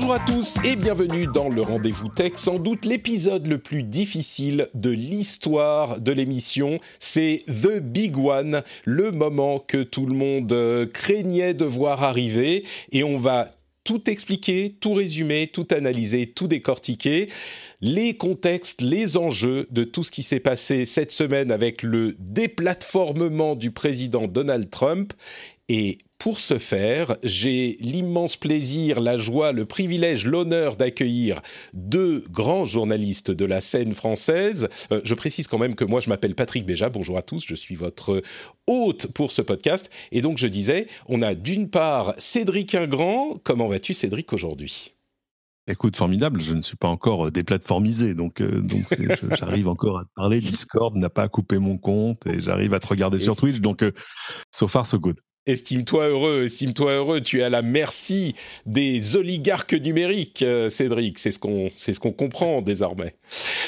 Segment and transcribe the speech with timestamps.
[0.00, 4.68] Bonjour à tous et bienvenue dans le Rendez-vous Tech, sans doute l'épisode le plus difficile
[4.72, 6.78] de l'histoire de l'émission.
[7.00, 12.64] C'est The Big One, le moment que tout le monde euh, craignait de voir arriver
[12.92, 13.50] et on va
[13.82, 17.28] tout expliquer, tout résumer, tout analyser, tout décortiquer,
[17.80, 23.56] les contextes, les enjeux de tout ce qui s'est passé cette semaine avec le déplatformement
[23.56, 25.12] du président Donald Trump.
[25.68, 31.42] Et pour ce faire, j'ai l'immense plaisir, la joie, le privilège, l'honneur d'accueillir
[31.74, 34.68] deux grands journalistes de la scène française.
[34.92, 36.88] Euh, je précise quand même que moi, je m'appelle Patrick Béja.
[36.88, 38.22] Bonjour à tous, je suis votre
[38.66, 39.90] hôte pour ce podcast.
[40.10, 43.38] Et donc, je disais, on a d'une part Cédric Ingrand.
[43.44, 44.94] Comment vas-tu, Cédric, aujourd'hui?
[45.70, 48.86] Écoute, formidable, je ne suis pas encore euh, déplatformisé, donc, euh, donc
[49.38, 50.40] j'arrive encore à te parler.
[50.40, 53.84] Discord n'a pas coupé mon compte et j'arrive à te regarder sur Twitch, donc
[54.50, 58.34] so far so good estime-toi heureux, estime-toi heureux, tu es à la merci
[58.66, 63.14] des oligarques numériques, euh, Cédric, c'est ce qu'on ce qu'on comprend désormais.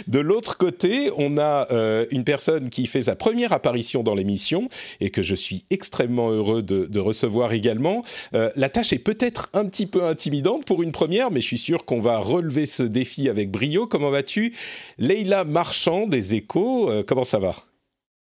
[0.07, 4.69] De l'autre côté, on a euh, une personne qui fait sa première apparition dans l'émission
[5.01, 8.05] et que je suis extrêmement heureux de, recevoir également.
[8.35, 11.59] Euh, la tâche est peut-être un petit peu intimidante pour une première, mais je suis
[11.59, 13.87] sûr qu'on va relever ce défi avec brio.
[13.87, 14.55] Comment vas-tu
[14.99, 17.70] Leïla Marchand des Échos, comment ça va?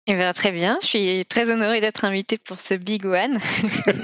[0.09, 3.39] Eh bien, très bien, je suis très honorée d'être invitée pour ce Big One.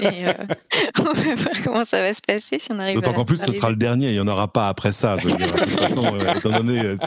[0.01, 0.33] Euh,
[0.99, 3.51] on va voir comment ça va se passer si on arrive D'autant qu'en plus, ce
[3.51, 5.17] sera le dernier, il n'y en aura pas après ça.
[5.17, 5.51] Je veux dire.
[5.53, 6.97] De toute façon, euh, étant donné,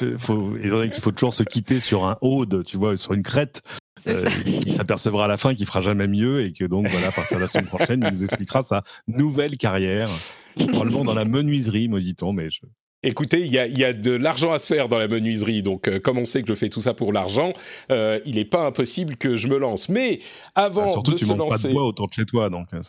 [0.91, 3.63] qu'il faut toujours se quitter sur un ode, tu vois, sur une crête,
[4.07, 7.13] euh, il s'apercevra à la fin qu'il fera jamais mieux et que donc voilà, à
[7.13, 10.09] partir de la semaine prochaine, il nous expliquera sa nouvelle carrière,
[10.57, 12.61] probablement dans la menuiserie, me dit-on, mais je,
[13.05, 16.19] Écoutez, il y a, de l'argent à se faire dans la menuiserie, donc euh, comme
[16.19, 17.53] on sait que je fais tout ça pour l'argent,
[17.91, 19.89] euh, il n'est pas impossible que je me lance.
[19.89, 20.21] Mais
[20.55, 22.69] avant ah, surtout, de tu se lancer, pas de bois autour de chez toi, donc.
[22.73, 22.81] Euh,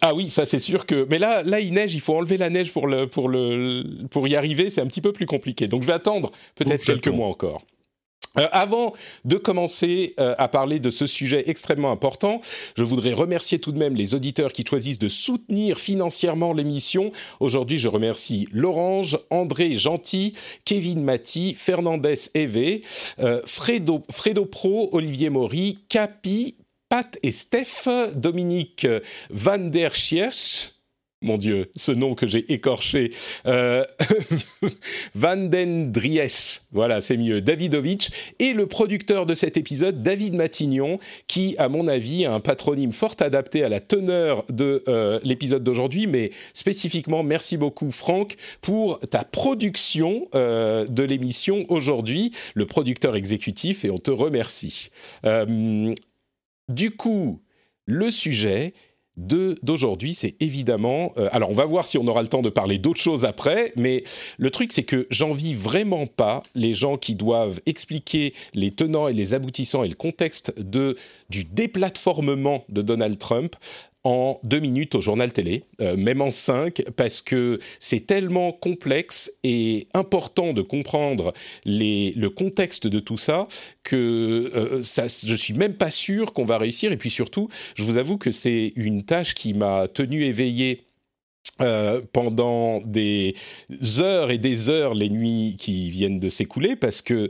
[0.00, 1.06] ah oui, ça c'est sûr que.
[1.08, 1.94] Mais là, là, il neige.
[1.94, 4.70] Il faut enlever la neige pour le pour le pour y arriver.
[4.70, 5.68] C'est un petit peu plus compliqué.
[5.68, 7.62] Donc je vais attendre peut-être quelques mois encore.
[8.38, 8.92] Euh, avant
[9.24, 12.40] de commencer euh, à parler de ce sujet extrêmement important,
[12.76, 17.10] je voudrais remercier tout de même les auditeurs qui choisissent de soutenir financièrement l'émission.
[17.40, 20.32] Aujourd'hui, je remercie Lorange, André Gentil,
[20.64, 22.82] Kevin Mati, Fernandez Eve,
[23.20, 26.54] euh, Fredo, Pro, Olivier Maury, Capi,
[26.88, 28.86] Pat et Steph, Dominique
[29.30, 30.79] Van der Schiers,
[31.22, 33.12] mon Dieu, ce nom que j'ai écorché,
[33.46, 33.84] euh,
[35.14, 40.98] Van den Driesch, voilà, c'est mieux, Davidovich, et le producteur de cet épisode, David Matignon,
[41.26, 45.62] qui, à mon avis, a un patronyme fort adapté à la teneur de euh, l'épisode
[45.62, 53.14] d'aujourd'hui, mais spécifiquement, merci beaucoup, Franck, pour ta production euh, de l'émission aujourd'hui, le producteur
[53.14, 54.88] exécutif, et on te remercie.
[56.68, 57.42] du coup,
[57.84, 58.72] le sujet,
[59.20, 61.12] d'aujourd'hui, c'est évidemment...
[61.18, 63.72] Euh, alors, on va voir si on aura le temps de parler d'autres choses après,
[63.76, 64.04] mais
[64.38, 69.12] le truc, c'est que j'envie vraiment pas les gens qui doivent expliquer les tenants et
[69.12, 70.96] les aboutissants et le contexte de,
[71.28, 73.54] du déplatformement de Donald Trump
[74.04, 79.30] en deux minutes au journal télé, euh, même en cinq, parce que c'est tellement complexe
[79.44, 81.34] et important de comprendre
[81.64, 83.46] les, le contexte de tout ça
[83.82, 86.92] que euh, ça, je suis même pas sûr qu'on va réussir.
[86.92, 90.84] Et puis surtout, je vous avoue que c'est une tâche qui m'a tenu éveillé.
[91.62, 93.34] Euh, pendant des
[93.98, 97.28] heures et des heures les nuits qui viennent de s'écouler parce que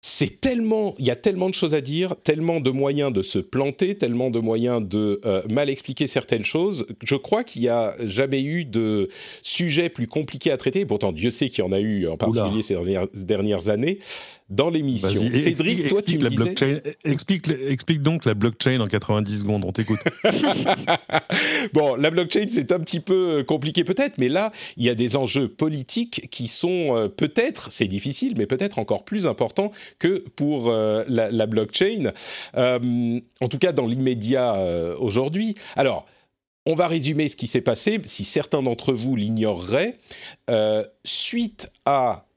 [0.00, 3.40] c'est tellement, il y a tellement de choses à dire, tellement de moyens de se
[3.40, 6.86] planter, tellement de moyens de euh, mal expliquer certaines choses.
[7.02, 9.08] Je crois qu'il n'y a jamais eu de
[9.42, 10.86] sujet plus compliqué à traiter.
[10.86, 12.76] pourtant, Dieu sait qu'il y en a eu, en particulier ces
[13.14, 13.98] dernières années
[14.48, 15.30] dans l'émission.
[15.32, 16.96] Cédric, toi, tu me disais...
[17.04, 20.00] explique, explique donc la blockchain en 90 secondes, on t'écoute.
[21.74, 24.94] bon, la blockchain, c'est un petit peu euh, compliqué peut-être, mais là, il y a
[24.94, 30.24] des enjeux politiques qui sont euh, peut-être, c'est difficile, mais peut-être encore plus importants que
[30.36, 32.12] pour euh, la, blockchain,
[32.54, 34.54] en tout cas dans l'immédiat
[34.98, 35.54] aujourd'hui.
[35.76, 36.06] Alors,
[36.66, 39.98] on va résumer ce qui s'est passé, si certains d'entre vous l'ignoreraient.
[41.04, 42.27] suite à.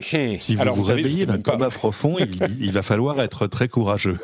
[0.00, 2.16] Si vous vous, réveillez d'un coma profond,
[2.60, 4.18] il, va falloir être très courageux.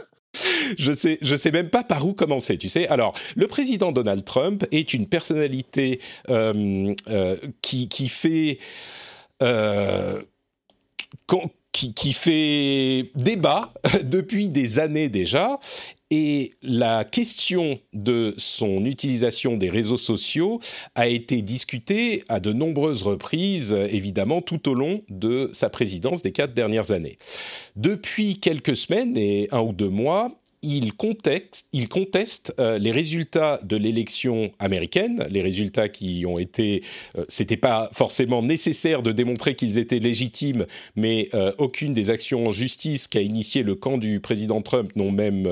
[0.78, 2.56] Je sais, je sais même pas par où commencer.
[2.56, 2.88] Tu sais.
[2.88, 8.58] Alors, le président Donald Trump est une personnalité euh, euh, qui, qui fait
[9.42, 10.22] euh,
[11.72, 13.72] qui, fait débat
[14.04, 15.58] depuis des années déjà.
[16.10, 20.60] Et la question de son utilisation des réseaux sociaux
[20.94, 26.32] a été discutée à de nombreuses reprises, évidemment, tout au long de sa présidence des
[26.32, 27.16] quatre dernières années.
[27.76, 34.52] Depuis quelques semaines et un ou deux mois, il, conteste euh, les résultats de l'élection
[34.58, 36.82] américaine, les résultats qui ont été,
[37.18, 42.46] euh, c'était pas forcément nécessaire de démontrer qu'ils étaient légitimes, mais euh, aucune des actions
[42.46, 45.48] en justice qu'a initié le camp du président Trump n'ont même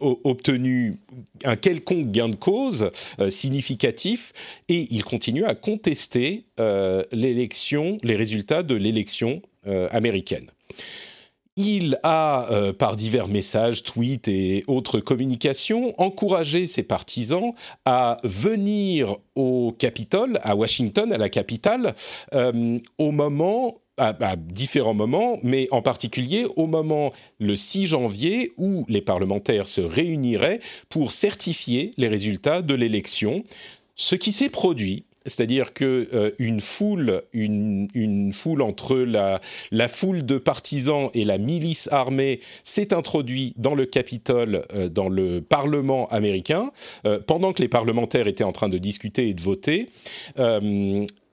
[0.00, 0.96] obtenu
[1.44, 2.90] un quelconque gain de cause
[3.28, 4.32] significatif,
[4.68, 6.44] et il continue à contester
[7.12, 9.42] l'élection, les résultats de l'élection
[9.90, 10.46] américaine
[11.56, 17.52] il a, euh, par divers messages, tweets et autres communications, encouragé ses partisans
[17.84, 21.94] à venir au Capitole, à Washington, à la capitale,
[22.34, 28.84] euh, au moment à, différents moments, mais en particulier au moment le 6 janvier où
[28.88, 33.44] les parlementaires se réuniraient pour certifier les résultats de l'élection.
[33.94, 39.40] Ce qui s'est produit, c'est-à-dire que euh, une foule, une, foule entre la,
[39.88, 45.40] foule de partisans et la milice armée s'est introduite dans le Capitole, euh, dans le
[45.40, 46.70] Parlement américain,
[47.06, 49.88] euh, pendant que les parlementaires étaient en train de discuter et de voter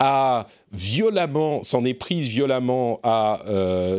[0.04, 3.44] a violemment, s'en est prise violemment à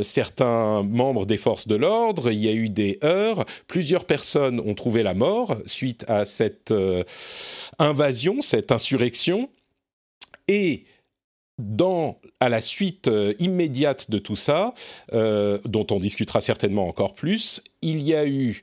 [0.02, 2.32] certains membres des forces de l'ordre.
[2.32, 3.44] Il y a eu des heurts.
[3.68, 6.74] Plusieurs personnes ont trouvé la mort suite à cette
[7.78, 9.48] invasion, cette insurrection.
[10.48, 10.84] Et
[11.58, 14.74] dans, à la suite euh, immédiate de tout ça,
[15.12, 18.62] euh, dont on discutera certainement encore plus, il y a eu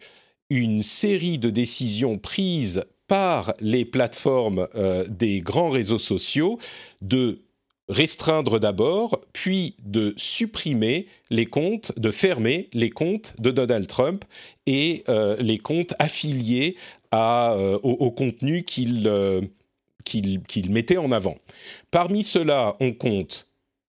[0.49, 6.59] une série de décisions prises par les plateformes euh, des grands réseaux sociaux
[7.01, 7.39] de
[7.87, 14.25] restreindre d'abord, puis de supprimer les comptes, de fermer les comptes de Donald Trump
[14.67, 15.03] et
[15.39, 16.75] les comptes affiliés
[17.09, 19.09] à, au, au, contenu qu'il
[20.09, 21.37] qu'il mettait en avant.
[21.91, 23.47] Parmi ceux-là, on compte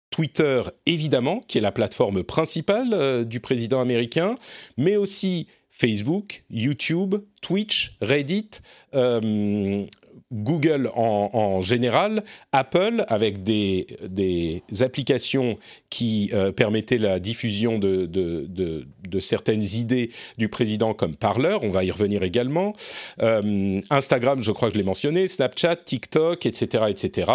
[0.10, 4.36] Twitter, évidemment, qui est la plateforme principale euh, du président américain,
[4.78, 8.50] mais aussi Facebook, YouTube, Twitch, Reddit,
[8.96, 9.86] euh,
[10.32, 15.58] Google en, général, Apple avec des, applications
[15.90, 18.86] qui euh, permettaient la diffusion de,
[19.20, 22.74] certaines idées du président comme Parler, on va y revenir également,
[23.22, 26.86] euh, Instagram, je crois que je l'ai mentionné, Snapchat, TikTok, etc.
[26.90, 27.32] etc.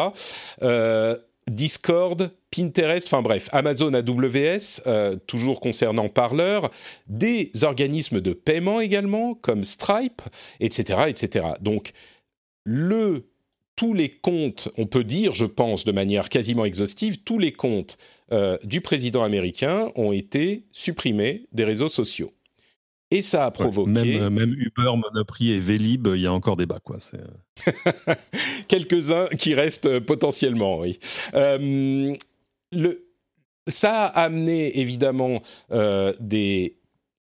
[0.62, 1.16] Euh,
[1.50, 4.80] Discord, Pinterest, enfin bref, Amazon AWS,
[5.26, 6.60] toujours concernant Parler,
[7.06, 10.22] des organismes de paiement également, comme Stripe,
[10.60, 11.02] etc.
[11.08, 11.48] etc.
[11.60, 11.92] Donc,
[12.64, 13.28] le,
[13.76, 17.98] tous les comptes, on peut dire, je pense, de manière quasiment exhaustive, tous les comptes
[18.32, 22.32] euh, du président américain ont été supprimés des réseaux sociaux.
[23.10, 23.90] Et ça a provoqué.
[23.90, 26.98] même, même, Uber, Monoprix et Vélib, il y a encore des bas, quoi.
[28.68, 30.98] Quelques-uns qui restent euh, potentiellement, oui.
[31.34, 32.16] Euh,
[32.72, 33.06] le,
[33.68, 35.42] ça a amené évidemment
[36.20, 36.76] des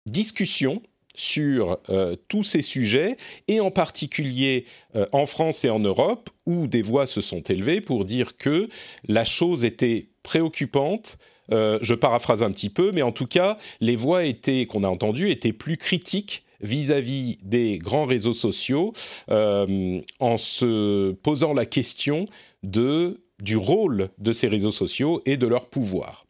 [0.06, 0.82] discussions
[1.16, 6.68] sur euh, tous ces sujets, et en particulier euh, en France et en Europe, où
[6.68, 8.70] des voix se sont élevées pour dire que
[9.08, 11.18] la chose était préoccupante.
[11.51, 14.88] Euh, je paraphrase un petit peu, mais en tout cas, les voix étaient qu'on a
[14.88, 18.94] entendues étaient plus critiques vis-à-vis des grands réseaux sociaux,
[19.28, 22.25] en se posant la question
[22.63, 26.25] de du rôle de ces réseaux sociaux et de leur pouvoir.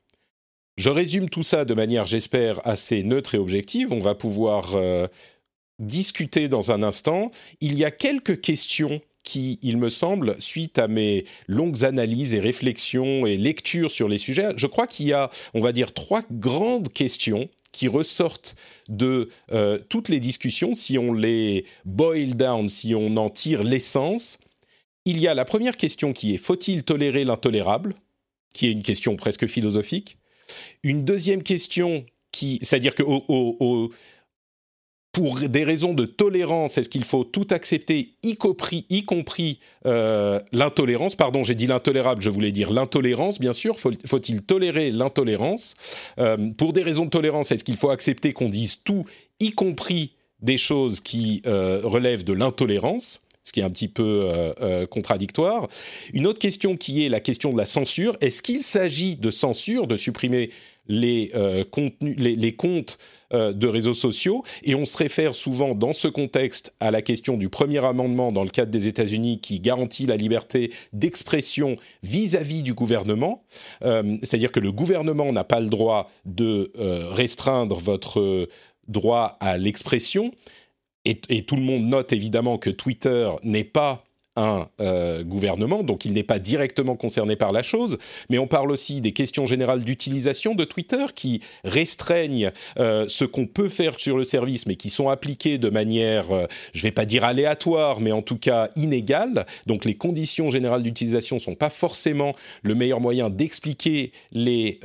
[0.78, 3.94] Je résume tout ça de manière, j'espère, assez neutre et objective.
[3.94, 5.08] On va pouvoir euh,
[5.80, 7.32] discuter dans un instant.
[7.62, 12.40] Il y a quelques questions qui, il me semble, suite à mes longues analyses et
[12.40, 16.22] réflexions et lectures sur les sujets, je crois qu'il y a, on va dire, trois
[16.30, 18.56] grandes questions qui ressortent
[18.88, 24.38] de euh, toutes les discussions, si on les boil down, si on en tire l'essence.
[25.06, 27.96] Il y a la première question qui est faut-il tolérer l'intolérable
[28.54, 30.18] qui est une question presque philosophique?
[30.84, 33.04] Une deuxième question qui, c'est-à-dire que
[35.16, 41.16] pour des raisons de tolérance, est-ce qu'il faut tout accepter, y compris, euh, l'intolérance?
[41.16, 43.78] Pardon, j'ai dit l'intolérable, je voulais dire l'intolérance, bien sûr.
[43.80, 45.76] Faut-il tolérer l'intolérance?
[46.20, 49.06] Euh, Pour des raisons de tolérance, est-ce qu'il faut accepter qu'on dise tout,
[49.40, 50.12] y compris
[50.42, 53.22] des choses qui euh, relèvent de l'intolérance?
[53.46, 54.54] Ce qui est un petit peu
[54.90, 55.68] contradictoire.
[56.14, 58.18] Une autre question qui est la question de la censure.
[58.20, 60.50] Est-ce qu'il s'agit de censure, de supprimer
[60.88, 61.32] les,
[61.72, 62.98] contenus, les comptes
[63.34, 64.44] euh, de réseaux sociaux?
[64.64, 68.44] Et on se réfère souvent dans ce contexte à la question du premier amendement dans
[68.44, 73.44] le cadre des États-Unis qui garantit la liberté d'expression vis-à-vis du gouvernement.
[73.84, 78.48] Euh, c'est-à-dire que le gouvernement n'a pas le droit de euh, restreindre votre
[78.88, 80.32] droit à l'expression.
[81.06, 84.05] Et, tout le monde note évidemment que Twitter n'est pas
[84.36, 87.98] un euh, gouvernement, donc il n'est pas directement concerné par la chose,
[88.30, 93.48] mais on parle aussi des questions générales d'utilisation de Twitter qui restreignent euh, ce qu'on
[93.48, 96.92] peut faire sur le service, mais qui sont appliquées de manière, euh, je ne vais
[96.92, 99.46] pas dire aléatoire, mais en tout cas inégale.
[99.68, 104.80] Donc les conditions générales d'utilisation ne sont pas forcément le meilleur moyen d'expliquer les,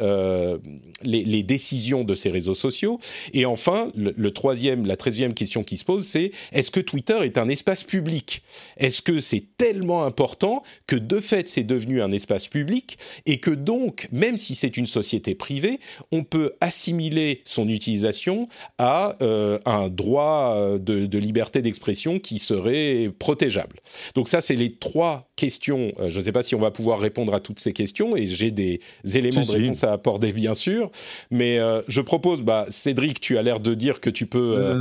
[1.02, 3.00] les, décisions de ces réseaux sociaux.
[3.32, 7.18] Et enfin, le, le troisième, la treizième question qui se pose, c'est est-ce que Twitter
[7.22, 8.42] est un espace public?
[8.76, 13.50] Est-ce que c'est tellement important que de fait c'est devenu un espace public et que
[13.50, 15.80] donc, même si c'est une société privée,
[16.12, 18.46] on peut assimiler son utilisation
[18.78, 23.76] à euh, un droit euh, de, liberté d'expression qui serait protégeable.
[24.14, 25.92] Donc ça, c'est les trois questions.
[25.98, 28.26] Euh, je ne sais pas si on va pouvoir répondre à toutes ces questions et
[28.26, 28.80] j'ai des
[29.14, 30.90] éléments de réponse à apporter, bien sûr.
[31.30, 34.80] Mais je propose, bah, Cédric, tu as l'air de dire que tu peux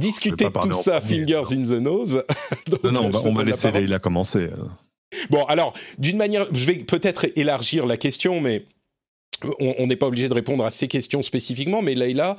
[0.00, 2.22] discuter de tout ça, fingers in the nose.
[2.84, 4.38] non, on va, laisser il a commencé.
[4.38, 4.56] Euh.
[5.30, 8.64] Bon, alors, d'une manière, je vais peut-être élargir la question, mais
[9.58, 11.82] on n'est pas obligé de répondre à ces questions spécifiquement.
[11.82, 12.36] Mais Leïla,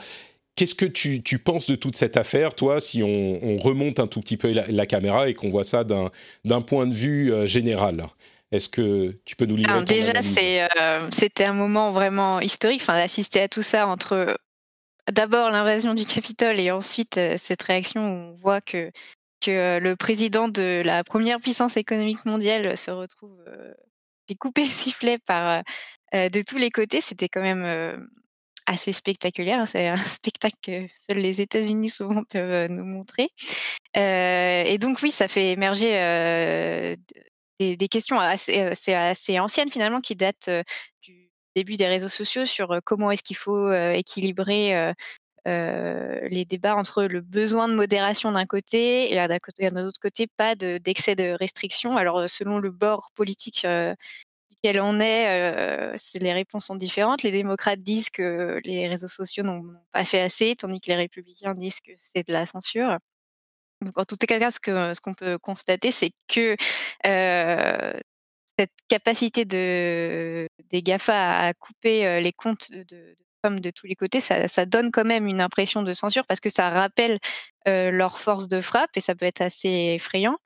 [0.56, 4.38] qu'est-ce que tu, penses de toute cette affaire, toi, si on, remonte un tout petit
[4.38, 8.06] peu la, caméra et qu'on voit ça d'un point de vue euh, général?
[8.52, 12.96] Est-ce que tu peux nous livrer Alors Déjà, euh, c'était un moment vraiment historique, enfin,
[12.96, 14.38] d'assister à tout ça entre
[15.12, 18.92] d'abord l'invasion du Capitole et ensuite cette réaction où on voit que
[19.40, 23.36] que le président de la première puissance économique mondiale se retrouve
[24.40, 25.64] couper le sifflet par
[26.14, 28.08] de tous les côtés, c'était quand même
[28.66, 29.60] assez spectaculaire.
[29.60, 29.66] Hein.
[29.66, 33.30] C'est un spectacle que seuls les États-Unis souvent peuvent nous montrer.
[33.96, 36.98] et donc oui, ça fait émerger
[37.60, 40.50] des, questions assez, assez, anciennes finalement qui datent
[41.02, 44.94] du début des réseaux sociaux sur comment est-ce qu'il faut équilibrer
[45.46, 51.16] les débats entre le besoin de modération d'un côté et d'un autre côté pas d'excès
[51.16, 51.98] de, restrictions.
[51.98, 53.66] Alors selon le bord politique
[54.64, 57.24] duquel on est, les réponses sont différentes.
[57.24, 61.56] Les démocrates disent que les réseaux sociaux n'ont pas fait assez, tandis que les républicains
[61.56, 62.98] disent que c'est de la censure.
[63.96, 66.56] En tout cas, ce qu'on peut constater, c'est que
[67.04, 73.16] cette capacité de, des GAFA à couper les comptes de,
[73.50, 76.70] de tous les côtés, ça, donne quand même une impression de censure parce que ça
[76.70, 77.18] rappelle
[77.66, 80.38] leur force de frappe et ça peut être assez effrayant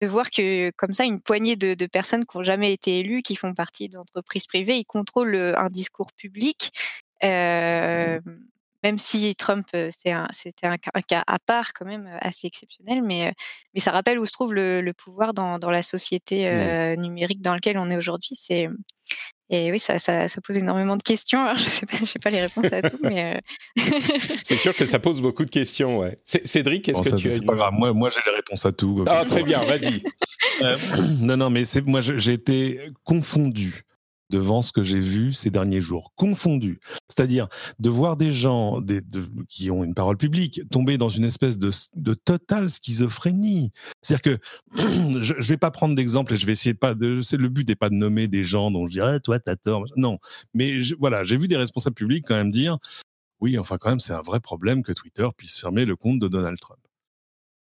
[0.00, 3.36] de voir que comme ça, une poignée de, personnes qui n'ont jamais été élues, qui
[3.36, 6.72] font partie d'entreprises privées, ils contrôlent un discours public.
[7.22, 8.18] Mmh.
[8.82, 13.32] Même si Trump, c'était un, cas à part quand même assez exceptionnel, mais,
[13.74, 17.00] mais ça rappelle où se trouve le, pouvoir dans, la société mmh.
[17.00, 18.36] numérique dans laquelle on est aujourd'hui.
[18.40, 18.68] C'est
[19.52, 21.52] et oui, ça, ça, pose énormément de questions.
[21.56, 23.34] je ne sais, sais, pas les réponses à tout, mais.
[23.34, 23.82] Euh,
[24.44, 26.16] c'est sûr que ça pose beaucoup de questions, ouais.
[26.24, 27.40] Cédric, est-ce que tu as.
[27.40, 29.04] pas grave, moi, moi j'ai les réponses à tout.
[29.08, 30.04] Ah, très bien, vas-y.
[30.62, 30.76] Euh,
[31.20, 33.82] non, non, mais moi j'ai été confondu
[34.30, 36.80] devant ce que j'ai vu ces derniers jours, confondu.
[37.08, 38.80] C'est-à-dire de voir des gens
[39.48, 43.72] qui ont une parole publique tomber dans une espèce de, de totale schizophrénie.
[44.00, 44.38] C'est-à-dire que
[45.20, 47.20] je ne vais pas prendre d'exemple et je vais essayer pas de.
[47.36, 49.84] Le but n'est pas de nommer des gens dont je dirais ah, toi t'as tort.
[49.96, 50.18] Non,
[50.54, 52.78] mais voilà, j'ai vu des responsables publics quand même dire
[53.40, 56.28] oui, enfin quand même c'est un vrai problème que Twitter puisse fermer le compte de
[56.28, 56.80] Donald Trump.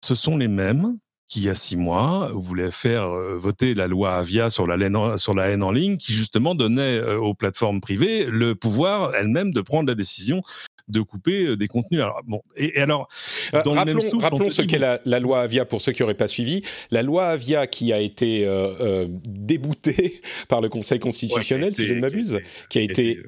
[0.04, 0.96] Ce sont les mêmes
[1.30, 4.76] qui, il y a six mois, voulait faire euh, voter la loi Avia sur la,
[4.76, 9.88] haine en, ligne, qui justement donnait euh, aux plateformes privées le pouvoir elles-mêmes de prendre
[9.88, 10.42] la décision
[10.90, 12.00] de couper euh, des contenus.
[12.00, 13.08] Alors, bon, et, alors,
[13.54, 16.14] euh, dans rappelons, le même rappelons ce qu'est la, loi Avia pour ceux qui n'auraient
[16.14, 16.62] pas suivi.
[16.90, 22.00] La loi Avia qui a été euh, déboutée par le Conseil constitutionnel, si je ne
[22.00, 23.20] m'abuse, qui a été,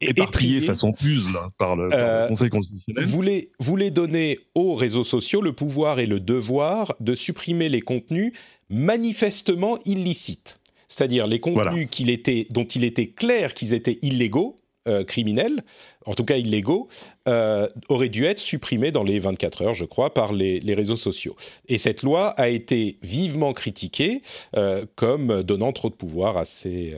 [0.00, 1.88] éparpillée façon puzzle par le,
[2.28, 7.68] Conseil constitutionnel, voulait, voulait donner aux réseaux sociaux le pouvoir et le devoir de supprimer
[7.68, 8.32] les contenus
[8.68, 10.60] manifestement illicites
[10.90, 15.62] c'est-à-dire les contenus était, dont il était clair qu'ils étaient illégaux, euh, criminels,
[16.06, 16.88] en tout cas illégaux,
[17.28, 21.36] euh, auraient dû être supprimés dans les 24 heures, je crois, par les, réseaux sociaux.
[21.68, 24.22] Et cette loi a été vivement critiquée
[24.56, 26.96] euh, comme donnant trop de pouvoir à ces,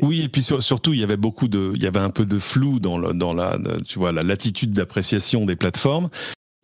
[0.00, 2.38] Oui, et puis surtout, il y avait beaucoup de, il y avait un peu de
[2.38, 6.08] flou dans, dans la, tu vois, la latitude d'appréciation des plateformes.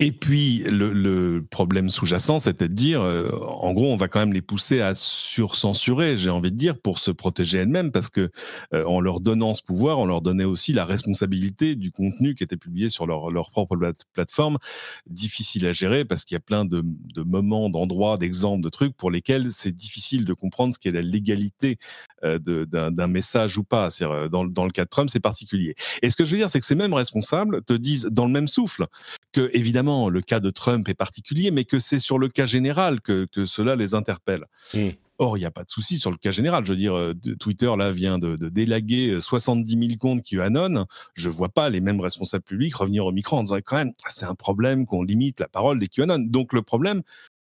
[0.00, 4.32] Et puis le, problème sous-jacent, c'était de dire, euh, en gros, on va quand même
[4.32, 8.30] les pousser à surcensurer, j'ai envie de dire, pour se protéger elles-mêmes, parce que
[8.72, 12.42] euh, en leur donnant ce pouvoir, on leur donnait aussi la responsabilité du contenu qui
[12.42, 13.76] était publié sur leur, leur propre
[14.12, 14.58] plateforme,
[15.06, 18.96] difficile à gérer, parce qu'il y a plein de, de moments, d'endroits, d'exemples, de trucs
[18.96, 21.78] pour lesquels c'est difficile de comprendre ce qu'est la légalité
[22.24, 23.90] euh, d'un message ou pas.
[24.32, 25.76] Dans, dans le cas de Trump, c'est particulier.
[26.02, 28.32] Et ce que je veux dire, c'est que ces mêmes responsables te disent dans le
[28.32, 28.86] même souffle
[29.32, 33.00] que évidemment le cas de Trump est particulier, mais que c'est sur le cas général
[33.00, 34.44] que, cela les interpelle.
[34.72, 34.90] Hmm.
[35.18, 36.64] Or, il n'y a pas de souci sur le cas général.
[36.64, 40.86] Je veux dire, euh, Twitter là vient de, délaguer 70 000 comptes QAnon.
[41.14, 44.08] Je vois pas les mêmes responsables publics revenir au micro en disant quand même, ah,
[44.10, 46.18] c'est un problème qu'on limite la parole des QAnon.
[46.18, 47.02] Donc le problème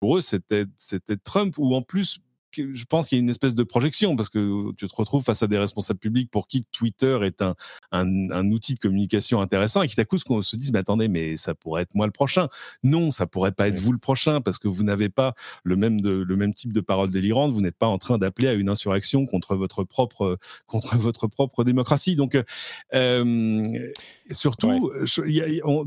[0.00, 0.67] pour eux, c'était
[1.23, 2.21] Trump ou en plus
[2.57, 5.43] je pense qu'il y a une espèce de projection parce que tu te retrouves face
[5.43, 7.55] à des responsables publics pour qui Twitter est un,
[7.93, 11.55] un, outil de communication intéressant et qui d'un coup se disent mais attendez mais ça
[11.55, 12.49] pourrait être moi le prochain.
[12.83, 16.01] Non, ça pourrait pas être vous le prochain parce que vous n'avez pas le même
[16.01, 17.53] de, le même type de parole délirante.
[17.53, 21.65] Vous n'êtes pas en train d'appeler à une insurrection contre votre propre contre votre propre
[21.65, 22.17] démocratie.
[22.17, 22.37] Donc
[22.95, 23.65] euh,
[24.31, 24.91] surtout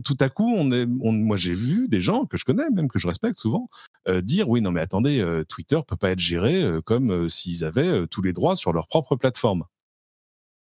[0.03, 2.99] tout à coup on est moi j'ai vu des gens que je connais même que
[2.99, 3.69] je respecte souvent
[4.07, 8.07] euh, dire oui non mais attendez euh, Twitter peut pas être géré comme s'ils avaient
[8.07, 9.65] tous les droits sur leur propre plateforme.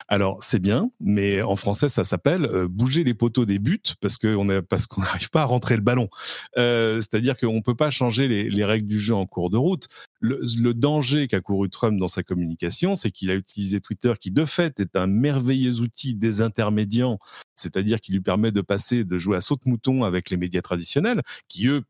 [0.09, 4.45] Alors c'est bien, mais en français ça s'appelle bouger les poteaux des buts parce qu'on
[4.45, 6.09] n'arrive pas à rentrer le ballon.
[6.55, 9.89] C'est-à-dire qu'on peut pas changer les, règles du jeu en cours de route.
[10.21, 14.31] Le, le danger qu'a couru Trump dans sa communication, c'est qu'il a utilisé Twitter, qui
[14.31, 17.19] de fait est un merveilleux outil désintermédiant,
[17.55, 21.69] c'est-à-dire qui lui permet de passer de jouer à saute-mouton avec les médias traditionnels, qui
[21.69, 21.83] eux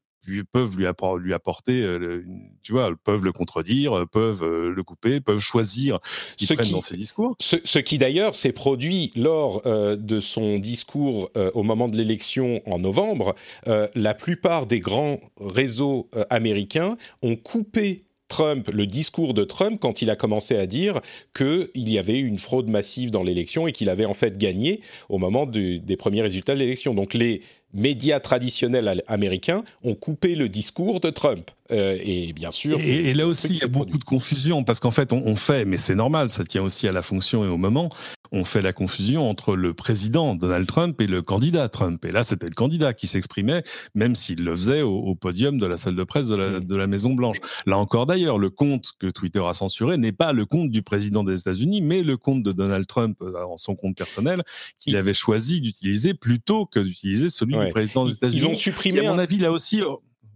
[0.45, 0.87] peuvent lui,
[1.35, 2.25] apporter, euh,
[2.63, 5.99] tu vois, peuvent le contredire, euh, peuvent euh, le couper, peuvent choisir
[6.31, 7.37] ce qu'ils prennent dans ses discours.
[7.41, 13.35] Ce, qui d'ailleurs s'est produit lors de son discours au moment de l'élection en novembre.
[13.67, 20.11] la plupart des grands réseaux américains ont coupé Trump, le discours de Trump quand il
[20.11, 21.01] a commencé à dire
[21.35, 25.19] qu'il y avait une fraude massive dans l'élection et qu'il avait en fait gagné au
[25.19, 26.95] moment des premiers résultats de l'élection.
[26.95, 27.43] Donc les
[27.77, 31.51] médias traditionnels américains ont coupé le discours de Trump.
[31.73, 32.79] Euh, et bien sûr.
[32.81, 35.79] Et, là aussi, il y a beaucoup de confusion parce qu'en fait, on, fait, mais
[35.79, 37.91] c'est normal, ça tient aussi à la fonction et au moment,
[38.33, 42.05] on fait la confusion entre le président Donald Trump et le candidat Trump.
[42.05, 43.63] Et là, c'était le candidat qui s'exprimait,
[43.95, 46.87] même s'il le faisait au, podium de la salle de presse de la, de la
[46.87, 47.39] Maison Blanche.
[47.67, 51.25] Là encore, d'ailleurs, le compte que Twitter a censuré n'est pas le compte du président
[51.25, 54.43] des États-Unis, mais le compte de Donald Trump euh, en son compte personnel
[54.79, 58.39] qu'il avait choisi d'utiliser plutôt que d'utiliser celui du président des États-Unis.
[58.39, 59.07] Ils ont supprimé.
[59.07, 59.83] à mon avis, là aussi,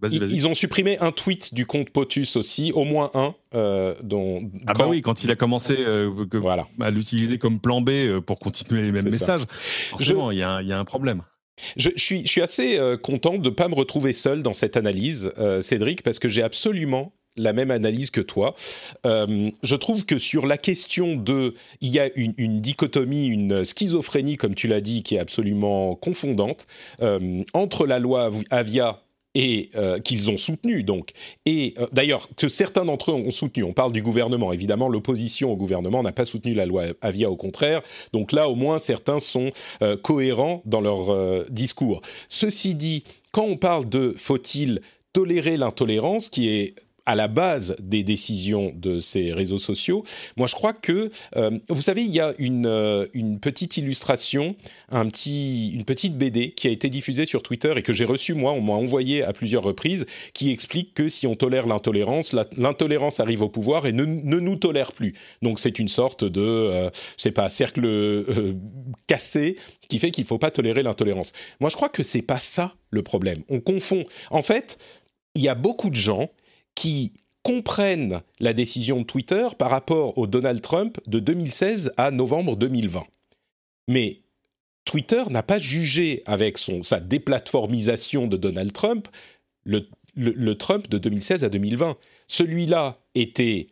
[0.08, 3.34] ils, ont supprimé un tweet du compte POTUS aussi, au moins un.
[3.54, 6.66] Euh, dont, ah bah oui, quand il a commencé euh, voilà.
[6.80, 9.42] à l'utiliser comme plan B euh, pour continuer les mêmes messages.
[9.50, 11.22] Forcément, il y, a un problème.
[11.76, 15.30] Je, suis, je, suis, assez content de ne pas me retrouver seul dans cette analyse,
[15.60, 18.54] Cédric, parce que j'ai absolument la même analyse que toi.
[19.04, 24.38] je trouve que sur la question de, il y a une, une dichotomie, une schizophrénie,
[24.38, 26.66] comme tu l'as dit, qui est absolument confondante
[27.52, 29.02] entre la loi Avia
[29.34, 31.10] et euh, qu'ils ont soutenu donc.
[31.46, 33.62] Et euh, d'ailleurs que certains d'entre eux ont soutenu.
[33.62, 34.52] On parle du gouvernement.
[34.52, 37.82] Évidemment l'opposition au gouvernement n'a pas soutenu la loi Avia au contraire.
[38.12, 39.50] Donc là au moins certains sont
[39.82, 42.00] euh, cohérents dans leur discours.
[42.28, 44.80] Ceci dit quand on parle de faut-il
[45.12, 46.74] tolérer l'intolérance qui est
[47.10, 50.04] à la base des décisions de ces réseaux sociaux.
[50.36, 54.54] Moi, je crois que, euh, vous savez, il y a une, euh, une petite illustration,
[54.90, 58.34] un petit, une petite BD qui a été diffusée sur Twitter et que j'ai reçue,
[58.34, 63.18] moi, on m'a envoyé à plusieurs reprises, qui explique que si on tolère l'intolérance, l'intolérance
[63.18, 65.14] arrive au pouvoir et ne, nous tolère plus.
[65.42, 66.90] Donc, c'est une sorte de, euh,
[67.34, 68.54] pas, cercle euh,
[69.08, 69.56] cassé
[69.88, 71.32] qui fait qu'il ne faut pas tolérer l'intolérance.
[71.58, 73.42] Moi, je crois que c'est pas ça le problème.
[73.48, 74.04] On confond.
[74.30, 74.78] En fait,
[75.34, 76.30] il y a beaucoup de gens
[76.80, 77.12] qui
[77.42, 83.04] comprennent la décision de Twitter par rapport au Donald Trump de 2016 à novembre 2020.
[83.86, 84.22] Mais
[84.86, 89.08] Twitter n'a pas jugé avec sa déplatformisation de Donald Trump
[89.64, 91.98] le, Trump de 2016 à 2020.
[92.28, 93.66] Celui-là était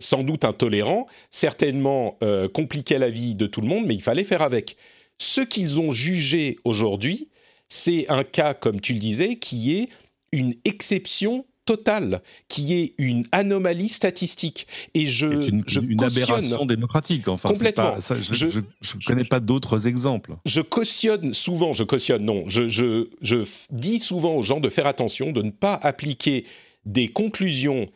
[0.00, 4.24] sans doute intolérant, certainement euh, compliquait la vie de tout le monde, mais il fallait
[4.24, 4.78] faire avec.
[5.18, 7.28] Ce qu'ils ont jugé aujourd'hui,
[7.68, 9.90] c'est un cas, comme tu le disais, qui est
[10.32, 14.66] une exception totale, qui est une anomalie statistique.
[14.94, 17.28] Et je, une, je une aberration démocratique.
[17.28, 17.96] Enfin, complètement.
[18.00, 20.36] je ne connais pas d'autres exemples.
[20.44, 24.86] Je cautionne souvent, je cautionne, non, je, je, je dis souvent aux gens de faire
[24.86, 26.44] attention, de ne pas appliquer
[26.84, 27.88] des conclusions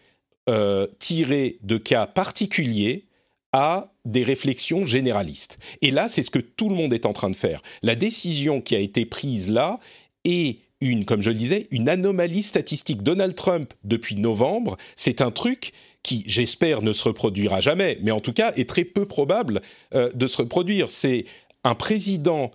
[0.49, 3.07] euh, tirées de cas particuliers
[3.53, 5.59] à des réflexions généralistes.
[5.83, 7.63] Et là, c'est ce que tout le monde est en train de faire.
[7.83, 9.81] La décision qui a été prise là
[10.25, 13.03] est une, comme je le disais, une anomalie statistique.
[13.03, 18.21] Donald Trump, depuis novembre, c'est un truc qui, j'espère, ne se reproduira jamais, mais en
[18.21, 19.61] tout cas est très peu probable
[19.95, 20.91] euh, de se reproduire.
[20.91, 21.25] C'est
[21.65, 22.53] un président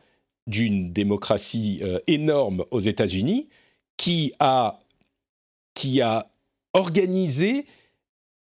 [0.47, 3.49] d'une démocratie euh, énorme aux États-Unis
[3.97, 4.79] qui a,
[5.73, 6.31] qui a
[6.73, 7.65] organisé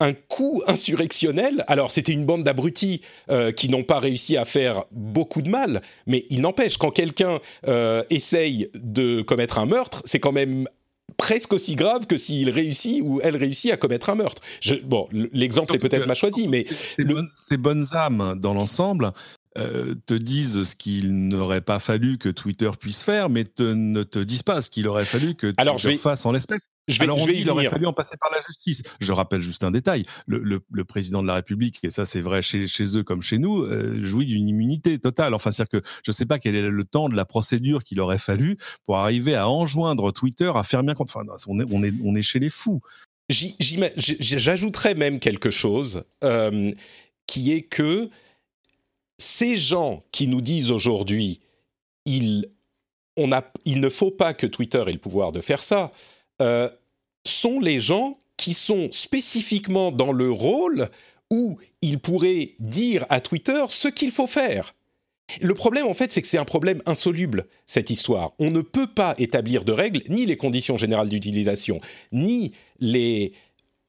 [0.01, 1.65] un coup insurrectionnel.
[1.67, 5.83] Alors, c'était une bande d'abrutis euh, qui n'ont pas réussi à faire beaucoup de mal,
[6.07, 10.69] mais il n'empêche, quand quelqu'un euh, essaye de commettre un meurtre, c'est quand même
[11.17, 14.43] presque aussi grave que s'il réussit ou elle réussit à commettre un meurtre.
[14.85, 16.67] bon, l'exemple est peut-être mal choisi, mais...
[17.35, 19.13] Ces, bonnes, âmes, dans l'ensemble,
[19.57, 24.19] euh, te disent ce qu'il n'aurait pas fallu que Twitter puisse faire, mais ne te
[24.21, 26.69] disent pas ce qu'il aurait fallu que Twitter Alors, je fasse en l'espèce.
[26.89, 28.83] Je vais, Alors on je dit il aurait fallu en passer par la justice.
[29.01, 30.05] Je rappelle juste un détail.
[30.27, 34.03] Le, président de la République, et ça c'est vrai chez, eux comme chez nous, euh,
[34.03, 35.35] jouit d'une immunité totale.
[35.35, 38.01] Enfin, c'est-à-dire que je ne sais pas quel est le temps de la procédure qu'il
[38.01, 41.11] aurait fallu pour arriver à enjoindre Twitter à faire bien compte.
[41.15, 42.81] Enfin, on est, on est, on est chez les fous.
[43.29, 46.71] J'ajouterais même quelque chose euh,
[47.27, 48.09] qui est que
[49.19, 51.41] ces gens qui nous disent aujourd'hui
[52.07, 52.47] il,
[53.17, 55.93] on a, il ne faut pas que Twitter ait le pouvoir de faire ça,
[56.41, 56.69] euh,
[57.25, 60.89] sont les gens qui sont spécifiquement dans le rôle
[61.31, 64.73] où ils pourraient dire à Twitter ce qu'il faut faire.
[65.43, 68.33] Le problème, en fait, c'est que c'est un problème insoluble, cette histoire.
[68.39, 71.81] On ne peut pas établir de règles, ni les conditions générales d'utilisation,
[72.13, 73.35] ni les,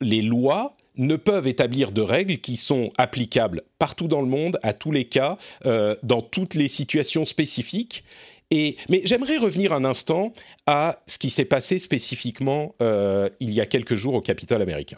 [0.02, 4.74] les lois ne peuvent établir de règles qui sont applicables partout dans le monde, à
[4.74, 8.04] tous les cas, euh, dans toutes les situations spécifiques
[8.52, 10.34] mais j'aimerais revenir un instant
[10.66, 14.98] à ce qui s'est passé spécifiquement euh, il y a quelques jours au Capitole américain.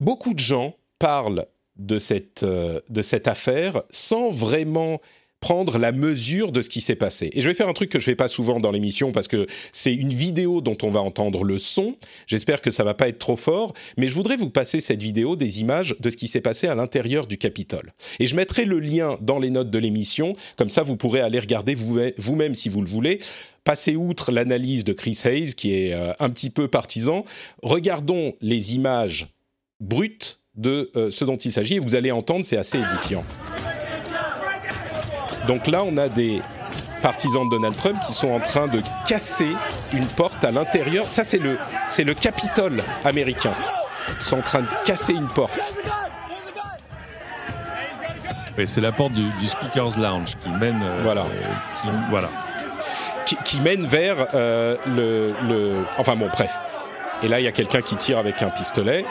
[0.00, 1.46] Beaucoup de gens parlent
[1.76, 5.00] de cette, euh, de cette affaire sans vraiment
[5.42, 7.28] prendre la mesure de ce qui s'est passé.
[7.32, 9.46] Et je vais faire un truc que je fais pas souvent dans l'émission parce que
[9.72, 11.96] c'est une vidéo dont on va entendre le son.
[12.28, 15.34] J'espère que ça va pas être trop fort, mais je voudrais vous passer cette vidéo
[15.34, 17.92] des images de ce qui s'est passé à l'intérieur du Capitole.
[18.20, 21.40] Et je mettrai le lien dans les notes de l'émission, comme ça vous pourrez aller
[21.40, 23.18] regarder vous-même si vous le voulez.
[23.64, 27.24] Passez outre l'analyse de Chris Hayes qui est euh, un petit peu partisan.
[27.62, 29.26] Regardons les images
[29.80, 33.24] brutes de euh, ce dont il s'agit et vous allez entendre, c'est assez édifiant.
[35.46, 36.40] Donc là, on a des
[37.02, 39.54] partisans de Donald Trump qui sont en train de casser
[39.92, 41.08] une porte à l'intérieur.
[41.10, 43.54] Ça, c'est le, c'est le Capitole américain.
[44.18, 45.74] Ils sont en train de casser une porte.
[48.56, 50.82] Oui, c'est la porte du, Speaker's Lounge qui mène.
[50.82, 51.24] Euh, voilà.
[51.80, 52.28] qui, voilà.
[53.44, 55.84] Qui, mène vers euh, le, le.
[55.96, 56.52] Enfin bon, bref.
[57.22, 59.04] Et là, il y a quelqu'un qui tire avec un pistolet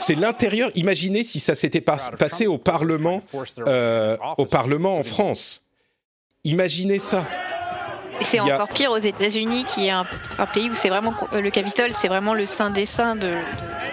[0.00, 0.70] c'est l'intérieur.
[0.74, 3.22] Imaginez si ça s'était passé au Parlement,
[3.66, 5.62] euh, au Parlement en France.
[6.44, 7.26] Imaginez ça.
[8.22, 10.06] C'est encore pire aux États-Unis, qui est un,
[10.52, 13.28] pays où c'est vraiment euh, le Capitole, c'est vraiment le saint des saints de,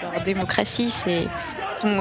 [0.01, 0.89] leur démocratie.
[0.89, 1.27] C'est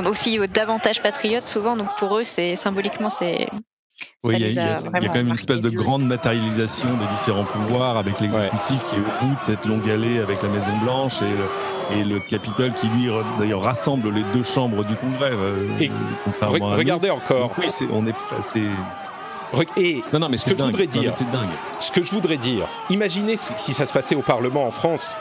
[0.04, 3.46] aussi davantage patriotes souvent, donc pour eux, c'est symboliquement c'est
[4.22, 8.20] oui, il y, a, quand même une espèce de grande matérialisation des différents pouvoirs avec
[8.20, 11.14] l'exécutif qui est au bout de cette longue allée avec la Maison Blanche
[11.92, 15.30] et le, Capitole qui lui d'ailleurs rassemble les deux chambres du Congrès.
[15.32, 15.68] Euh,
[16.42, 17.52] regardez encore.
[17.58, 18.14] oui, on est
[19.76, 21.12] et non, non, mais ce que je voudrais dire,
[21.78, 25.16] ce que je voudrais dire, imaginez si, ça se passait au Parlement en France,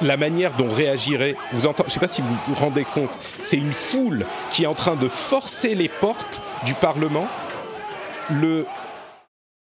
[0.00, 3.18] la manière dont réagirait, vous entendez, je ne sais pas si vous vous rendez compte,
[3.40, 7.28] c'est une foule qui est en train de forcer les portes du Parlement
[8.30, 8.66] le...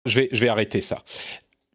[0.06, 1.04] Je vais, je vais arrêter ça.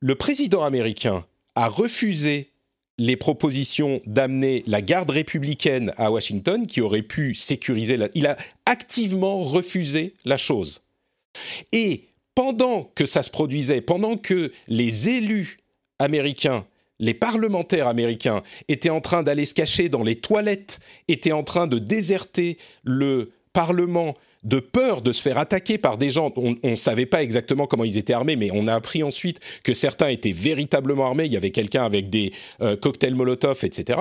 [0.01, 2.51] Le président américain a refusé
[2.99, 8.09] les propositions d'amener la garde républicaine à Washington, qui aurait pu sécuriser la...
[8.15, 10.83] Il a activement refusé la chose.
[11.73, 15.57] Et pendant que ça se produisait, pendant que les élus
[15.99, 16.67] américains,
[17.01, 21.67] les parlementaires américains étaient en train d'aller se cacher dans les toilettes, étaient en train
[21.67, 26.33] de déserter le Parlement de peur de se faire attaquer par des gens.
[26.37, 29.75] On ne savait pas exactement comment ils étaient armés, mais on a appris ensuite que
[29.75, 31.25] certains étaient véritablement armés.
[31.25, 34.01] Il y avait quelqu'un avec des euh, cocktails Molotov, etc.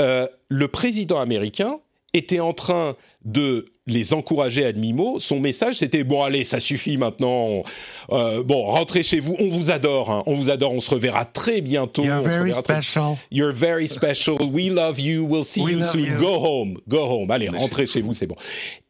[0.00, 1.76] Euh, le président américain
[2.14, 5.18] était en train de les encourager à demi-mot.
[5.18, 7.62] Son message, c'était bon, allez, ça suffit maintenant.
[8.10, 9.36] Euh, bon, rentrez chez vous.
[9.38, 10.10] On vous adore.
[10.10, 10.22] Hein.
[10.26, 10.72] On vous adore.
[10.72, 12.04] On se reverra très bientôt.
[12.04, 13.16] You're very special.
[13.30, 14.38] You're very special.
[14.40, 15.24] We love you.
[15.24, 16.18] We'll see you soon.
[16.20, 16.78] Go home.
[16.88, 17.30] Go home.
[17.30, 18.12] Allez, rentrez chez vous.
[18.12, 18.36] C'est bon.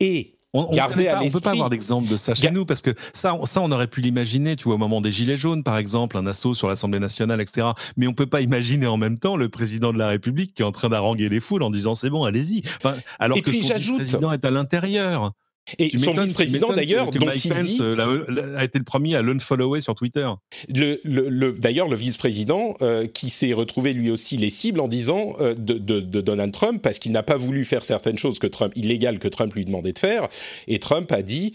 [0.00, 3.36] Et on, on ne peut pas avoir d'exemple de ça chez nous parce que ça,
[3.44, 6.26] ça, on aurait pu l'imaginer, tu vois, au moment des Gilets jaunes, par exemple, un
[6.26, 7.68] assaut sur l'Assemblée nationale, etc.
[7.96, 10.64] Mais on peut pas imaginer en même temps le président de la République qui est
[10.64, 12.62] en train d'haranguer les foules en disant c'est bon, allez-y.
[12.82, 15.32] Enfin, alors que son président est à l'intérieur.
[15.78, 17.78] Et son vice-président, d'ailleurs, dont il dit...
[17.80, 20.28] Euh, a été le premier à l'unfollower sur Twitter.
[20.74, 25.34] Le, le, d'ailleurs, le vice-président euh, qui s'est retrouvé lui aussi les cibles en disant
[25.40, 28.46] euh, de, de, de, Donald Trump parce qu'il n'a pas voulu faire certaines choses que
[28.46, 30.28] Trump illégales que Trump lui demandait de faire.
[30.66, 31.52] Et Trump a dit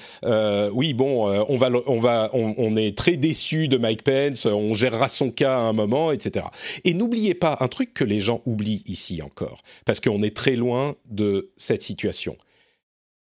[0.73, 5.07] oui bon on va on va on, est très déçu de Mike Pence, on gérera
[5.07, 6.45] son cas à un moment, etc.
[6.83, 10.55] Et n'oubliez pas un truc que les gens oublient ici encore parce qu'on est très
[10.55, 12.37] loin de cette situation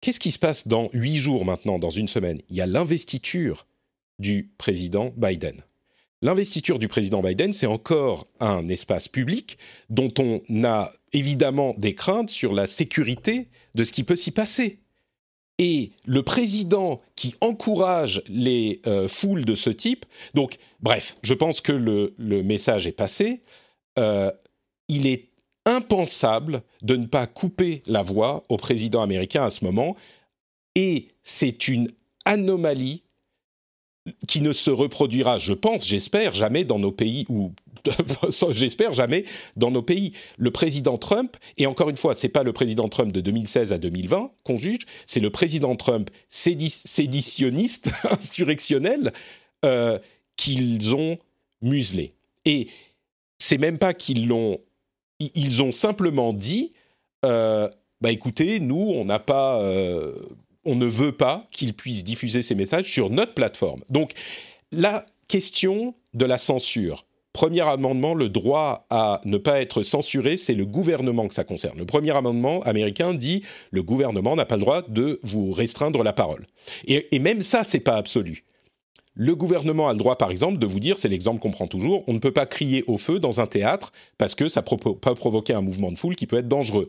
[0.01, 2.41] Qu'est-ce qui se passe dans huit jours maintenant, dans une semaine?
[2.51, 3.67] Il y a l'investiture
[4.19, 5.63] du président Biden.
[6.23, 9.59] L'investiture du président Biden, c'est encore un espace public
[9.91, 14.79] dont on a évidemment des craintes sur la sécurité de ce qui peut s'y passer.
[15.59, 20.05] Et le président qui encourage les euh, foules de ce type,
[20.35, 23.43] donc bref, je pense que le, message est passé.
[23.99, 24.31] Euh,
[24.89, 25.29] il est
[25.67, 29.97] impensable de ne pas couper la voix au président américain à ce moment.
[30.75, 31.91] Et c'est une
[32.25, 33.03] anomalie
[34.29, 37.53] qui ne se reproduira, je pense, j'espère, jamais dans nos pays, ou
[38.51, 39.25] j'espère jamais
[39.57, 40.13] dans nos pays.
[40.39, 43.79] Le président Trump, et encore une fois, c'est pas le président Trump de 2016 à
[43.79, 49.13] 2020 qu'on juge, c'est le président Trump séditionniste, insurrectionnel,
[49.65, 49.99] euh,
[50.37, 51.19] qu'ils ont
[51.63, 52.15] muselé.
[52.45, 52.69] Et
[53.39, 54.61] c'est même pas qu'ils l'ont
[55.21, 56.73] ils ont simplement dit,
[57.25, 57.69] euh,
[58.01, 60.15] bah écoutez, nous, on n'a pas, euh,
[60.65, 63.83] on ne veut pas qu'ils puissent diffuser ces messages sur notre plateforme.
[63.89, 64.13] Donc,
[64.73, 67.07] la question de la censure.
[67.33, 71.79] Premier amendement, le droit à ne pas être censuré, c'est le gouvernement que ça concerne.
[71.79, 76.15] Le premier amendement américain dit le gouvernement n'a pas le droit de vous restreindre la
[76.15, 76.47] parole.
[76.87, 78.45] Et, et même ça, c'est pas absolu.
[79.19, 82.05] Le gouvernement a le droit, par exemple, de vous dire, c'est l'exemple qu'on prend toujours,
[82.07, 85.55] on ne peut pas crier au feu dans un théâtre parce que ça peut provoquer
[85.55, 86.89] un mouvement de foule qui peut être dangereux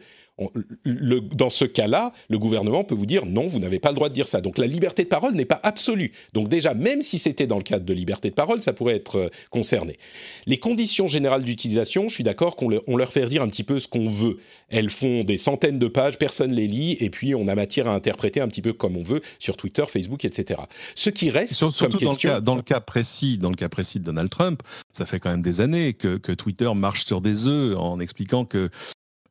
[0.85, 4.13] dans ce cas-là, le gouvernement peut vous dire non, vous n'avez pas le droit de
[4.13, 4.39] dire ça.
[4.41, 6.11] Donc la liberté de parole n'est pas absolue.
[6.33, 9.17] Donc déjà, même si c'était dans le cadre de liberté de parole, ça pourrait être
[9.17, 9.97] euh, concerné.
[10.45, 13.87] Les conditions générales d'utilisation, je suis d'accord qu'on leur fait dire un petit peu ce
[13.87, 14.37] qu'on veut.
[14.69, 17.95] Elles font des centaines de pages, personne les lit, et puis on a matière à
[17.95, 20.61] interpréter un petit peu comme on veut sur Twitter, Facebook, etc.
[20.95, 22.39] Ce qui reste surtout comme question...
[22.41, 24.61] dans le, cas, précis, dans le cas précis de Donald Trump,
[24.93, 28.45] ça fait quand même des années que, que Twitter marche sur des œufs en expliquant
[28.45, 28.69] que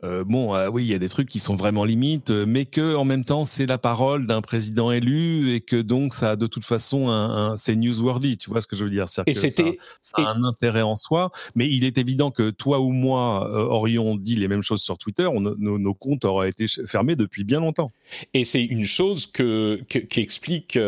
[0.05, 2.67] euh, bon, euh, oui, il y a des trucs qui sont vraiment limites, euh, mais
[2.67, 6.37] que en même temps, c'est la parole d'un président élu et que donc ça a
[6.37, 8.37] de toute façon un, c'est newsworthy.
[8.37, 9.07] Tu vois ce que je veux dire?
[9.27, 12.91] Et c'était ça, a un intérêt en soi, mais il est évident que toi ou
[12.91, 17.61] moi aurions dit les mêmes choses sur Twitter, nos, comptes auraient été fermés depuis bien
[17.61, 17.89] longtemps.
[18.35, 20.79] Et c'est une chose que, qui explique.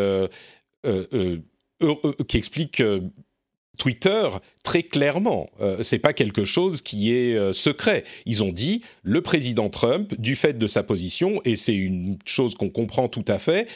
[2.29, 2.83] qui explique
[3.79, 4.29] Twitter
[4.63, 5.49] très clairement.
[5.63, 8.05] Euh, c'est pas quelque chose qui est euh, secret.
[8.27, 12.55] Ils ont dit le président Trump, du fait de sa position, et c'est une chose
[12.55, 13.69] qu'on comprend tout à fait,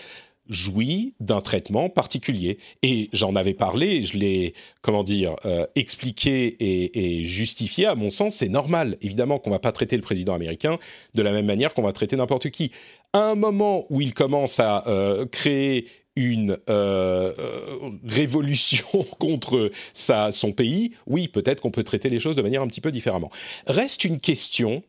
[0.48, 2.58] jouit d'un traitement particulier.
[2.82, 7.86] Et j'en avais parlé, je l'ai, comment dire, euh, expliqué et, justifié.
[7.86, 8.98] À mon sens, c'est normal.
[9.00, 10.78] Évidemment qu'on va pas traiter le président américain
[11.14, 12.72] de la même manière qu'on va traiter n'importe qui.
[13.12, 14.84] À un moment où il commence à
[15.30, 15.86] créer
[16.16, 18.86] une euh, euh, révolution
[19.18, 22.80] contre sa, son pays, oui, peut-être qu'on peut traiter les choses de manière un petit
[22.80, 23.30] peu différemment.
[23.66, 24.82] Reste une question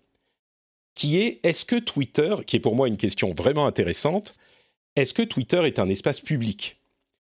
[0.95, 4.35] qui est est-ce que Twitter, qui est pour moi une question vraiment intéressante,
[4.95, 6.75] est-ce que Twitter est un espace public?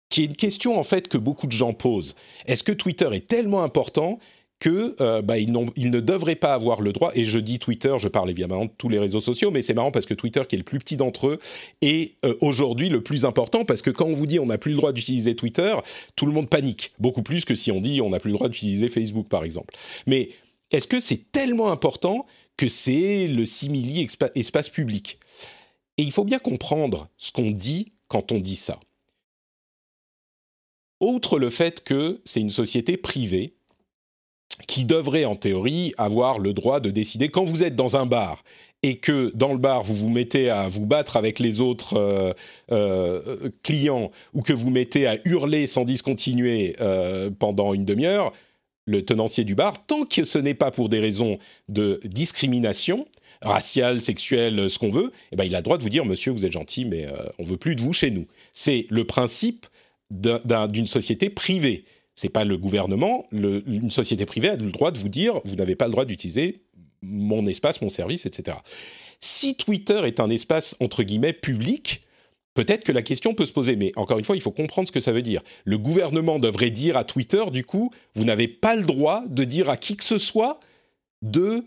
[0.08, 2.14] Qui est une question en fait que beaucoup de gens posent.
[2.46, 4.20] Est-ce que Twitter est tellement important
[4.58, 8.08] que euh, bah, ils, ne devraient pas avoir le droit, et je dis Twitter, je
[8.08, 10.58] parle évidemment de tous les réseaux sociaux, mais c'est marrant parce que Twitter, qui est
[10.58, 11.38] le plus petit d'entre eux,
[11.82, 14.70] est euh, aujourd'hui le plus important, parce que quand on vous dit on n'a plus
[14.70, 15.74] le droit d'utiliser Twitter,
[16.16, 18.48] tout le monde panique, beaucoup plus que si on dit on n'a plus le droit
[18.48, 19.74] d'utiliser Facebook, par exemple.
[20.06, 20.30] Mais
[20.70, 25.18] est-ce que c'est tellement important que c'est le simili espace public?
[25.98, 28.80] Et il faut bien comprendre ce qu'on dit quand on dit ça.
[31.00, 33.54] Outre le fait que c'est une société privée,
[34.66, 38.42] qui devrait en théorie avoir le droit de décider quand vous êtes dans un bar
[38.82, 42.32] et que dans le bar vous vous mettez à vous battre avec les autres euh,
[42.72, 48.32] euh, clients ou que vous mettez à hurler sans discontinuer euh, pendant une demi-heure,
[48.86, 53.06] le tenancier du bar, tant que ce n'est pas pour des raisons de discrimination
[53.42, 56.32] raciale, sexuelle, ce qu'on veut, eh ben, il a le droit de vous dire Monsieur,
[56.32, 57.06] vous êtes gentil, mais
[57.38, 58.26] on veut plus de vous chez nous.
[58.54, 59.66] C'est le principe
[60.10, 61.84] d'une société privée
[62.16, 65.76] c'est pas le gouvernement, une société privée a le droit de vous dire vous n'avez
[65.76, 66.62] pas le droit d'utiliser
[67.02, 68.56] mon espace, mon service, etc.
[69.20, 72.02] Si Twitter est un espace entre guillemets public,
[72.54, 74.92] peut-être que la question peut se poser, mais encore une fois, il faut comprendre ce
[74.92, 75.42] que ça veut dire.
[75.64, 79.68] Le gouvernement devrait dire à Twitter, du coup, vous n'avez pas le droit de dire
[79.68, 80.58] à qui que ce soit
[81.22, 81.64] de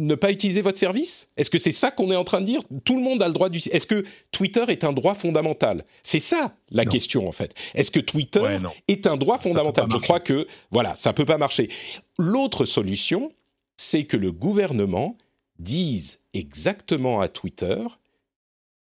[0.00, 1.28] ne pas utiliser votre service?
[1.36, 2.62] Est-ce que c'est ça qu'on est en train de dire?
[2.84, 3.76] Tout le monde a le droit d'utiliser.
[3.76, 5.84] Est-ce que Twitter est un droit fondamental?
[6.02, 7.54] C'est ça la question en fait.
[7.74, 8.58] Est-ce que Twitter
[8.88, 9.86] est un droit fondamental?
[9.92, 11.68] Je crois que voilà, ça peut pas marcher.
[12.18, 13.30] L'autre solution,
[13.76, 15.16] c'est que le gouvernement
[15.58, 17.78] dise exactement à Twitter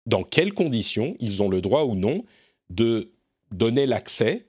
[0.07, 2.25] dans quelles conditions ils ont le droit ou non
[2.71, 3.11] de
[3.51, 4.47] donner l'accès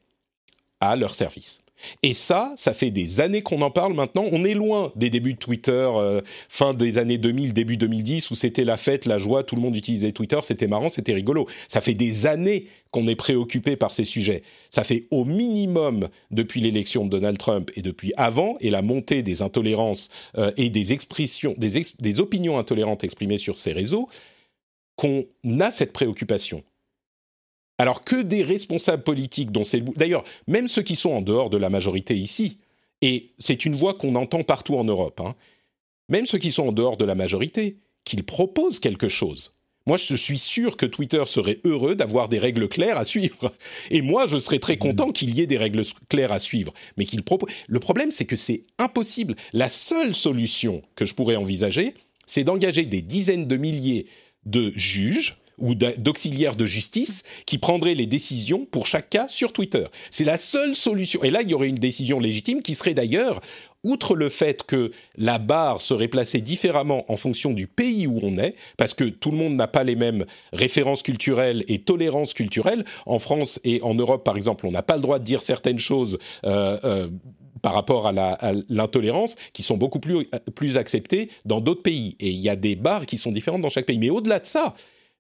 [0.80, 1.62] à leur service.
[2.04, 4.26] Et ça, ça fait des années qu'on en parle maintenant.
[4.32, 8.36] On est loin des débuts de Twitter, euh, fin des années 2000, début 2010, où
[8.36, 11.48] c'était la fête, la joie, tout le monde utilisait Twitter, c'était marrant, c'était rigolo.
[11.68, 14.42] Ça fait des années qu'on est préoccupé par ces sujets.
[14.70, 19.22] Ça fait au minimum depuis l'élection de Donald Trump et depuis avant, et la montée
[19.22, 24.10] des intolérances euh, et des expressions, des, des opinions intolérantes exprimées sur ces réseaux,
[24.96, 25.24] qu'on
[25.60, 26.64] a cette préoccupation.
[27.80, 31.58] Alors que des responsables politiques dont c'est D'ailleurs, même ceux qui sont en dehors de
[31.58, 32.58] la majorité ici,
[33.02, 35.36] et c'est une voix qu'on entend partout en Europe, hein,
[36.10, 39.54] même ceux qui sont en dehors de la majorité, qu'ils proposent quelque chose.
[39.86, 43.54] Moi, je suis sûr que Twitter serait heureux d'avoir des règles claires à suivre.
[43.92, 46.74] Et moi, je serais très content qu'il y ait des règles claires à suivre.
[46.98, 47.50] Mais qu'il propose.
[47.68, 49.36] Le problème, c'est que c'est impossible.
[49.54, 51.94] La seule solution que je pourrais envisager,
[52.26, 54.06] c'est d'engager des dizaines de milliers
[54.46, 59.86] de juges ou d'auxiliaires de justice qui prendraient les décisions pour chaque cas sur Twitter.
[60.12, 61.24] C'est la seule solution.
[61.24, 63.42] Et là, il y aurait une décision légitime qui serait d'ailleurs,
[63.84, 68.38] outre le fait que la barre serait placée différemment en fonction du pays où on
[68.38, 72.84] est, parce que tout le monde n'a pas les mêmes références culturelles et tolérances culturelles.
[73.06, 75.80] En France et en Europe, par exemple, on n'a pas le droit de dire certaines
[75.80, 76.18] choses.
[76.46, 77.08] Euh, euh,
[77.62, 78.14] par rapport à
[78.70, 82.16] l'intolérance, qui sont beaucoup plus, plus acceptées dans d'autres pays.
[82.20, 83.98] Et il y a des barres qui sont différentes dans chaque pays.
[83.98, 84.74] Mais au-delà de ça,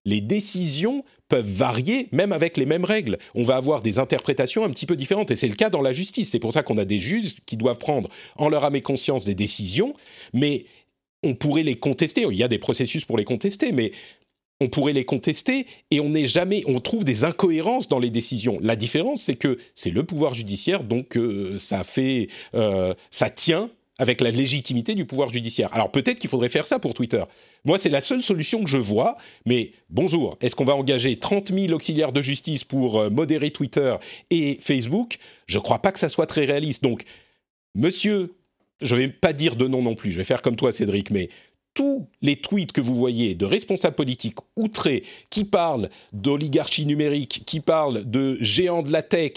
[0.05, 3.17] les décisions peuvent varier même avec les mêmes règles.
[3.35, 5.93] On va avoir des interprétations un petit peu différentes et c'est le cas dans la
[5.93, 6.31] justice.
[6.31, 9.25] C'est pour ça qu'on a des juges qui doivent prendre en leur âme et conscience
[9.25, 9.93] des décisions,
[10.33, 10.65] mais
[11.23, 12.25] on pourrait les contester.
[12.29, 13.91] Il y a des processus pour les contester, mais
[14.61, 18.57] on pourrait les contester et on n'est jamais, on trouve des incohérences dans les décisions.
[18.61, 23.69] La différence, c'est que c'est le pouvoir judiciaire, donc euh, ça fait, euh, ça tient
[23.99, 25.69] avec la légitimité du pouvoir judiciaire.
[25.73, 27.23] Alors peut-être qu'il faudrait faire ça pour Twitter.
[27.65, 29.15] Moi, c'est la seule solution que je vois.
[29.45, 33.95] Mais bonjour, est-ce qu'on va engager 30 000 auxiliaires de justice pour euh, modérer Twitter
[34.31, 35.17] et Facebook?
[35.45, 36.81] Je ne crois pas que ça soit très réaliste.
[36.81, 37.03] Donc,
[37.75, 38.33] monsieur,
[38.81, 41.11] je ne vais pas dire de nom non plus, je vais faire comme toi, Cédric,
[41.11, 41.29] mais
[41.73, 47.59] tous les tweets que vous voyez de responsables politiques outrés qui parlent d'oligarchie numérique, qui
[47.59, 49.33] parlent de géants de la tech,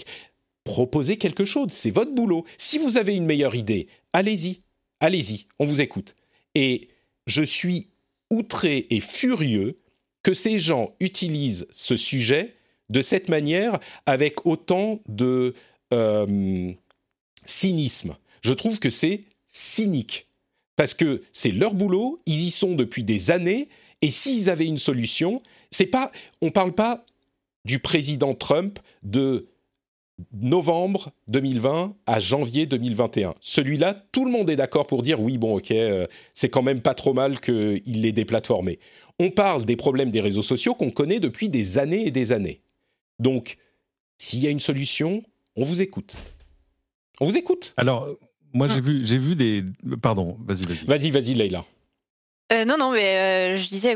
[0.63, 2.45] proposez quelque chose, c'est votre boulot.
[2.57, 4.61] Si vous avez une meilleure idée, allez-y,
[4.99, 6.15] allez-y, on vous écoute.
[6.55, 6.89] Et
[7.27, 7.87] je suis
[8.29, 9.79] outré et furieux
[10.23, 12.55] que ces gens utilisent ce sujet
[12.89, 15.53] de cette manière avec autant de
[15.93, 16.71] euh,
[17.45, 18.15] cynisme.
[18.41, 20.27] Je trouve que c'est cynique.
[20.75, 23.69] Parce que c'est leur boulot, ils y sont depuis des années,
[24.01, 27.05] et s'ils avaient une solution, c'est pas, on parle pas
[27.63, 29.47] du président Trump de
[30.31, 33.33] novembre 2020 à janvier 2021.
[33.41, 36.81] Celui-là, tout le monde est d'accord pour dire oui, bon, ok, euh, c'est quand même
[36.81, 38.79] pas trop mal qu'il l'ait déplatformé.
[39.19, 42.61] On parle des problèmes des réseaux sociaux qu'on connaît depuis des années et des années.
[43.19, 43.57] Donc,
[44.17, 45.23] s'il y a une solution,
[45.55, 46.15] on vous écoute.
[47.19, 47.73] On vous écoute.
[47.77, 48.07] Alors,
[48.53, 48.81] moi, j'ai ah.
[48.81, 49.63] vu, j'ai vu des.
[50.01, 50.85] Pardon, vas-y, vas-y.
[50.85, 51.65] Vas-y, vas-y, Leïla.
[52.51, 53.95] Euh, non, non, mais euh, je disais,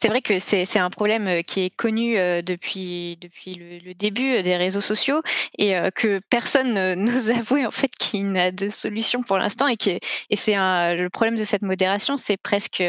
[0.00, 4.42] c'est vrai que c'est un problème euh, qui est connu euh, depuis, depuis le, début
[4.42, 5.20] des réseaux sociaux
[5.58, 9.76] et euh, que personne n'ose avouer en fait qu'il n'a de solution pour l'instant et,
[10.30, 12.82] et c'est le problème de cette modération, c'est presque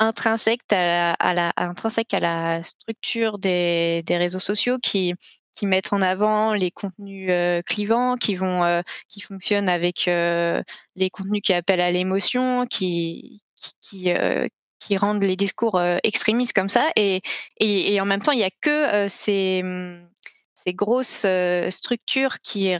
[0.00, 5.14] intrinsèque à la, intrinsèque à la structure des, des réseaux sociaux qui,
[5.56, 7.30] qui mettent en avant les contenus
[7.64, 13.42] clivants, qui vont, qui fonctionnent avec les contenus qui appellent à l'émotion, qui,
[13.80, 14.12] qui,
[14.84, 16.90] qui rendent les discours euh, extrémistes comme ça.
[16.96, 17.22] Et,
[17.58, 20.06] et, en même temps, il n'y a que euh, ces, mm,
[20.54, 22.72] ces, grosses euh, structures qui,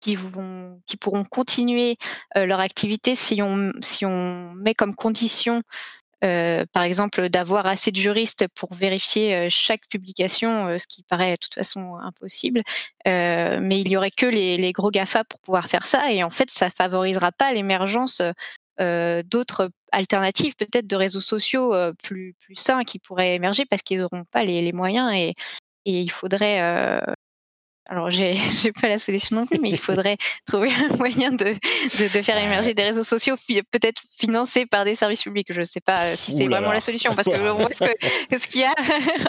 [0.00, 1.96] qui, vont, qui pourront continuer
[2.34, 5.62] leur activité si on, si on met comme condition
[6.72, 11.54] par exemple, d'avoir assez de juristes pour vérifier chaque publication, ce qui paraît de toute
[11.54, 12.62] façon impossible.
[13.06, 16.28] mais il y aurait que les, les, gros GAFA pour pouvoir faire ça, et en
[16.28, 18.20] fait, ça favorisera pas l'émergence
[19.24, 24.24] d'autres alternatives, peut-être de réseaux sociaux plus, plus sains qui pourraient émerger parce qu'ils n'auront
[24.32, 25.34] pas les, moyens et,
[25.84, 27.00] et, il faudrait
[27.90, 30.16] alors j'ai j'ai pas la solution non plus, mais il faudrait
[30.46, 33.34] trouver un moyen de, de, faire émerger des réseaux sociaux,
[33.70, 35.48] peut-être financés par des services publics.
[35.52, 38.74] Je sais pas si c'est vraiment la solution, parce que voit ce qu'il y a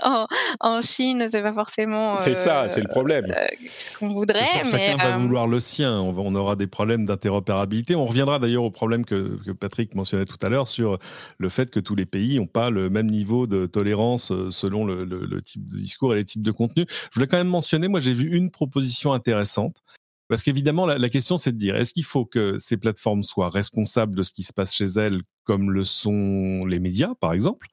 [0.04, 0.28] en,
[0.60, 2.20] en Chine, c'est pas forcément.
[2.20, 3.34] c'est ça, c'est le problème.
[3.68, 4.64] ce qu'on voudrait.
[4.64, 6.00] Chacun va vouloir le sien.
[6.00, 7.96] On, on aura des problèmes d'interopérabilité.
[7.96, 11.00] On reviendra d'ailleurs au problème que, que Patrick mentionnait tout à l'heure sur
[11.40, 15.04] le fait que tous les pays n'ont pas le même niveau de tolérance selon le,
[15.04, 16.86] le, le type de discours et les types de contenu.
[16.88, 19.84] Je voulais quand même mentionner, moi j'ai vu une proposition intéressante.
[20.28, 24.16] Parce qu'évidemment, la, question, c'est de dire, est-ce qu'il faut que ces plateformes soient responsables
[24.16, 27.68] de ce qui se passe chez elles, comme le sont les médias, par exemple?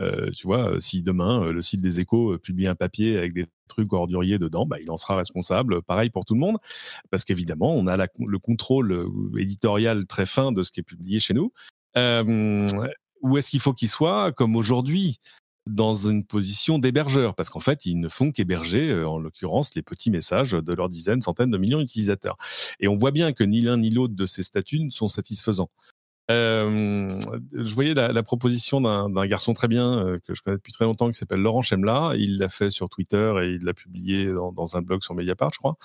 [0.00, 3.34] Euh, tu vois, si demain euh, le site des échos euh, publie un papier avec
[3.34, 5.82] des trucs orduriers dedans, bah, il en sera responsable.
[5.82, 6.56] Pareil pour tout le monde,
[7.10, 9.06] parce qu'évidemment, on a le contrôle
[9.36, 11.52] éditorial très fin de ce qui est publié chez nous.
[11.96, 12.68] Euh,
[13.22, 15.20] où est-ce qu'il faut qu'il soit, comme aujourd'hui
[15.68, 19.82] dans une position d'hébergeur, parce qu'en fait, ils ne font qu'héberger, euh, en l'occurrence, les
[19.82, 22.36] petits messages de leurs dizaines, centaines de millions d'utilisateurs.
[22.80, 25.70] Et on voit bien que ni l'un ni l'autre de ces statuts ne sont satisfaisants.
[26.30, 27.08] Euh,
[27.54, 30.84] je voyais la, la proposition d'un garçon très bien euh, que je connais depuis très
[30.84, 32.12] longtemps qui s'appelle Laurent Chemla.
[32.16, 35.50] Il l'a fait sur Twitter et il l'a publié dans, dans, un blog sur Mediapart,
[35.54, 35.76] je crois.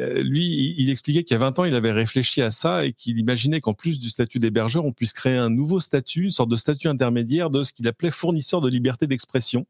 [0.00, 2.92] Euh, lui, il expliquait qu'il y a 20 ans, il avait réfléchi à ça et
[2.92, 6.50] qu'il imaginait qu'en plus du statut d'hébergeur, on puisse créer un nouveau statut, une sorte
[6.50, 9.66] de statut intermédiaire de ce qu'il appelait fournisseur de liberté d'expression.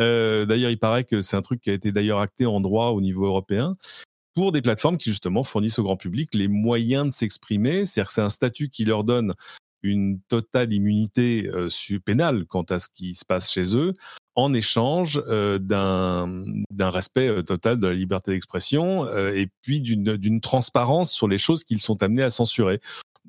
[0.00, 2.88] Euh, d'ailleurs, il paraît que c'est un truc qui a été d'ailleurs acté en droit
[2.88, 3.76] au niveau européen
[4.34, 7.84] pour des plateformes qui justement fournissent au grand public les moyens de s'exprimer.
[7.84, 9.34] C'est-à-dire que c'est un statut qui leur donne
[9.82, 11.68] une totale immunité euh,
[12.04, 13.94] pénale quant à ce qui se passe chez eux,
[14.34, 20.40] en échange euh, d'un respect euh, total de la liberté d'expression euh, et puis d'une
[20.40, 22.80] transparence sur les choses qu'ils sont amenés à censurer.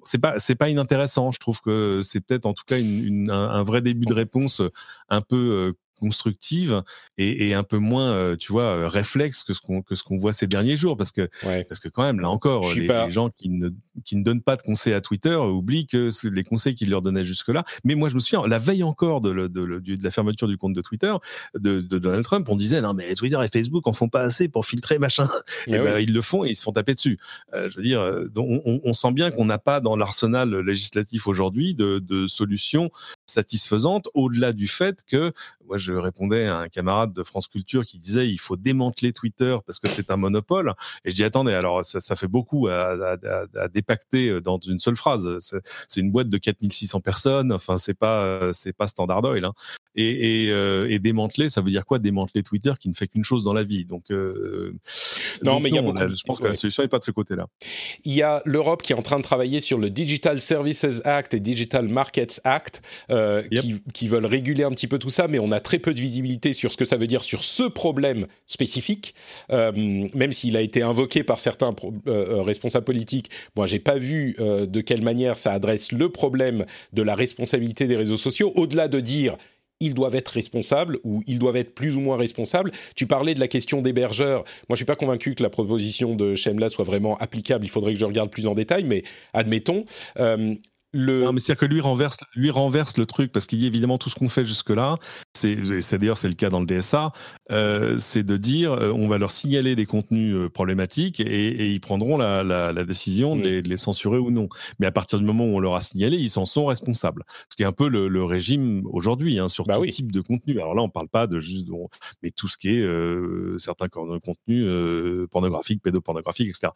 [0.03, 1.31] C'est pas c'est pas inintéressant.
[1.31, 4.13] Je trouve que c'est peut-être en tout cas une, une, un, un, vrai début de
[4.13, 4.61] réponse
[5.09, 5.73] un peu
[6.03, 6.83] constructive
[7.17, 10.03] et, et, un peu moins, euh, tu vois, euh, réflexe que ce qu'on que ce
[10.03, 11.29] qu'on voit ces derniers jours, parce que
[11.69, 13.69] parce que quand même là encore, les, les, gens qui ne
[14.03, 17.23] qui ne donnent pas de conseils à Twitter oublient que les conseils qu'ils leur donnaient
[17.23, 17.63] jusque-là.
[17.85, 20.57] Mais moi, je me souviens, la veille encore de, de, de, de la fermeture du
[20.57, 21.13] compte de Twitter
[21.57, 24.65] de, Donald Trump, on disait non mais Twitter et Facebook en font pas assez pour
[24.65, 25.27] filtrer machin.
[25.67, 27.17] Et, ben, ils le font et ils se font taper dessus.
[27.53, 28.01] Euh, je veux dire,
[28.35, 32.89] on, on, on sent bien qu'on n'a pas dans l'arsenal législatif aujourd'hui de, de solutions
[33.25, 35.33] satisfaisantes au-delà du fait que
[35.68, 39.57] moi je répondais à un camarade de France Culture qui disait il faut démanteler Twitter
[39.66, 40.74] parce que c'est un monopole.
[41.05, 44.80] Et je dis attendez, alors ça, ça fait beaucoup à, à, à, dépacter dans une
[44.80, 45.38] seule phrase.
[45.88, 47.51] C'est une boîte de 4600 personnes.
[47.51, 49.45] Enfin, c'est pas c'est pas Standard Oil.
[49.45, 49.53] Hein.
[49.95, 53.23] Et, et, euh, et, démanteler, ça veut dire quoi Démanteler Twitter qui ne fait qu'une
[53.23, 53.85] chose dans la vie?
[53.85, 54.73] Donc euh,
[55.43, 55.99] non, mais il y a beaucoup...
[55.99, 57.47] je pense que la solution n'est pas de ce côté-là.
[58.03, 61.33] Il y a l'Europe qui est en train de travailler sur le Digital Services Act
[61.33, 62.81] et Digital Markets Act
[63.11, 63.61] euh, yep.
[63.61, 66.01] qui, qui veulent réguler un petit peu tout ça, mais on a très peu de
[66.01, 69.15] visibilité sur ce que ça veut dire sur ce problème spécifique,
[69.51, 69.71] euh,
[70.13, 71.73] même s'il a été invoqué par certains
[72.07, 73.29] euh, responsables politiques.
[73.55, 77.87] Moi, j'ai pas vu euh, de quelle manière ça adresse le problème de la responsabilité
[77.87, 79.37] des réseaux sociaux, au-delà de dire
[79.84, 82.71] ils doivent être responsables ou ils doivent être plus ou moins responsables.
[82.95, 84.43] Tu parlais de la question d'hébergeurs.
[84.69, 87.65] Moi, je suis pas convaincu que la proposition de Shemla soit vraiment applicable.
[87.65, 89.03] Il faudrait que je regarde plus en détail, mais
[89.34, 89.84] admettons.
[90.19, 90.55] Euh,
[90.93, 91.23] le...
[91.23, 93.97] Non, mais c'est-à-dire que lui renverse, lui renverse le truc parce qu'il y a évidemment
[93.97, 94.97] tout ce qu'on fait jusque-là.
[95.33, 97.11] C'est, c'est d'ailleurs c'est le cas dans le DSA.
[97.51, 101.71] Euh, c'est de dire euh, on va leur signaler des contenus euh, problématiques et, et,
[101.71, 104.47] ils prendront la, la, la décision de, les, de, les, censurer ou non.
[104.79, 107.23] Mais à partir du moment où on leur a signalé, ils s'en sont responsables.
[107.49, 109.91] Ce qui est un peu le, le régime aujourd'hui hein, sur bah tout oui.
[109.91, 110.59] type de contenu.
[110.59, 111.67] Alors là, on parle pas de juste,
[112.21, 116.71] mais tout ce qui est euh, certains contenus euh, pornographiques, pédopornographiques, etc.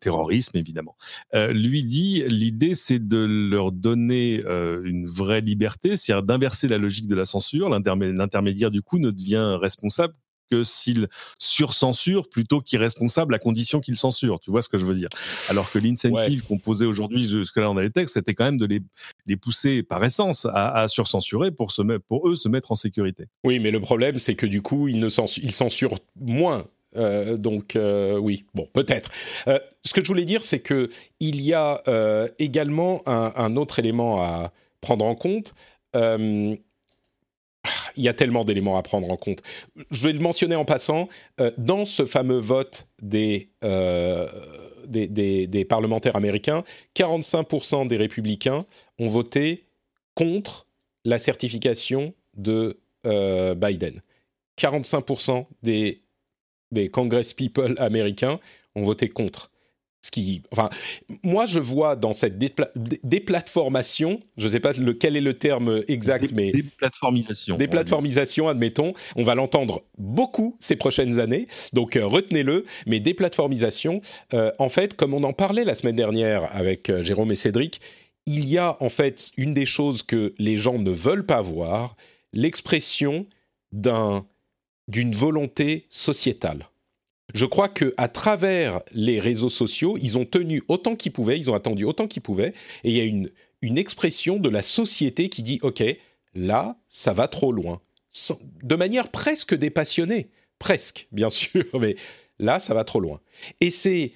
[0.00, 0.96] terrorisme évidemment.
[1.50, 7.06] lui dit l'idée c'est de leur donner euh, une vraie liberté, c'est-à-dire d'inverser la logique
[7.06, 7.68] de la censure.
[7.70, 10.14] L'intermédiaire, du coup, ne devient responsable
[10.50, 11.06] que s'il
[11.38, 14.40] surcensure plutôt qu'irresponsable à condition qu'il censure.
[14.40, 15.08] Tu vois ce que je veux dire?
[15.48, 16.46] Alors que l'incentive ouais.
[16.48, 18.80] qu'on posait aujourd'hui, jusque-là dans les textes, c'était quand même de les,
[19.26, 23.26] les pousser par essence à, à surcensurer pour, se, pour eux se mettre en sécurité.
[23.44, 26.66] Oui, mais le problème, c'est que du coup, ils, ne censurent, ils censurent moins
[26.96, 29.10] euh, donc euh, oui, bon, peut-être.
[29.48, 30.88] Euh, ce que je voulais dire, c'est que
[31.20, 31.82] il y a
[32.38, 35.54] également un, autre élément à prendre en compte.
[35.94, 36.58] Il
[37.96, 39.42] y a tellement d'éléments à prendre en compte.
[39.90, 41.08] Je vais le mentionner en passant.
[41.58, 43.50] dans ce fameux vote des,
[44.88, 46.64] des, parlementaires américains,
[46.96, 48.64] 45% des républicains
[48.98, 49.64] ont voté
[50.14, 50.66] contre
[51.04, 54.00] la certification de Biden.
[54.58, 56.02] 45% des
[56.70, 58.38] des Congress people américains
[58.74, 59.50] ont voté contre.
[60.02, 60.70] Ce qui, enfin,
[61.22, 66.32] moi je vois dans cette déplatformation, je ne sais pas quel est le terme exact,
[66.32, 67.56] mais déplatformisation.
[67.58, 72.64] Déplatformisation, admettons, on va l'entendre beaucoup ces prochaines années, donc euh, retenez-le.
[72.86, 74.00] Mais déplatformisation,
[74.32, 77.82] euh, en fait, comme on en parlait la semaine dernière avec euh, Jérôme et Cédric,
[78.24, 81.94] il y a en fait une des choses que les gens ne veulent pas voir,
[82.32, 83.26] l'expression
[83.72, 84.24] d'un
[84.90, 86.68] d'une volonté sociétale.
[87.32, 91.50] Je crois que à travers les réseaux sociaux, ils ont tenu autant qu'ils pouvaient, ils
[91.50, 93.30] ont attendu autant qu'ils pouvaient, et il y a une,
[93.62, 95.82] une expression de la société qui dit OK,
[96.34, 97.80] là, ça va trop loin,
[98.62, 101.94] de manière presque dépassionnée, presque, bien sûr, mais
[102.40, 103.20] là, ça va trop loin.
[103.60, 104.12] Et c'est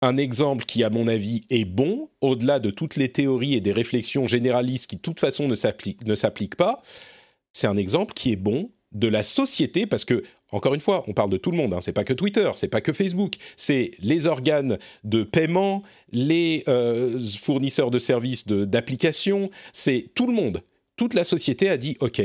[0.00, 3.72] un exemple qui, à mon avis, est bon, au-delà de toutes les théories et des
[3.72, 6.82] réflexions généralistes qui, de toute façon, ne s'appliquent pas.
[7.52, 10.22] C'est un exemple qui est bon de la société, parce que
[10.52, 11.72] encore une fois, on parle de tout le monde.
[11.72, 11.80] Hein.
[11.80, 15.82] C'est pas que Twitter, c'est pas que Facebook, c'est les organes de paiement,
[16.12, 20.62] les euh, fournisseurs de services d'applications, c'est tout le monde.
[20.96, 22.22] Toute la société a dit OK,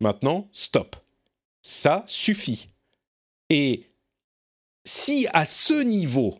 [0.00, 0.96] maintenant stop,
[1.62, 2.66] ça suffit.
[3.48, 3.84] Et
[4.84, 6.38] si à ce niveau,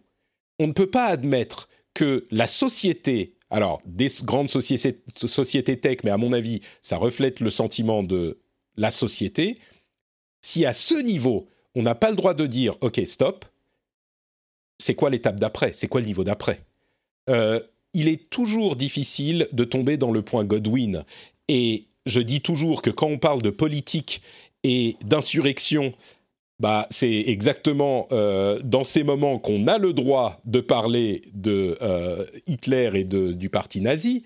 [0.59, 6.11] on ne peut pas admettre que la société, alors des grandes sociétés, sociétés tech, mais
[6.11, 8.42] à mon avis, ça reflète le sentiment de
[8.77, 9.59] la société,
[10.41, 13.45] si à ce niveau, on n'a pas le droit de dire OK, stop,
[14.79, 15.73] c'est quoi l'étape d'après?
[15.73, 16.61] C'est quoi le niveau d'après?
[17.31, 17.61] Euh,
[17.95, 21.05] Il est toujours difficile de tomber dans le point Godwin.
[21.49, 24.23] Et je dis toujours que quand on parle de politique
[24.65, 25.95] et d'insurrection,
[26.59, 32.25] bah, c'est exactement euh, dans ces moments qu'on a le droit de parler de euh,
[32.47, 34.25] Hitler et de, du parti nazi.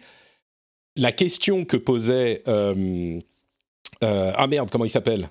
[0.97, 2.43] La question que posait...
[4.03, 5.31] ah merde, comment il s'appelle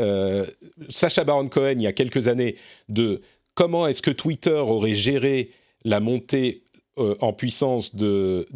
[0.00, 0.44] euh,
[0.88, 2.56] Sacha Baron Cohen il y a quelques années
[2.88, 3.22] de
[3.54, 5.50] comment est-ce que Twitter aurait géré
[5.84, 6.62] la montée
[6.98, 8.48] euh, en puissance de,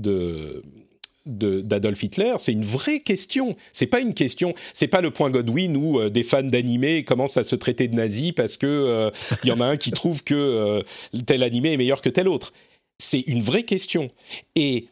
[1.27, 3.55] d'Adolf Hitler, c'est une vraie question.
[3.73, 7.37] C'est pas une question, c'est pas le point Godwin où euh, des fans d'animé commencent
[7.37, 9.13] à se traiter de nazis parce que
[9.45, 10.83] il y en a un qui trouve que
[11.27, 12.53] tel animé est meilleur que tel autre.
[12.99, 14.09] C'est une vraie question.
[14.57, 14.89] Et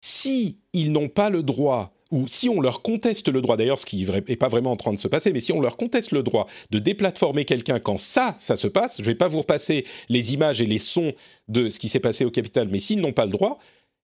[0.00, 3.86] si ils n'ont pas le droit ou si on leur conteste le droit, d'ailleurs ce
[3.86, 6.22] qui n'est pas vraiment en train de se passer, mais si on leur conteste le
[6.22, 9.84] droit de déplatformer quelqu'un quand ça, ça se passe, je ne vais pas vous repasser
[10.08, 11.12] les images et les sons
[11.48, 13.58] de ce qui s'est passé au Capitole, mais s'ils n'ont pas le droit,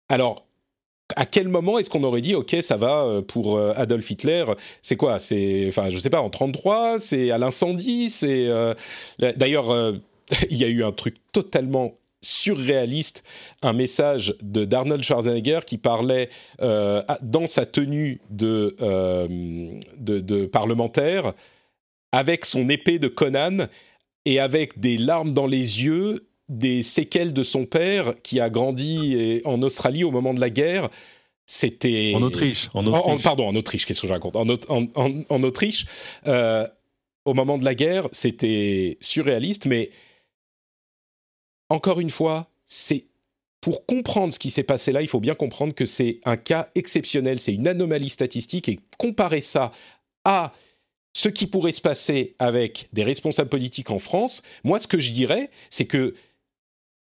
[0.10, 0.45] alors
[1.16, 4.43] à quel moment est-ce qu'on aurait dit ok ça va euh, pour euh, Adolf Hitler
[4.82, 8.74] c'est quoi c'est enfin je sais pas en 33 c'est à l'incendie c'est euh,
[9.18, 9.74] d'ailleurs
[10.50, 13.24] il y a eu un truc totalement surréaliste
[13.61, 16.30] un message de d'Arnold Schwarzenegger qui parlait
[16.61, 19.28] euh, dans sa tenue de, euh,
[19.97, 21.34] de, de, parlementaire
[22.11, 23.68] avec son épée de Conan
[24.26, 29.41] et avec des larmes dans les yeux, des séquelles de son père qui a grandi
[29.45, 30.89] en Australie au moment de la guerre.
[31.49, 32.70] C'était en Autriche.
[32.74, 33.24] En Autriche.
[33.24, 33.86] pardon, en Autriche.
[33.86, 34.36] Qu'est-ce que je raconte?
[34.36, 35.86] En, Autriche,
[36.28, 36.68] euh,
[37.24, 39.89] au moment de la guerre, c'était surréaliste, mais
[41.70, 43.05] encore une fois, c'est
[43.61, 46.70] pour comprendre ce qui s'est passé là, il faut bien comprendre que c'est un cas
[46.76, 49.72] exceptionnel, c'est une anomalie statistique et comparer ça
[50.24, 50.53] à
[51.13, 55.11] ce qui pourrait se passer avec des responsables politiques en France, moi ce que je
[55.11, 56.13] dirais, c'est que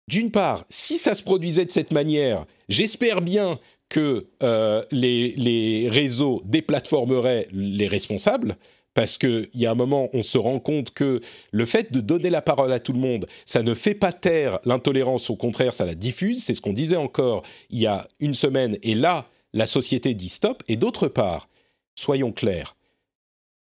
[0.07, 5.87] d'une part, si ça se produisait de cette manière, j'espère bien que euh, les, les
[5.89, 8.55] réseaux déplatformeraient les responsables,
[8.93, 11.21] parce qu'il y a un moment, on se rend compte que
[11.51, 14.59] le fait de donner la parole à tout le monde, ça ne fait pas taire
[14.65, 16.43] l'intolérance, au contraire, ça la diffuse.
[16.43, 20.29] C'est ce qu'on disait encore il y a une semaine, et là, la société dit
[20.29, 20.63] stop.
[20.67, 21.47] Et d'autre part,
[21.95, 22.75] soyons clairs,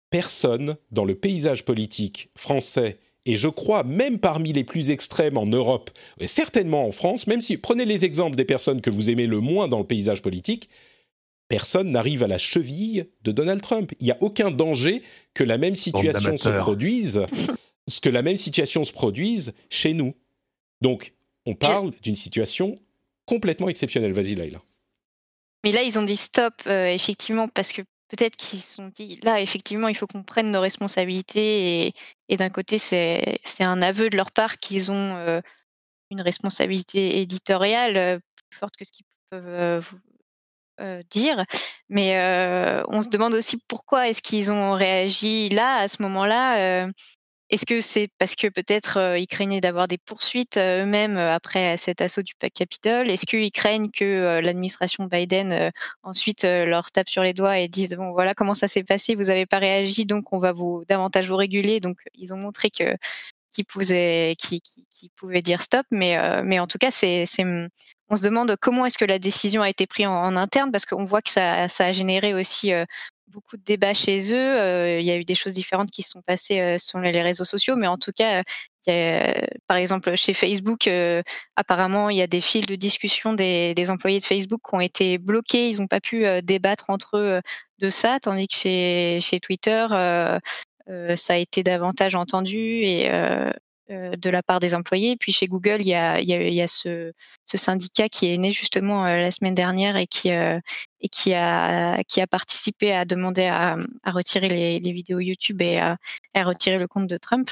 [0.09, 5.45] personne dans le paysage politique français, et je crois même parmi les plus extrêmes en
[5.45, 9.27] Europe, et certainement en France, même si prenez les exemples des personnes que vous aimez
[9.27, 10.69] le moins dans le paysage politique,
[11.49, 13.91] personne n'arrive à la cheville de Donald Trump.
[13.99, 15.01] Il n'y a aucun danger
[15.33, 17.25] que la même situation se produise,
[18.01, 20.15] que la même situation se produise chez nous.
[20.79, 21.13] Donc,
[21.45, 22.75] on parle d'une situation
[23.25, 24.13] complètement exceptionnelle.
[24.13, 24.61] Vas-y, Laila.
[25.63, 29.19] Mais là, ils ont dit stop, euh, effectivement, parce que peut-être qu'ils se sont dit,
[29.23, 31.93] là, effectivement, il faut qu'on prenne nos responsabilités.
[32.29, 35.41] Et, d'un côté, c'est un aveu de leur part qu'ils ont euh,
[36.11, 39.91] une responsabilité éditoriale euh, plus forte que ce qu'ils peuvent
[40.79, 41.45] euh, dire,
[41.89, 46.85] mais euh, on se demande aussi pourquoi est-ce qu'ils ont réagi là, à ce moment-là.
[46.85, 46.91] Euh,
[47.49, 52.21] est-ce que c'est parce que peut-être ils craignaient d'avoir des poursuites eux-mêmes après cet assaut
[52.21, 53.09] du Capitole?
[53.09, 55.71] Est-ce qu'ils craignent que l'administration Biden
[56.03, 59.25] ensuite leur tape sur les doigts et dise bon voilà comment ça s'est passé, vous
[59.25, 61.79] n'avez pas réagi donc on va vous davantage vous réguler.
[61.79, 62.95] Donc ils ont montré que
[63.51, 64.35] qui pouvait,
[65.41, 65.85] dire stop.
[65.91, 67.25] Mais, mais en tout cas, c'est,
[68.09, 71.05] on se demande comment est-ce que la décision a été prise en, interne parce qu'on
[71.05, 72.71] voit que ça, a généré aussi
[73.27, 74.99] beaucoup de débats chez eux.
[74.99, 77.75] il y a eu des choses différentes qui se sont passées sur les réseaux sociaux,
[77.75, 78.43] mais en tout cas,
[79.67, 80.89] par exemple, chez Facebook,
[81.55, 85.17] apparemment, il y a des fils de discussion des, employés de Facebook qui ont été
[85.17, 85.69] bloqués.
[85.69, 87.41] Ils n'ont pas pu débattre entre eux
[87.79, 89.85] de ça, tandis que chez Twitter,
[91.15, 93.09] ça a été davantage entendu et
[93.89, 95.15] de la part des employés.
[95.17, 97.11] Puis chez Google, il y a, il y a, ce,
[97.45, 102.21] ce, syndicat qui est né justement la semaine dernière et qui, et qui, a, qui
[102.21, 105.97] a participé à demander à, à retirer les, les, vidéos YouTube et à,
[106.33, 107.49] à, retirer le compte de Trump.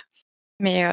[0.60, 0.84] Mais,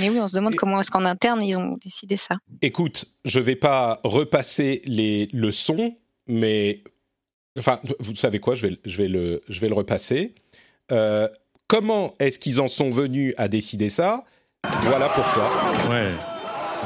[0.00, 2.38] mais oui, on se demande comment est-ce qu'en interne, ils ont décidé ça.
[2.62, 5.94] Écoute, je ne vais pas repasser les leçons,
[6.26, 6.82] mais...
[7.58, 10.34] Enfin, vous savez quoi, je vais, je vais, le, je vais le repasser.
[11.68, 14.24] Comment est-ce qu'ils en sont venus à décider ça?
[14.82, 16.35] Voilà pourquoi.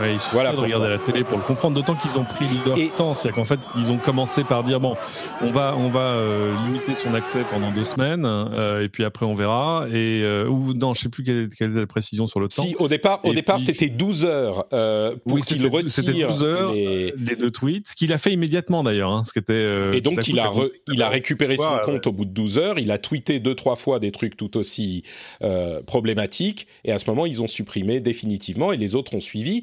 [0.00, 2.46] Ouais, il suffit voilà de regarder la télé pour le comprendre, d'autant qu'ils ont pris
[2.64, 3.14] leur temps.
[3.14, 4.96] C'est-à-dire qu'en fait, ils ont commencé par dire bon,
[5.42, 9.26] on va, on va euh, limiter son accès pendant deux semaines, euh, et puis après
[9.26, 9.86] on verra.
[9.90, 12.62] Et euh, ou non, je sais plus quelle quelle est, la précision sur le temps.
[12.62, 15.90] Si au départ, au départ, c'était 12 heures euh, pour oui, qu'il retire.
[15.90, 17.12] C'était 12 heures les...
[17.18, 17.36] les...
[17.36, 19.12] deux tweets, ce qu'il a fait immédiatement d'ailleurs.
[19.12, 19.96] Hein, ce qui était.
[19.96, 22.78] et donc il a, re, il a récupéré son compte au bout de 12 heures.
[22.78, 25.02] Il a tweeté deux trois fois des trucs tout aussi
[25.86, 29.62] problématiques, et à ce moment ils ont supprimé définitivement, et les autres ont suivi.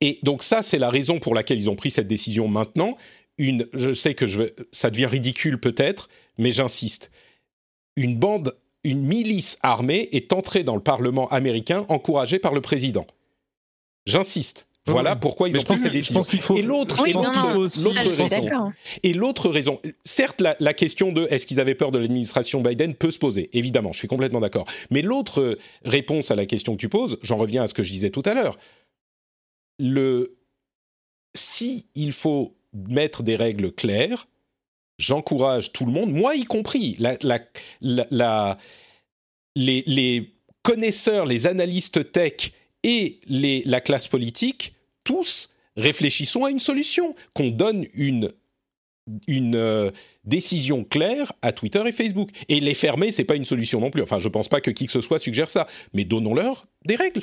[0.00, 2.96] Et donc ça, c'est la raison pour laquelle ils ont pris cette décision maintenant.
[3.38, 4.42] Une, je sais que je
[4.72, 7.10] ça devient ridicule peut-être, mais j'insiste.
[7.96, 13.06] Une bande, une milice armée est entrée dans le Parlement américain encouragée par le président.
[14.06, 14.68] J'insiste.
[14.86, 16.22] Voilà pourquoi ils ont pris cette décision.
[16.54, 18.72] et l'autre raison,
[19.02, 22.94] et l'autre raison, certes la, la, question de est-ce qu'ils avaient peur de l'administration Biden
[22.94, 24.64] peut se poser, évidemment, je suis complètement d'accord.
[24.90, 27.90] Mais l'autre réponse à la question que tu poses, j'en reviens à ce que je
[27.90, 28.56] disais tout à l'heure,
[29.78, 30.36] le
[31.34, 34.26] si il faut mettre des règles claires,
[34.98, 36.98] j'encourage tout le monde, moi y compris,
[39.54, 42.52] les, connaisseurs, les analystes tech
[42.82, 44.74] et la classe politique,
[45.04, 48.32] tous réfléchissons à une solution, qu'on donne une
[49.28, 49.92] une euh,
[50.24, 52.30] décision claire à Twitter et Facebook.
[52.48, 54.02] Et les fermer, c'est pas une solution non plus.
[54.02, 55.68] Enfin, je pense pas que qui que ce soit suggère ça.
[55.92, 57.22] Mais donnons-leur des règles.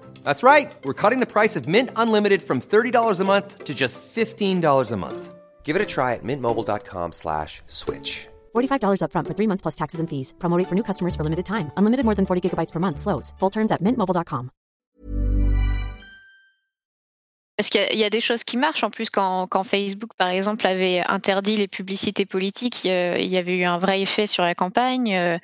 [0.23, 0.73] That's right.
[0.83, 4.97] We're cutting the price of Mint Unlimited from $30 a month to just $15 a
[4.97, 5.33] month.
[5.63, 8.27] Give it a try at mintmobile.com slash switch.
[8.53, 10.33] $45 upfront for three months plus taxes and fees.
[10.39, 11.71] Promote for new customers for limited time.
[11.77, 12.99] Unlimited more than 40 gigabytes per month.
[12.99, 13.33] Slows.
[13.39, 14.51] Full terms at mintmobile.com.
[17.57, 18.83] Parce qu'il y, a des choses qui marchent.
[18.83, 23.55] En plus, quand, quand, Facebook, par exemple, avait interdit les publicités politiques, il y avait
[23.55, 25.13] eu un vrai effet sur la campagne.
[25.13, 25.37] Euh,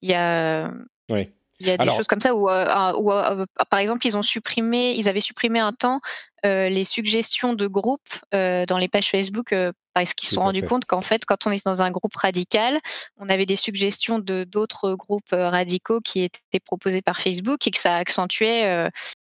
[0.00, 0.70] il y a...
[1.10, 1.30] Oui.
[1.60, 4.94] Il y a des choses comme ça où, euh, euh, par exemple, ils ont supprimé,
[4.96, 6.00] ils avaient supprimé un temps
[6.44, 9.54] euh, les suggestions de groupes dans les pages Facebook
[9.94, 12.80] parce qu'ils se sont rendus compte qu'en fait, quand on est dans un groupe radical,
[13.18, 17.78] on avait des suggestions de d'autres groupes radicaux qui étaient proposés par Facebook et que
[17.78, 18.90] ça accentuait,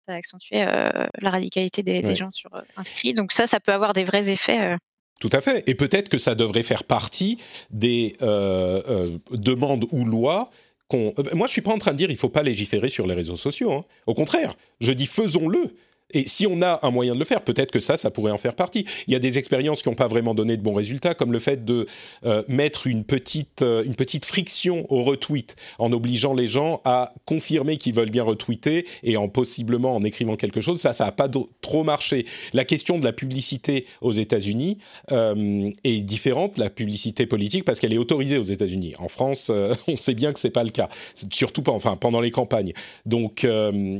[0.07, 3.15] ça accentuait la radicalité des, des gens sur, inscrits.
[3.15, 4.77] Donc ça, ça peut avoir des vrais effets.
[5.21, 5.65] Tout à fait.
[5.69, 7.39] Et peut-être que ça devrait faire partie
[7.71, 10.51] des demandes ou lois
[10.95, 13.15] euh, moi, je suis pas en train de dire il faut pas légiférer sur les
[13.15, 13.73] réseaux sociaux.
[13.73, 13.85] Hein.
[14.07, 15.75] Au contraire, je dis faisons-le.
[16.15, 18.39] Et si on a un moyen de le faire, peut-être que ça, ça pourrait en
[18.39, 18.87] faire partie.
[19.07, 21.39] Il y a des expériences qui n'ont pas vraiment donné de bons résultats, comme le
[21.39, 21.87] fait de
[22.25, 27.13] euh, mettre une petite, euh, une petite friction au retweet, en obligeant les gens à
[27.27, 30.81] confirmer qu'ils veulent bien retweeter et en possiblement en écrivant quelque chose.
[30.81, 31.29] Ça, ça n'a pas
[31.61, 32.25] trop marché.
[32.55, 34.79] La question de la publicité aux États-Unis
[35.13, 38.95] euh, est différente, la publicité politique, parce qu'elle est autorisée aux États-Unis.
[38.99, 39.53] En France,
[39.87, 40.89] on sait bien que c'est pas le cas,
[41.31, 42.73] surtout pas, enfin, pendant les campagnes.
[43.05, 43.47] Donc,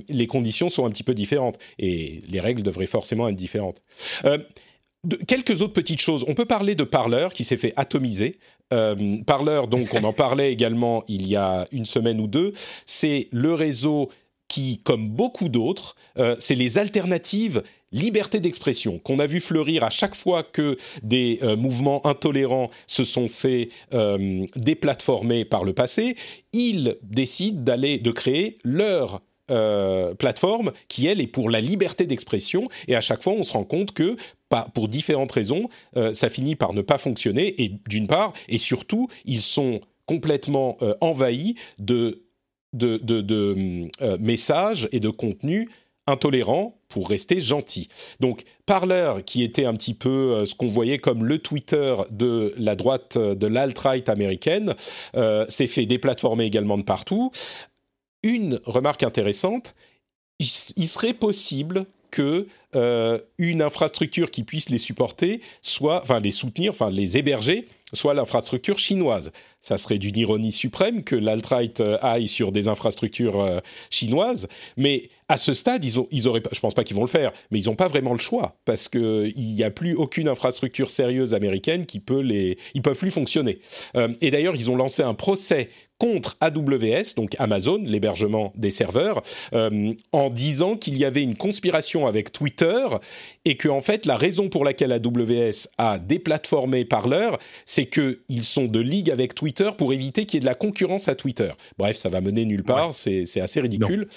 [0.09, 1.59] les conditions sont un petit peu différentes.
[2.29, 3.83] Les règles devraient forcément être différentes.
[4.25, 4.39] Euh,
[5.05, 6.25] de- quelques autres petites choses.
[6.29, 8.37] On peut parler de Parler qui s'est fait atomiser.
[8.73, 12.53] Euh, Parler, donc, on en parlait également il y a une semaine ou deux.
[12.87, 14.09] C'est le réseau
[14.49, 19.91] qui, comme beaucoup d'autres, euh, c'est les alternatives liberté d'expression qu'on a vu fleurir à
[19.91, 26.17] chaque fois que des euh, mouvements intolérants se sont fait euh, déplatformer par le passé.
[26.53, 29.21] Ils décident d'aller de créer leur
[29.51, 33.53] euh, plateforme qui elle est pour la liberté d'expression et à chaque fois on se
[33.53, 34.17] rend compte que
[34.75, 39.09] pour différentes raisons euh, ça finit par ne pas fonctionner et d'une part et surtout
[39.25, 42.25] ils sont complètement euh, envahis de
[42.75, 43.89] de, de-
[44.21, 45.69] messages et de contenus
[46.07, 47.89] intolérants pour rester gentils.
[48.21, 52.77] Donc Parler, qui était un petit peu ce qu'on voyait comme le Twitter de la
[52.77, 54.75] droite, de l'alt-right américaine,
[55.49, 57.33] s'est fait déplatformer également de partout.
[58.23, 59.75] Une remarque intéressante,
[60.39, 66.71] il, serait possible que euh, une infrastructure qui puisse les supporter soit, enfin les soutenir,
[66.71, 69.33] enfin les héberger, soit l'infrastructure chinoise.
[69.61, 73.59] Ça serait d'une ironie suprême que l'alt-right euh, aille sur des infrastructures euh,
[73.91, 77.33] chinoises, mais à ce stade, ils, ont, ils je pense pas qu'ils vont le faire,
[77.51, 80.89] mais ils n'ont pas vraiment le choix parce que il n'y a plus aucune infrastructure
[80.89, 83.59] sérieuse américaine qui peut les, ils peuvent plus fonctionner.
[84.23, 85.69] Et d'ailleurs, ils ont lancé un procès
[85.99, 89.23] contre AWS, donc Amazon, l'hébergement des serveurs,
[89.53, 92.87] euh, en disant qu'il y avait une conspiration avec Twitter
[93.45, 97.31] et que en fait la raison pour laquelle AWS a déplatformé Parler,
[97.65, 100.55] c'est que ils sont de ligue avec Twitter pour éviter qu'il y ait de la
[100.55, 101.51] concurrence à Twitter.
[101.79, 104.09] Bref, ça va mener nulle part, c'est c'est assez ridicule.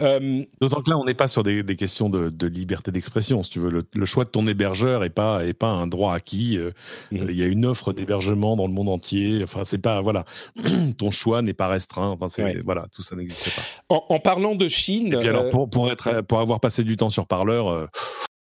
[0.00, 3.42] Euh, D'autant que là, on n'est pas sur des, des questions de, de liberté d'expression,
[3.42, 3.70] si tu veux.
[3.70, 6.56] Le, le choix de ton hébergeur est pas est pas un droit acquis.
[6.58, 6.70] Euh,
[7.10, 7.26] Mhm.
[7.30, 9.40] Il y a une offre d'hébergement dans le monde entier.
[9.42, 10.24] Enfin, c'est pas voilà,
[10.98, 12.08] ton choix n'est pas restreint.
[12.08, 12.60] Enfin, c'est Ouais.
[12.64, 13.62] voilà, tout ça n'existe pas.
[13.88, 16.84] en, en parlant de Chine, Et puis alors, euh, pour, pour, être, pour avoir passé
[16.84, 17.86] du temps sur Parleur, euh,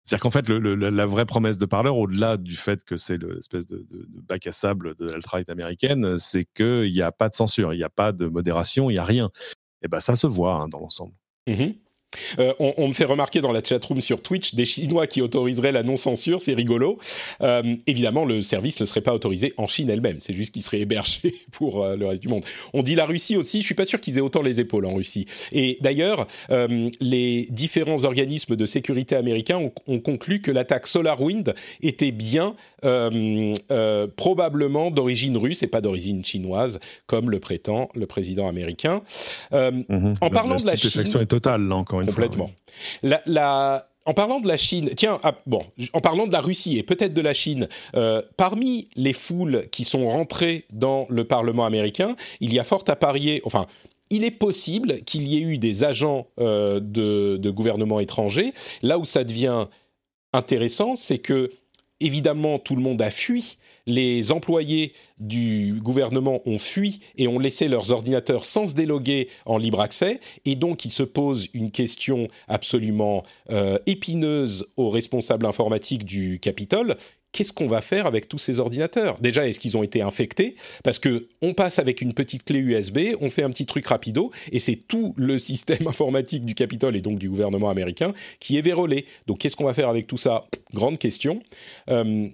[0.03, 3.17] c'est-à-dire qu'en fait, le, le- la vraie promesse de Parleur, au-delà du fait que c'est
[3.21, 7.27] l'espèce de, de, de bac à sable de l'alt-right américaine, c'est qu'il n'y a pas
[7.29, 9.29] de censure, il n'y a pas de modération, il n'y a rien.
[9.83, 11.13] Et ben ça se voit hein, dans l'ensemble.
[11.47, 11.73] Mhm.
[12.39, 15.71] Euh, on, on me fait remarquer dans la chatroom sur Twitch des Chinois qui autoriseraient
[15.71, 16.97] la non-censure, c'est rigolo.
[17.41, 20.79] Euh, évidemment, le service ne serait pas autorisé en Chine elle-même, c'est juste qu'il serait
[20.79, 22.43] hébergé pour euh, le reste du monde.
[22.73, 24.95] On dit la Russie aussi, je suis pas sûr qu'ils aient autant les épaules en
[24.95, 25.25] Russie.
[25.51, 26.27] Et d'ailleurs,
[26.99, 32.55] les différents organismes de sécurité américains ont, ont conclu que l'attaque SolarWind était bien
[34.15, 39.01] probablement d'origine russe et pas d'origine chinoise, comme le prétend le président américain.
[39.53, 39.71] Euh,
[40.21, 42.47] En parlant de la stupéfaction Chine- est totale, là, encore une Complètement.
[42.47, 42.55] fois.
[43.03, 46.77] La, la- en parlant de la Chine, tiens, ah, bon, en parlant de la Russie
[46.77, 51.65] et peut-être de la Chine, euh, parmi les foules qui sont rentrées dans le Parlement
[51.65, 53.65] américain, il y a fort à parier, enfin,
[54.09, 58.53] il est possible qu'il y ait eu des agents euh, de, de gouvernements étrangers.
[58.81, 59.65] Là où ça devient
[60.31, 61.51] intéressant, c'est que
[61.99, 63.57] évidemment tout le monde a fui.
[63.87, 69.57] Les employés du gouvernement ont fui et ont laissé leurs ordinateurs sans se déloguer en
[69.57, 70.19] libre accès.
[70.45, 76.97] Et donc, il se pose une question absolument euh, épineuse aux responsables informatiques du Capitole.
[77.31, 79.19] Qu'est-ce qu'on va faire avec tous ces ordinateurs?
[79.19, 80.55] Déjà, est-ce qu'ils ont été infectés?
[80.83, 84.31] Parce que on passe avec une petite clé USB, on fait un petit truc rapido,
[84.51, 88.61] et c'est tout le système informatique du Capitole et donc du gouvernement américain qui est
[88.61, 89.05] vérolé.
[89.27, 90.47] Donc, qu'est-ce qu'on va faire avec tout ça?
[90.73, 91.41] Grande question.
[91.89, 92.27] Euh,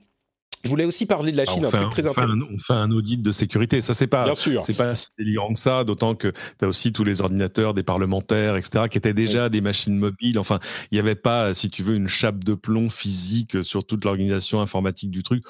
[0.64, 2.14] je voulais aussi parler de la Ah, Chine, on, un fait truc un, très on
[2.14, 3.82] fait un- on fait un audit de sécurité.
[3.82, 7.22] Ça, c'est pas, c'est si délirant que ça, d'autant que tu as aussi tous les
[7.22, 10.40] ordinateurs des parlementaires, etc., qui étaient déjà des machines mobiles.
[10.40, 10.60] Enfin,
[10.92, 14.62] il n'y avait pas, si tu veux, une chape de plomb physique sur toute l'organisation
[14.62, 15.44] informatique du truc.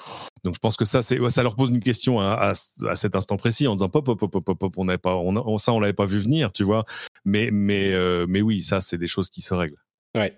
[0.44, 2.54] Donc, je pense que ça, c'est, ouais, ça leur pose une question à, à,
[2.90, 5.16] à cet instant précis en disant pop, pop, pop, pop, pop, pop, on n'avait pas,
[5.16, 6.86] on, on- ça, on l'avait pas vu venir, tu vois.
[7.26, 9.78] Mais, mais, euh, mais oui, ça, c'est des choses qui se règlent.
[10.16, 10.36] Ouais.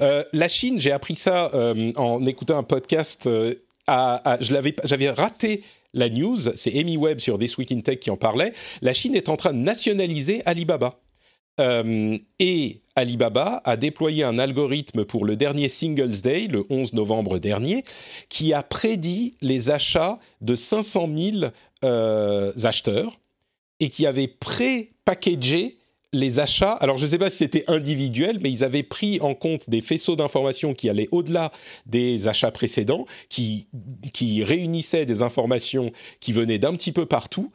[0.00, 3.28] Euh, la Chine, j'ai appris ça euh, en écoutant un podcast.
[4.40, 5.62] Je l'avais, j'avais raté
[5.92, 6.38] la news.
[6.56, 8.52] C'est Amy Webb sur This Week in Tech qui en parlait.
[8.82, 11.00] La Chine est en train de nationaliser Alibaba.
[11.58, 17.38] Euh, et Alibaba a déployé un algorithme pour le dernier Singles Day, le 11 novembre
[17.38, 17.84] dernier,
[18.28, 21.52] qui a prédit les achats de 500 000
[21.84, 23.18] euh, acheteurs
[23.80, 25.79] et qui avait pré-packagé
[26.12, 26.72] les achats.
[26.72, 29.80] Alors, je ne sais pas si c'était individuel, mais ils avaient pris en compte des
[29.80, 31.52] faisceaux d'informations qui allaient au-delà
[31.86, 33.68] des achats précédents, qui,
[34.12, 37.52] qui réunissaient des informations qui venaient d'un petit peu partout.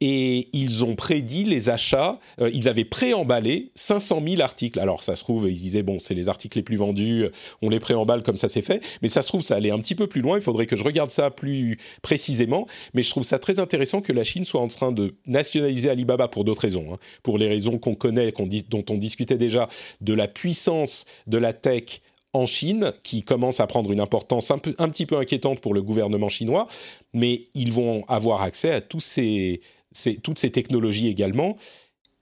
[0.00, 4.78] Et ils ont prédit les achats, euh, ils avaient préemballé 500 000 articles.
[4.78, 7.26] Alors ça se trouve, ils disaient, bon, c'est les articles les plus vendus,
[7.62, 8.80] on les préemballe comme ça c'est fait.
[9.02, 10.84] Mais ça se trouve, ça allait un petit peu plus loin, il faudrait que je
[10.84, 12.66] regarde ça plus précisément.
[12.94, 16.28] Mais je trouve ça très intéressant que la Chine soit en train de nationaliser Alibaba
[16.28, 16.94] pour d'autres raisons.
[16.94, 16.98] hein.
[17.24, 18.32] Pour les raisons qu'on connaît,
[18.68, 19.68] dont on discutait déjà,
[20.00, 22.00] de la puissance de la tech
[22.34, 26.28] en Chine, qui commence à prendre une importance un petit peu inquiétante pour le gouvernement
[26.28, 26.68] chinois,
[27.14, 29.60] mais ils vont avoir accès à tous ces,
[30.22, 31.56] toutes ces technologies également.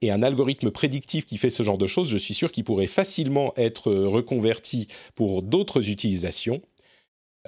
[0.03, 2.87] Et un algorithme prédictif qui fait ce genre de choses, je suis sûr qu'il pourrait
[2.87, 6.61] facilement être reconverti pour d'autres utilisations.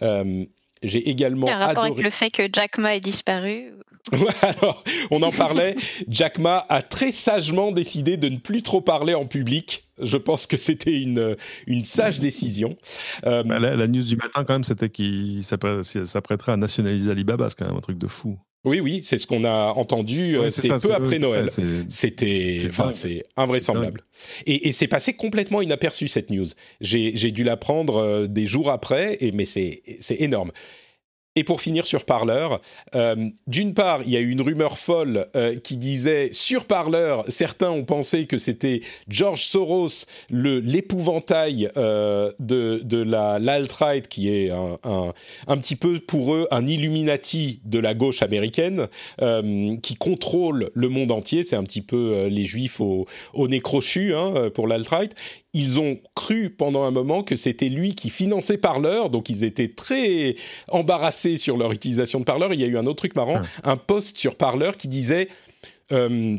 [0.02, 0.46] Euh,
[0.82, 2.00] j'ai également Il y a un rapport adoré...
[2.00, 3.72] avec le fait que Jack Ma ait disparu.
[4.42, 5.76] Alors, on en parlait.
[6.08, 9.84] Jack Ma a très sagement décidé de ne plus trop parler en public.
[10.00, 12.76] Je pense que c'était une, une sage décision.
[13.26, 17.50] Euh, bah, la, la, news du matin, quand même, c'était qu'il s'apprêterait à nationaliser Alibaba.
[17.50, 18.38] C'est quand même un truc de fou.
[18.64, 20.36] Oui, oui, c'est ce qu'on a entendu.
[20.38, 21.48] Ouais, c'est peu après Noël.
[21.88, 24.02] C'était, enfin, c'est invraisemblable.
[24.46, 26.46] Et, et c'est passé complètement inaperçu cette news.
[26.80, 30.50] J'ai dû l'apprendre des jours après, et mais c'est énorme.
[31.36, 32.60] Et pour finir sur Parleur,
[32.96, 37.24] euh, d'une part, il y a eu une rumeur folle euh, qui disait sur Parleur,
[37.28, 44.50] certains ont pensé que c'était George Soros, l'épouvantail euh, de, de la l'alt-right, qui est
[44.50, 45.12] un, un,
[45.46, 48.88] un, petit peu pour eux un Illuminati de la gauche américaine,
[49.82, 51.42] qui contrôle le monde entier.
[51.44, 55.14] C'est un petit peu les juifs au, au nez crochu hein, pour l'alt-right
[55.54, 59.68] ils ont cru pendant un moment que c'était lui qui finançait Parleur, donc ils étaient
[59.74, 60.36] très
[60.68, 62.52] embarrassés sur leur utilisation de Parleur.
[62.52, 65.28] Il y a eu un autre truc marrant, un post sur Parleur qui disait
[65.92, 66.36] euh,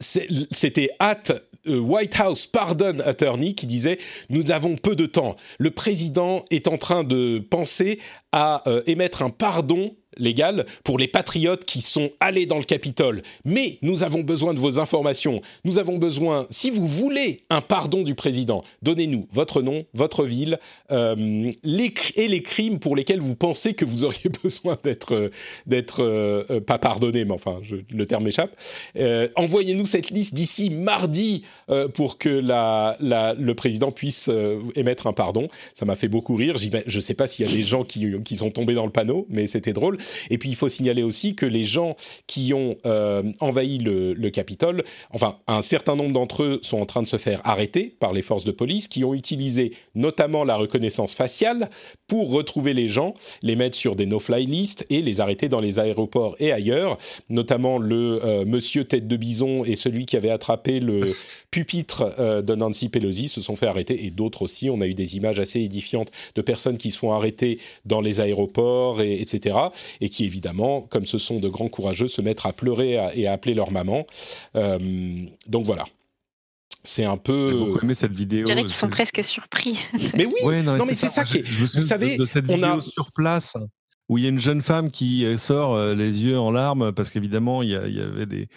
[0.00, 1.22] c'était at
[1.66, 5.36] White House Pardon Attorney qui disait nous avons peu de temps.
[5.58, 8.00] Le président est en train de penser
[8.32, 13.22] à euh, émettre un pardon légal pour les patriotes qui sont allés dans le Capitole.
[13.44, 15.40] Mais nous avons besoin de vos informations.
[15.64, 20.58] Nous avons besoin, si vous voulez un pardon du président, donnez-nous votre nom, votre ville
[20.90, 25.30] euh, les, et les crimes pour lesquels vous pensez que vous auriez besoin d'être,
[25.66, 27.60] d'être euh, pas pardonné, mais enfin,
[27.90, 28.56] le terme m'échappe.
[28.96, 35.12] Euh, envoyez-nous cette liste d'ici mardi euh, pour que le président puisse euh, émettre un
[35.12, 35.48] pardon.
[35.74, 36.56] Ça m'a fait beaucoup rire.
[36.58, 38.92] Je ne sais pas s'il y a des gens qui, qui sont tombés dans le
[38.92, 39.98] panneau, mais c'était drôle.
[40.30, 41.96] Et puis il faut signaler aussi que les gens
[42.26, 46.86] qui ont euh, envahi le, le, Capitole, enfin un certain nombre d'entre eux sont en
[46.86, 50.56] train de se faire arrêter par les forces de police qui ont utilisé notamment la
[50.56, 51.68] reconnaissance faciale
[52.08, 55.78] pour retrouver les gens, les mettre sur des no-fly lists et les arrêter dans les
[55.78, 56.98] aéroports et ailleurs,
[57.28, 61.14] notamment le euh, monsieur tête de bison et celui qui avait attrapé le
[61.50, 64.04] pupitre euh, de Nancy Pelosi se sont fait arrêter.
[64.04, 64.70] Et d'autres aussi.
[64.70, 68.20] On a eu des images assez édifiantes de personnes qui se font arrêter dans les
[68.20, 69.56] aéroports, et, etc
[70.00, 73.32] et qui évidemment, comme ce sont de grands courageux, se mettent à pleurer et à
[73.32, 74.06] appeler leur maman.
[74.56, 75.84] Euh, donc voilà.
[76.82, 77.48] C'est un peu.
[77.50, 78.46] J'ai beaucoup aimé cette vidéo.
[78.46, 79.78] Je dirais qu'ils sont presque surpris.
[80.16, 81.44] Mais oui, ouais, non, non, mais c'est ça, ça qui est.
[81.44, 83.56] Je, je vous savez, de, cette on vidéo a sur place
[84.10, 87.10] où il y a une jeune femme qui sort euh, les yeux en larmes parce
[87.10, 88.48] qu'évidemment il, il y, avait des,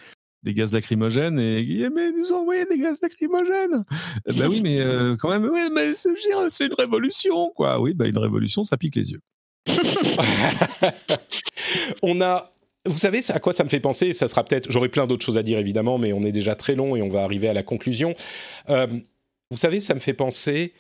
[0.44, 3.84] des gaz lacrymogènes et il dit mais nous envoyer des gaz lacrymogènes
[4.26, 8.18] ben oui mais euh, quand même oui mais c'est une révolution quoi oui bah une
[8.18, 9.22] révolution ça pique les yeux
[12.02, 12.52] on a
[12.88, 14.72] vous savez à quoi ça me fait penser Ça sera peut-être.
[14.72, 17.10] J'aurais plein d'autres choses à dire évidemment, mais on est déjà très long et on
[17.10, 18.16] va arriver à la conclusion.
[18.70, 18.88] Euh,
[19.52, 20.74] vous savez, ça me fait penser.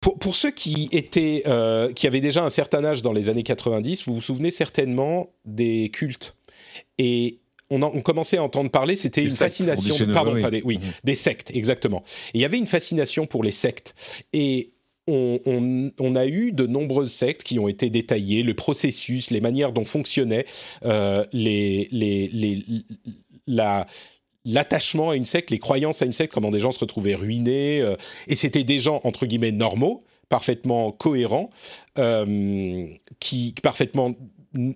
[0.00, 3.42] Pour, pour ceux qui étaient, euh, qui avaient déjà un certain âge dans les années
[3.42, 6.36] 90, vous vous souvenez certainement des cultes.
[6.98, 9.96] Et on, on commençait à entendre parler, c'était une sectes, fascination.
[10.12, 10.42] pardon, oui.
[10.42, 10.82] pas des, oui, mmh.
[11.02, 12.04] des sectes, exactement.
[12.34, 13.94] Et il y avait une fascination pour les sectes.
[14.32, 14.74] Et
[15.08, 19.84] on, a eu de nombreuses sectes qui ont été détaillées, le processus, les manières dont
[19.84, 20.46] fonctionnaient
[20.84, 21.24] euh,
[24.44, 27.80] l'attachement à une secte, les croyances à une secte, comment des gens se retrouvaient ruinés,
[27.80, 27.96] euh,
[28.26, 31.50] et c'était des gens entre guillemets normaux, parfaitement cohérents,
[31.98, 32.86] euh,
[33.20, 34.12] qui parfaitement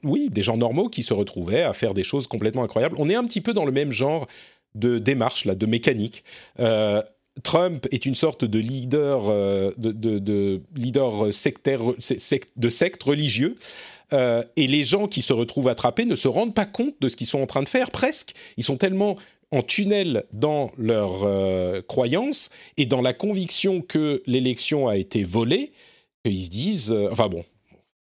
[0.05, 2.97] oui, des gens normaux qui se retrouvaient à faire des choses complètement incroyables.
[2.99, 4.26] On est un petit peu dans le même genre
[4.74, 6.22] de démarche là, de mécanique.
[7.43, 13.03] Trump est une sorte de leader, euh, de, de, de, leader sectaire, sect, de secte
[13.03, 13.57] religieux.
[14.12, 17.16] Euh, et les gens qui se retrouvent attrapés ne se rendent pas compte de ce
[17.16, 18.33] qu'ils sont en train de faire, presque.
[18.57, 19.16] Ils sont tellement
[19.53, 25.72] en tunnel dans leurs euh, croyances et dans la conviction que l'élection a été volée,
[26.24, 26.93] qu'ils se disent...
[26.93, 27.45] euh, enfin bon,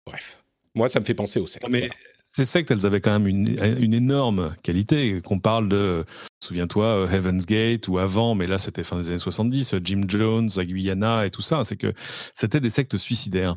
[0.07, 0.43] bref.
[0.75, 1.69] Moi, ça me fait penser aux sectes.
[1.69, 1.95] Mais voilà.
[2.33, 5.21] Ces sectes, elles avaient quand même une, énorme qualité.
[5.23, 6.05] Qu'on parle de,
[6.43, 10.65] souviens-toi, Heaven's Gate ou avant, mais là c'était fin des années 70, Jim Jones, la
[10.65, 11.93] Guyana et tout ça, c'est que
[12.35, 13.57] c'était des sectes suicidaires.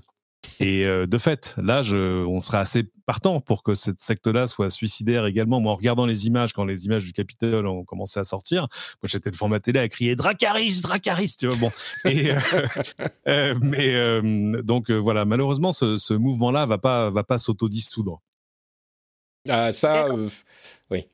[0.60, 5.26] Et euh, de fait, là, on serait assez partant pour que cette secte-là soit suicidaire
[5.26, 5.60] également.
[5.60, 8.68] Moi, en regardant les images, quand les images du Capitole ont commencé à sortir,
[9.02, 11.56] moi, j'étais devant ma télé à crier Dracaris, Dracaris, tu vois.
[11.56, 11.72] Bon,
[12.06, 12.40] euh,
[13.28, 18.22] euh, mais donc voilà, malheureusement, ce, ce mouvement-là va pas va pas s'autodissoudre.
[19.50, 20.08] Ah, ça,
[20.90, 21.08] oui.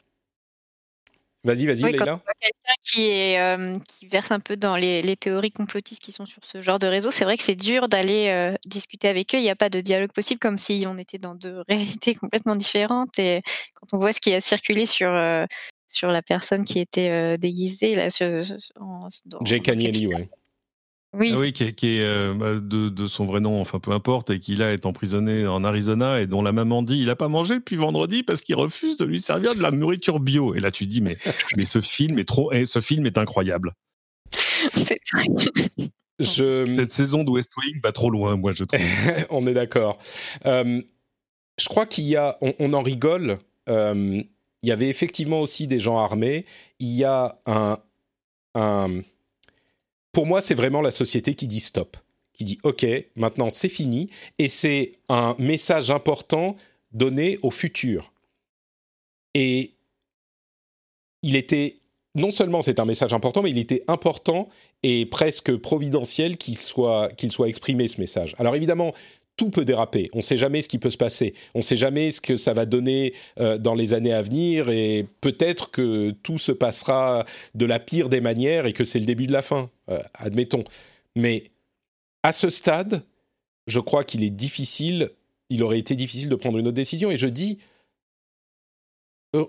[1.46, 2.22] Vas-y, vas-y, Oui, quand Leïla.
[2.42, 6.26] quelqu'un qui, est, euh, qui verse un peu dans les, les théories complotistes qui sont
[6.26, 9.38] sur ce genre de réseau, c'est vrai que c'est dur d'aller euh, discuter avec eux.
[9.38, 12.56] Il n'y a pas de dialogue possible, comme si on était dans deux réalités complètement
[12.56, 13.18] différentes.
[13.20, 13.42] Et
[13.74, 15.46] quand on voit ce qui a circulé sur, euh,
[15.88, 18.44] sur la personne qui était euh, déguisée, là, sur-
[18.78, 20.08] en- dans- Agnelli, Capitole.
[20.14, 20.30] ouais.
[21.18, 23.80] Oui, Ah oui, qui est, qui est, euh, bah, de, de son vrai nom, enfin
[23.80, 27.10] peu importe, et qui là est emprisonné en Arizona et dont la maman dit il
[27.10, 30.54] a pas mangé depuis vendredi parce qu'il refuse de lui servir de la nourriture bio.
[30.54, 31.18] Et là tu dis mais
[31.58, 33.74] mais ce film est trop, eh, ce film est incroyable.
[34.76, 35.26] c'est vrai.
[36.20, 36.68] Je...
[36.70, 38.82] Cette saison de West Wing va trop loin, moi je trouve.
[39.30, 39.98] on est d'accord.
[40.46, 40.82] Euh,
[41.60, 43.40] je crois qu'il y a, on, on en rigole.
[43.70, 44.22] euh,
[44.62, 46.46] il y avait effectivement aussi des gens armés.
[46.80, 47.78] Il y a un,
[48.56, 49.00] un
[50.20, 51.96] pour moi, c'est vraiment la société qui dit stop,
[52.34, 56.58] qui dit OK, maintenant c'est fini, et c'est un message important
[56.92, 58.12] donné au futur.
[59.34, 59.76] Et
[61.24, 61.78] il était
[62.16, 64.50] non seulement c'est un message important, mais il était important
[64.84, 68.36] et presque providentiel qu'il soit, soit exprimé ce message.
[68.40, 68.94] Alors évidemment,
[69.40, 70.10] tout peut déraper.
[70.12, 71.34] On ne sait jamais ce qui peut se passer.
[71.56, 74.70] On ne sait jamais ce que ça va donner euh, dans les années à venir
[74.70, 77.26] et peut-être que tout se passera
[77.56, 80.66] de la pire des manières et que c'est le début de la fin, euh, admettons.
[81.16, 81.52] Mais
[82.22, 83.06] à ce stade,
[83.66, 85.10] je crois qu'il est difficile,
[85.50, 87.60] il aurait été difficile de prendre une autre décision et je dis...
[89.38, 89.46] euh,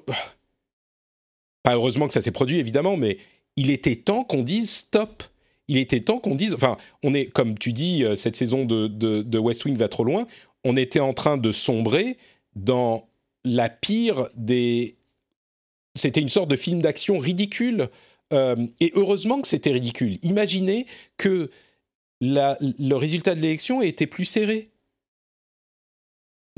[1.64, 3.18] pas heureusement que ça s'est produit évidemment, mais
[3.56, 5.24] il était temps qu'on dise stop
[5.70, 8.88] il était temps qu'on dise, enfin, on est, comme tu dis, euh, cette saison de,
[8.88, 10.26] de, West Wing va trop loin,
[10.64, 12.18] on était en train de sombrer
[12.56, 13.08] dans
[13.44, 14.96] la pire des...
[15.94, 17.88] C'était une sorte de film d'action ridicule,
[18.32, 20.18] euh, et heureusement que c'était ridicule.
[20.22, 21.50] Imaginez que
[22.20, 24.69] le résultat de l'élection ait été plus serré.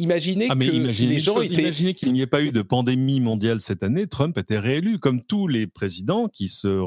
[0.03, 1.63] Imaginez ah, que imaginez les gens chose, étaient...
[1.63, 5.23] Imaginez qu'il n'y ait pas eu de pandémie mondiale cette année, Trump était réélu, comme
[5.23, 6.83] tous les présidents qui se,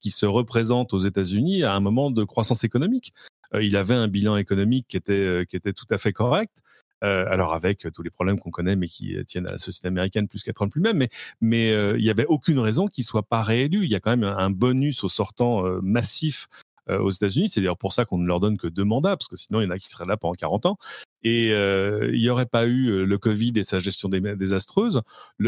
[0.00, 3.14] qui se représentent aux États-Unis à un moment de croissance économique.
[3.54, 6.58] Euh, il avait un bilan économique qui était, euh, qui était tout à fait correct.
[7.04, 10.28] Euh, alors avec tous les problèmes qu'on connaît, mais qui tiennent à la société américaine
[10.28, 11.08] plus qu'à Trump lui-même, mais
[11.42, 13.84] mais il n'y avait aucune raison qu'il soit pas réélu.
[13.84, 16.48] Il y a quand même un bonus au sortant massif
[16.88, 17.50] aux États-Unis.
[17.50, 19.64] C'est d'ailleurs pour ça qu'on ne leur donne que deux mandats, parce que sinon il
[19.64, 20.78] y en a qui seraient là pendant 40 ans.
[21.22, 25.02] Et euh, il n'y aurait pas eu le Covid et sa gestion désastreuse.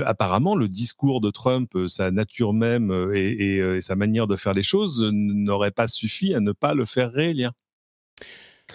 [0.05, 5.09] Apparemment, le discours de Trump, sa nature même et, sa manière de faire les choses
[5.13, 7.53] n'aurait pas suffi à ne pas le faire réélire.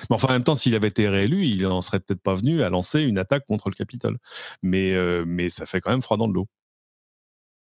[0.10, 2.64] Mais enfin, en même temps, s'il avait été réélu, il n'en serait peut-être pas venu
[2.64, 4.18] à lancer une attaque contre le Capitole.
[4.62, 6.48] Mais, euh, mais ça fait quand même froid dans le dos.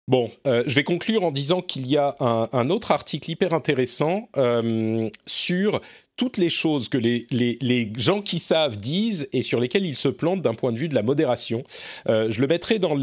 [0.06, 4.28] Bon, euh, je vais conclure en disant qu'il y a un, autre article hyper intéressant
[4.36, 5.80] euh, sur
[6.16, 10.42] toutes les choses que les, gens qui savent disent et sur lesquelles ils se plantent
[10.42, 11.64] d'un point de vue de la modération.
[12.08, 13.00] Euh, je le mettrai dans la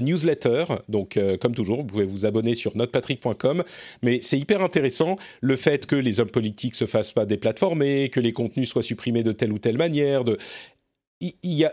[0.00, 3.64] newsletter, donc comme toujours, vous pouvez vous abonner sur notepatrick.com,
[4.02, 8.20] mais c'est hyper intéressant le fait que les hommes politiques se fassent pas déplatformer, que
[8.20, 10.22] les contenus soient supprimés de telle ou telle manière,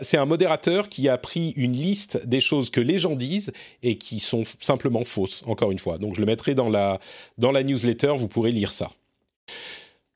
[0.02, 3.96] c'est un modérateur qui a pris une liste des choses que les gens disent et
[3.98, 5.98] qui sont simplement fausses, encore une fois.
[5.98, 7.00] Donc je le mettrai dans la,
[7.38, 8.90] dans la newsletter, vous pourrez lire ça.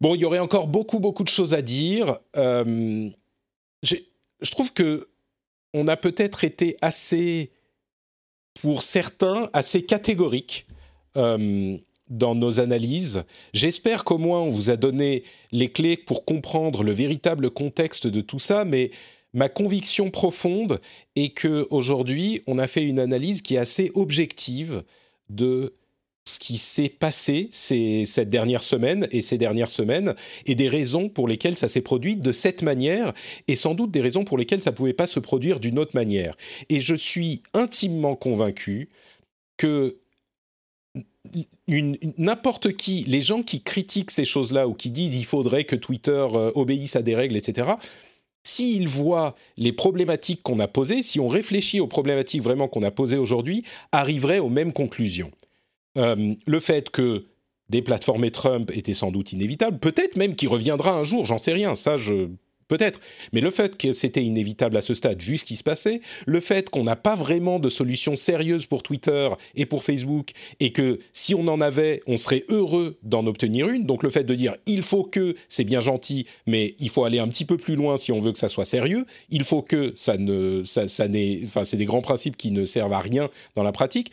[0.00, 2.18] Bon, il y aurait encore beaucoup, beaucoup de choses à dire.
[2.36, 3.08] Euh,
[3.82, 5.08] je trouve que
[5.74, 7.50] on a peut-être été assez,
[8.60, 10.66] pour certains, assez catégorique
[11.16, 11.76] euh,
[12.08, 13.24] dans nos analyses.
[13.52, 18.20] J'espère qu'au moins on vous a donné les clés pour comprendre le véritable contexte de
[18.20, 18.92] tout ça, mais
[19.34, 20.80] ma conviction profonde
[21.16, 24.82] est que aujourd'hui, on a fait une analyse qui est assez objective
[25.28, 25.74] de
[26.26, 30.14] ce qui s'est passé ces, cette dernière semaine et ces dernières semaines
[30.46, 33.12] et des raisons pour lesquelles ça s'est produit de cette manière
[33.46, 35.94] et sans doute des raisons pour lesquelles ça ne pouvait pas se produire d'une autre
[35.94, 36.34] manière.
[36.70, 38.88] Et je suis intimement convaincu
[39.58, 39.98] que
[42.18, 46.26] n'importe qui, les gens qui critiquent ces choses-là ou qui disent il faudrait que Twitter
[46.34, 47.72] euh, obéisse à des règles, etc.,
[48.44, 52.90] s'ils voient les problématiques qu'on a posées, si on réfléchit aux problématiques vraiment qu'on a
[52.90, 55.32] posées aujourd'hui, arriverait aux mêmes conclusions.
[55.96, 57.24] Euh, le fait que
[57.70, 61.74] déplatformer Trump était sans doute inévitable, peut-être même qu'il reviendra un jour, j'en sais rien,
[61.74, 62.28] ça je
[62.68, 63.00] peut-être.
[63.32, 66.40] Mais le fait que c'était inévitable à ce stade, vu ce qui se passait, le
[66.40, 70.98] fait qu'on n'a pas vraiment de solution sérieuse pour Twitter et pour Facebook, et que
[71.12, 73.84] si on en avait, on serait heureux d'en obtenir une.
[73.84, 77.18] Donc le fait de dire il faut que, c'est bien gentil, mais il faut aller
[77.18, 79.06] un petit peu plus loin si on veut que ça soit sérieux.
[79.30, 82.64] Il faut que ça ne, ça, ça n'est, enfin c'est des grands principes qui ne
[82.64, 84.10] servent à rien dans la pratique.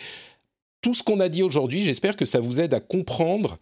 [0.82, 3.60] Tout ce qu'on a dit aujourd'hui, j'espère que ça vous aide à comprendre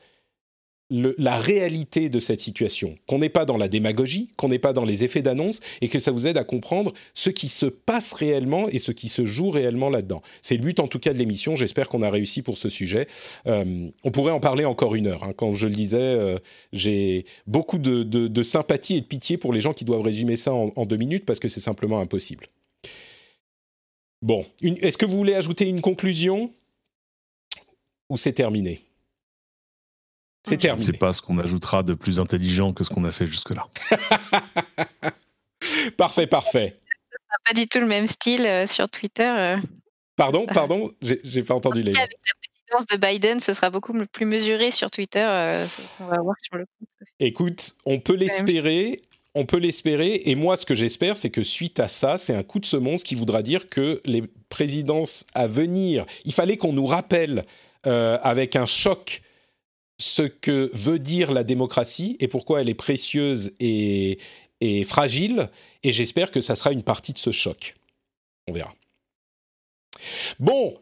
[0.89, 4.85] la réalité de cette situation, qu'on n'est pas dans la démagogie, qu'on n'est pas dans
[4.85, 8.67] les effets d'annonce, et que ça vous aide à comprendre ce qui se passe réellement
[8.69, 10.21] et ce qui se joue réellement là-dedans.
[10.41, 13.07] C'est le but en tout cas de l'émission, j'espère qu'on a réussi pour ce sujet.
[13.45, 15.23] Euh, on pourrait en parler encore une heure.
[15.23, 15.33] Hein.
[15.35, 16.37] Quand je le disais, euh,
[16.73, 20.85] j'ai beaucoup de, sympathie et de pitié pour les gens qui doivent résumer ça en,
[20.85, 22.47] deux minutes, parce que c'est simplement impossible.
[24.21, 26.49] Bon, est-ce que vous voulez ajouter une conclusion?
[28.09, 28.81] Ou c'est terminé?
[30.49, 30.83] C'est terminé.
[30.83, 33.27] Je ne sais pas ce qu'on ajoutera de plus intelligent que ce qu'on a fait
[33.27, 33.67] jusque-là.
[35.97, 36.75] parfait, parfait.
[37.45, 39.27] Pas du tout le même style euh, sur Twitter.
[39.27, 39.57] Euh.
[40.15, 41.95] Pardon, pardon, j'ai pas entendu les.
[41.95, 45.25] Avec la présidence de Biden, ce sera beaucoup plus mesuré sur Twitter.
[45.25, 45.65] Euh,
[45.99, 46.89] on va voir sur le compte.
[47.19, 49.03] Écoute, on peut l'espérer.
[49.35, 52.41] On peut l'espérer, et moi ce que j'espère, c'est que suite à ça, c'est un
[52.41, 56.87] coup de semonce qui voudra dire que les présidences à venir, il fallait qu'on nous
[56.87, 57.45] rappelle
[57.83, 59.21] avec un choc
[59.99, 64.17] ce que veut dire la démocratie et pourquoi elle est précieuse et,
[64.85, 65.49] fragile.
[65.83, 67.75] Et j'espère que ça sera une partie de ce choc.
[68.47, 68.73] On verra.
[70.39, 70.73] Bon,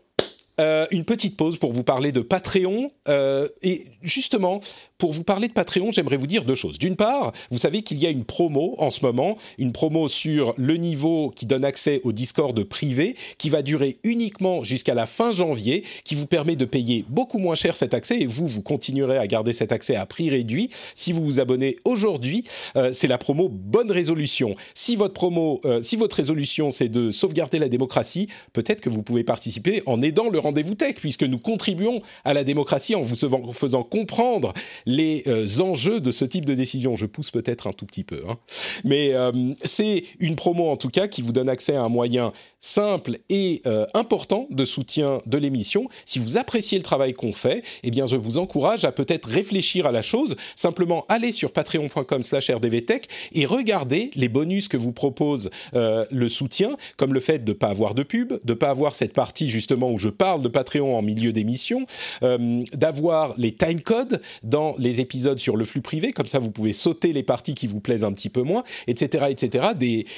[0.60, 2.90] euh, une petite pause pour vous parler de Patreon.
[3.08, 4.60] Euh, et justement,
[4.98, 6.80] pour vous parler de Patreon, j'aimerais vous dire deux choses.
[6.80, 10.56] D'une part, vous savez qu'il y a une promo en ce moment, une promo sur
[10.58, 15.32] le niveau qui donne accès au Discord privé, qui va durer uniquement jusqu'à la fin
[15.32, 19.18] janvier, qui vous permet de payer beaucoup moins cher cet accès, et vous, vous continuerez
[19.18, 22.46] à garder cet accès à prix réduit si vous vous abonnez aujourd'hui.
[22.76, 24.56] Euh, c'est la promo Bonne Résolution.
[24.74, 29.24] Si votre promo, si votre résolution c'est de sauvegarder la démocratie, peut-être que vous pouvez
[29.24, 33.16] participer en aidant le rendez-vous tech, puisque nous contribuons à la démocratie en vous
[33.54, 34.54] faisant comprendre
[34.86, 36.96] les euh, enjeux de ce type de décision.
[36.96, 38.38] Je pousse peut-être un tout petit peu, hein.
[38.86, 42.32] mais euh, c'est une promo en tout cas qui vous donne accès à un moyen
[42.62, 45.90] simple et euh, important de soutien de l'émission.
[46.06, 49.86] Si vous appréciez le travail qu'on fait, eh bien je vous encourage à peut-être réfléchir
[49.86, 50.38] à la chose.
[50.56, 57.20] Simplement, allez sur patreon.com/rdvtech et regardez les bonus que vous propose le soutien, comme le
[57.20, 59.98] fait de ne pas avoir de pub, de ne pas avoir cette partie justement où
[59.98, 61.86] je parle de Patreon en milieu d'émission,
[62.24, 66.74] euh, d'avoir les timecodes dans les épisodes sur le flux privé, comme ça vous pouvez
[66.74, 69.26] sauter les parties qui vous plaisent un petit peu moins, etc.
[69.30, 69.70] etc.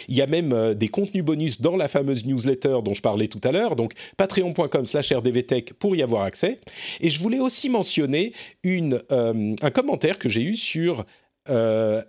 [0.08, 3.28] Il y a même euh, des contenus bonus dans la fameuse newsletter dont je parlais
[3.28, 6.60] tout à l'heure, donc patreon.com slash rdvtech pour y avoir accès.
[7.02, 8.34] Et je voulais aussi mentionner
[8.66, 11.06] euh, un commentaire que j'ai eu sur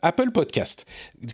[0.03, 0.85] Apple Podcast.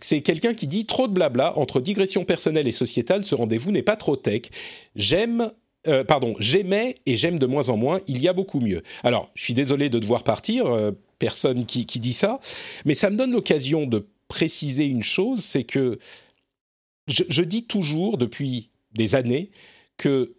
[0.01, 3.81] C'est quelqu'un qui dit trop de blabla entre digression personnelle et sociétale, ce rendez-vous n'est
[3.81, 4.43] pas trop tech.
[4.95, 5.51] J'aime
[5.87, 8.83] euh, pardon, j'aimais et j'aime de moins en moins, il y a beaucoup mieux.
[9.03, 12.39] Alors, je suis désolé de devoir partir, euh, personne qui, dit ça,
[12.85, 15.97] mais ça me donne l'occasion de préciser une chose, c'est que
[17.07, 19.51] je, dis toujours depuis des années
[19.95, 20.35] que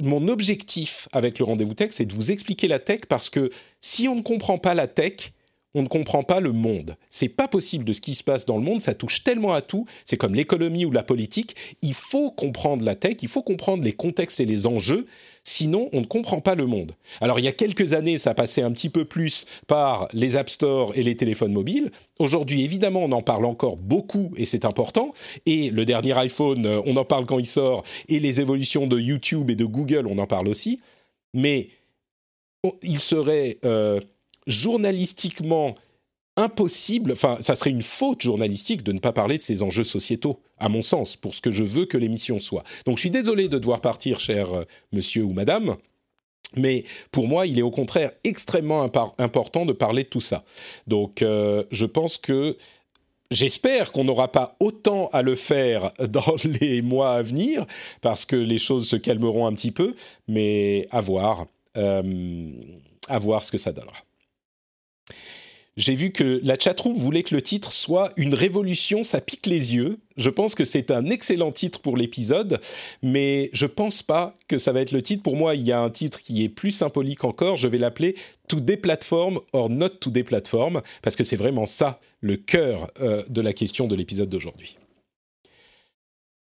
[0.00, 3.50] mon objectif avec le rendez-vous tech, c'est de vous expliquer la tech parce que
[3.80, 5.32] si on ne comprend pas la tech,
[5.74, 6.96] on ne comprend pas le monde.
[7.10, 9.60] C'est pas possible de ce qui se passe dans le monde, ça touche tellement à
[9.60, 13.84] tout, c'est comme l'économie ou la politique, il faut comprendre la tech, il faut comprendre
[13.84, 15.06] les contextes et les enjeux,
[15.42, 16.92] sinon on ne comprend pas le monde.
[17.20, 20.48] Alors il y a quelques années, ça passait un petit peu plus par les App
[20.48, 21.90] Store et les téléphones mobiles.
[22.18, 25.12] Aujourd'hui, évidemment, on en parle encore beaucoup et c'est important.
[25.46, 28.98] Et le dernier iPhone, euh, on en parle quand il sort, et les évolutions de
[28.98, 30.80] YouTube et de Google, on en parle aussi.
[31.32, 31.68] Mais
[32.82, 33.58] il serait...
[33.64, 34.00] Euh,
[34.46, 35.74] journalistiquement
[36.36, 40.40] impossible, enfin, ça serait une faute journalistique de ne pas parler de ces enjeux sociétaux,
[40.58, 42.64] à mon sens, pour ce que je veux que l'émission soit.
[42.86, 45.76] Donc je suis désolé de devoir partir, cher euh, monsieur ou madame,
[46.56, 48.82] mais pour moi, il est au contraire extrêmement
[49.18, 50.44] important de parler de tout ça.
[50.86, 52.56] Donc euh, je pense que
[53.30, 57.66] J'espère qu'on n'aura pas autant à le faire dans les mois à venir,
[58.00, 59.94] parce que les choses se calmeront un petit peu,
[60.28, 62.52] mais à voir, euh,
[63.08, 63.96] à voir ce que ça donnera
[65.76, 69.74] j'ai vu que la chatroom voulait que le titre soit Une révolution, ça pique les
[69.74, 69.98] yeux.
[70.16, 72.60] Je pense que c'est un excellent titre pour l'épisode,
[73.02, 75.22] mais je pense pas que ça va être le titre.
[75.22, 77.56] Pour moi, il y a un titre qui est plus symbolique encore.
[77.56, 78.14] Je vais l'appeler
[78.48, 82.90] To des plateformes or not to des plateformes, parce que c'est vraiment ça le cœur
[83.00, 84.76] euh, de la question de l'épisode d'aujourd'hui.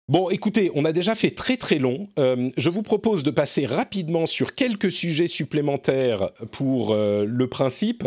[0.10, 2.10] Bon, écoutez, on a déjà fait très très long.
[2.20, 8.06] Euh, je vous propose de passer rapidement sur quelques sujets supplémentaires pour euh, le principe.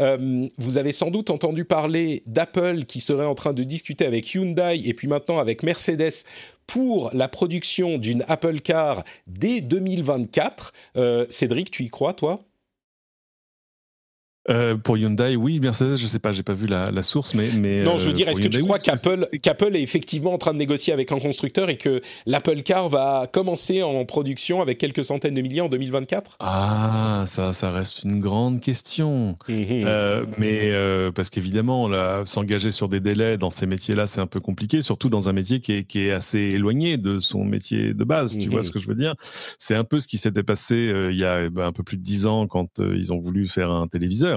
[0.00, 4.34] Euh, vous avez sans doute entendu parler d'Apple qui serait en train de discuter avec
[4.34, 6.24] Hyundai et puis maintenant avec Mercedes
[6.66, 10.72] pour la production d'une Apple Car dès 2024.
[11.30, 12.45] Cédric, tu y crois, toi?
[14.48, 17.48] Euh, pour Hyundai, oui, Mercedes, je sais pas, j'ai pas vu la, la source, mais,
[17.56, 19.82] mais non, je veux euh, dire, est-ce pour que tu crois oui, qu'Apple qu'Apple est
[19.82, 24.04] effectivement en train de négocier avec un constructeur et que l'Apple Car va commencer en
[24.04, 29.36] production avec quelques centaines de milliers en 2024 Ah, ça, ça reste une grande question.
[29.50, 31.88] Euh, mais euh, parce qu'évidemment,
[32.24, 35.60] s'engager sur des délais dans ces métiers-là, c'est un peu compliqué, surtout dans un métier
[35.60, 38.38] qui est, qui est assez éloigné de son métier de base.
[38.38, 38.52] Tu Mhm.
[38.52, 39.14] vois ce que je veux dire?
[39.58, 41.82] C'est un peu ce qui s'était passé euh, il y a eh ben, un peu
[41.82, 44.35] plus de dix ans quand euh, ils ont voulu faire un téléviseur.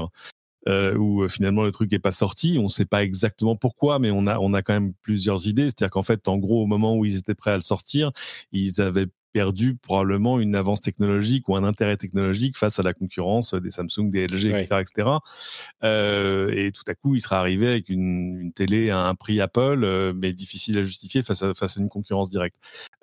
[0.67, 3.97] Euh, où euh, finalement le truc n'est pas sorti, on ne sait pas exactement pourquoi,
[3.97, 5.65] mais on a on a quand même plusieurs idées.
[5.65, 8.11] C'est-à-dire qu'en fait, en gros, au moment où ils étaient prêts à le sortir,
[8.51, 13.53] ils avaient perdu probablement une avance technologique ou un intérêt technologique face à la concurrence
[13.53, 14.63] des Samsung, des LG, Ouais.
[14.63, 15.09] etc., etc.
[15.83, 19.39] Euh, et tout à coup, il sera arrivé avec une, une télé à un prix
[19.41, 22.55] Apple, euh, mais difficile à justifier face à, face à une concurrence directe.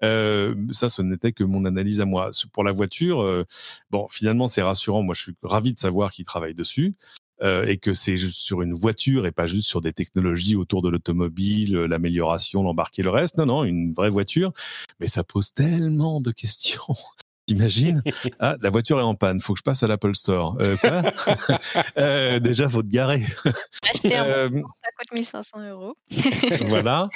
[0.02, 2.30] Euh, ça, ce n'était que mon analyse à moi.
[2.52, 3.44] Pour la voiture, euh,
[3.90, 5.02] bon, finalement, c'est rassurant.
[5.02, 6.94] Moi, je suis ravi de savoir qu'ils travaillent dessus.
[7.42, 10.82] Euh, et que c'est juste sur une voiture et pas juste sur des technologies autour
[10.82, 13.36] de l'automobile, euh, l'amélioration, l'embarquer, le reste.
[13.36, 14.52] Non, non, une vraie voiture.
[15.00, 16.94] Mais ça pose tellement de questions.
[17.46, 18.02] T'imagines?
[18.40, 19.40] Ah, la voiture est en panne.
[19.40, 20.56] Faut que je passe à l'Apple Store.
[20.60, 21.02] Euh, quoi?
[21.98, 23.22] Euh, Déjà, faut te garer.
[23.90, 25.96] Acheter un Euh, bon, ça coûte 1500 euros.
[26.66, 27.08] voilà.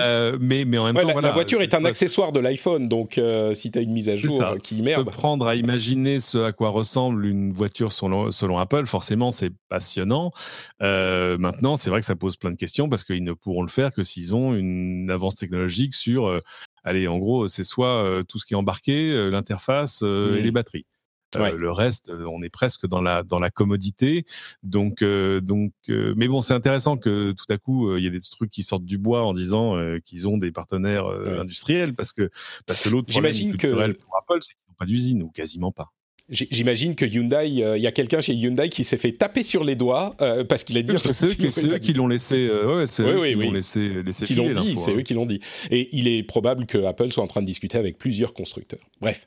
[0.00, 2.40] Euh, mais, mais en même Ouais, temps, la, voilà, la voiture est un accessoire de
[2.40, 4.54] l'iPhone, donc euh, si tu as une mise à jour ça.
[4.62, 5.10] qui Se merde.
[5.10, 10.30] prendre à imaginer ce à quoi ressemble une voiture selon, selon Apple, forcément, c'est passionnant.
[10.82, 13.68] Euh, maintenant, c'est vrai que ça pose plein de questions parce qu'ils ne pourront le
[13.68, 16.40] faire que s'ils ont une avance technologique sur, euh,
[16.84, 20.86] allez, en gros, c'est soit tout ce qui est embarqué, l'interface et les batteries.
[21.36, 21.52] Euh.
[21.54, 24.24] Le reste, on est presque dans la dans la commodité.
[24.62, 28.10] Donc euh, donc, euh, mais bon, c'est intéressant que tout à coup il y ait
[28.10, 31.38] des trucs qui sortent du bois en disant qu'ils ont des partenaires Ouais.
[31.38, 32.30] industriels parce que
[32.66, 35.70] parce que l'autre problème J'imagine que- pour Apple, c'est qu'ils n'ont pas d'usine ou quasiment
[35.70, 35.88] pas.
[36.30, 39.64] J'imagine que Hyundai, euh, il y a quelqu'un chez Hyundai qui s'est fait taper sur
[39.64, 40.92] les doigts euh, parce qu'il a dit.
[41.12, 43.36] C'est eux, qui- c'est eux qui l'ont laissé, euh, ouais, c'est Oui, eux oui, qui
[43.36, 43.46] oui.
[43.46, 45.40] l'ont laissé, laissé qui l'ont dit, c'est eux qui l'ont dit.
[45.70, 48.80] Et il est probable que Apple soit en train de discuter avec plusieurs constructeurs.
[49.00, 49.26] Bref.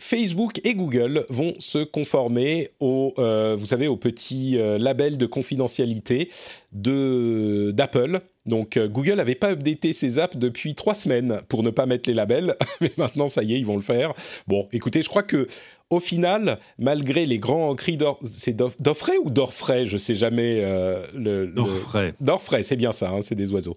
[0.00, 5.26] Facebook et Google vont se conformer au, euh, vous savez, au petit euh, label de
[5.26, 6.30] confidentialité
[6.72, 8.20] de d'Apple.
[8.46, 12.08] Donc euh, Google n'avait pas updaté ses apps depuis trois semaines pour ne pas mettre
[12.08, 14.14] les labels, mais maintenant ça y est, ils vont le faire.
[14.48, 15.46] Bon, écoutez, je crois que
[15.90, 20.62] au final, malgré les grands cris d'or, c'est d'Offray ou d'Orfray, je sais jamais
[21.14, 22.12] le, le- D'orfray.
[22.20, 23.76] D'orfray, c'est bien ça, hein, c'est des oiseaux.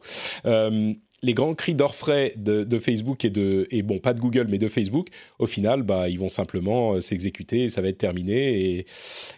[1.23, 4.67] Les grands cris d'orfraie de, Facebook et de et bon pas de Google mais de
[4.67, 5.07] Facebook,
[5.39, 8.85] au final bah ils vont simplement euh, s'exécuter, ça va être terminé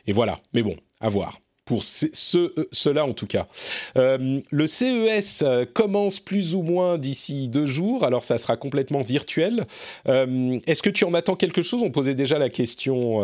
[0.08, 0.40] et, voilà.
[0.54, 1.40] Mais bon, à voir.
[1.66, 3.48] Pour ce, ce- euh, ceux-là en tout cas.
[3.98, 5.44] Euh, le CES
[5.74, 9.66] commence plus ou moins d'ici deux jours, alors ça sera complètement virtuel.
[10.06, 11.82] Est-ce que tu en attends quelque chose?
[11.84, 13.22] On posait déjà la question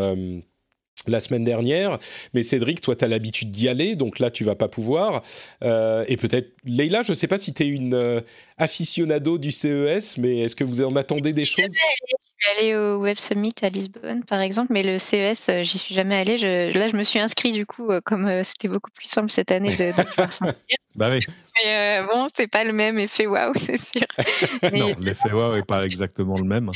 [1.07, 1.97] la semaine dernière,
[2.33, 5.23] mais Cédric, toi, tu as l'habitude d'y aller, donc là, tu vas pas pouvoir.
[5.63, 8.21] Euh, et peut-être, Leïla, je sais pas si tu es une euh,
[8.57, 11.65] aficionado du CES, mais est-ce que vous en attendez des choses?
[11.67, 15.77] Je suis allée au Web Summit à Lisbonne, par exemple, mais le CES, euh, j'y
[15.77, 16.37] suis jamais allée.
[16.37, 19.75] Je- là, je me suis inscrite, du coup, comme c'était beaucoup plus simple cette année
[19.75, 20.77] de, de pouvoir s'inscrire.
[20.95, 21.19] Bah oui.
[21.55, 24.05] Mais euh, bon, c'est pas le même effet waouh, c'est sûr.
[24.73, 26.71] Non, l'effet wow est pas exactement le même.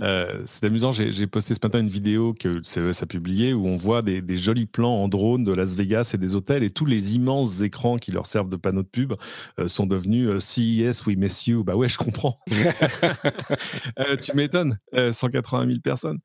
[0.00, 3.52] Euh, c'est amusant, j'ai j'ai posté ce matin une vidéo que le CES a publiée
[3.54, 6.62] où on voit des, des jolis plans en drone de Las Vegas et des hôtels
[6.62, 9.14] et tous les immenses écrans qui leur servent de panneaux de pub
[9.58, 11.64] euh, sont devenus euh, CES, we miss you.
[11.64, 12.38] Bah ouais, je comprends.
[13.98, 16.18] Euh, tu m'étonnes, euh, 180 000 personnes.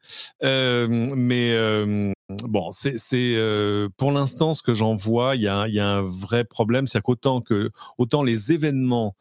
[0.43, 2.97] Euh, mais euh, bon, c'est
[3.35, 7.41] euh, pour l'instant ce que j'en vois, il y a, un vrai problème, c'est qu'autant
[7.41, 9.15] que autant les événements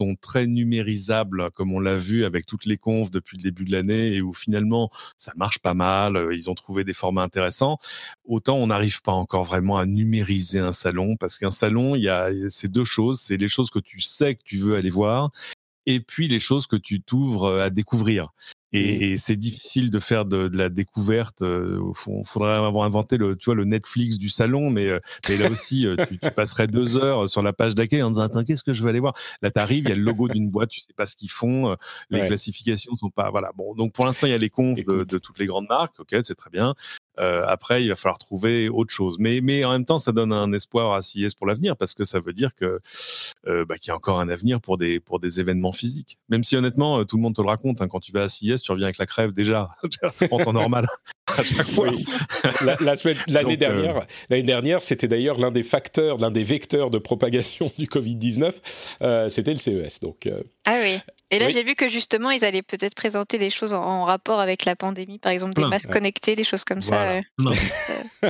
[0.00, 3.72] sont très numérisables, comme on l'a vu avec toutes les confs depuis le début de
[3.72, 7.78] l'année, et où finalement ça marche pas mal, euh, ils ont trouvé des formats intéressants.
[8.24, 12.08] Autant on n'arrive pas encore vraiment à numériser un salon, parce qu'un salon, il y
[12.08, 12.30] a
[12.64, 15.30] deux choses, c'est les choses que tu sais que tu veux aller voir,
[15.86, 18.32] et puis les choses que tu t'ouvres à découvrir.
[18.72, 21.42] Et, et c'est difficile de faire de, de la découverte.
[21.42, 24.98] euh, au fond, faudrait avoir inventé le, tu vois, le Netflix du salon, mais, euh,
[25.28, 28.22] mais là aussi, euh, tu, tu passerais deux heures sur la page d'accueil en disant
[28.22, 29.14] attends, qu'est-ce que je vais aller voir?
[29.42, 31.70] Là, t'arrives, il y a le logo d'une boîte, tu sais pas ce qu'ils font,
[31.72, 31.74] euh,
[32.10, 32.26] les Ouais.
[32.26, 33.50] classifications sont pas, voilà.
[33.56, 35.98] Bon, donc pour l'instant, il y a les confs de, de toutes les grandes marques,
[36.00, 36.74] ok, c'est très bien.
[37.20, 39.16] Euh, après, il va falloir trouver autre chose.
[39.18, 42.04] Mais, mais en même temps, ça donne un espoir à CIS pour l'avenir parce que
[42.04, 42.80] ça veut dire que
[43.46, 46.18] euh, bah, qu'il y a encore un avenir pour des pour des événements physiques.
[46.28, 47.82] Même si honnêtement, euh, tout le monde te le raconte.
[47.82, 49.68] hein, quand tu vas à CIS, tu reviens avec la crève déjà
[50.30, 50.86] en temps normal
[51.26, 51.88] à chaque fois.
[51.90, 52.04] Oui.
[52.62, 56.30] La, la semaine- L'année Donc, euh, dernière, l'année dernière, c'était d'ailleurs l'un des facteurs, l'un
[56.30, 58.52] des vecteurs de propagation du Covid-19.
[59.02, 60.00] euh, c'était le CES.
[60.00, 60.98] Donc, euh, Ah oui.
[61.30, 61.52] Et là, Oui.
[61.54, 64.76] j'ai vu que justement, ils allaient peut-être présenter des choses en, en rapport avec la
[64.76, 65.70] pandémie, par exemple des Plein.
[65.70, 67.01] masques connectés, des choses comme ça.
[67.38, 67.52] Non,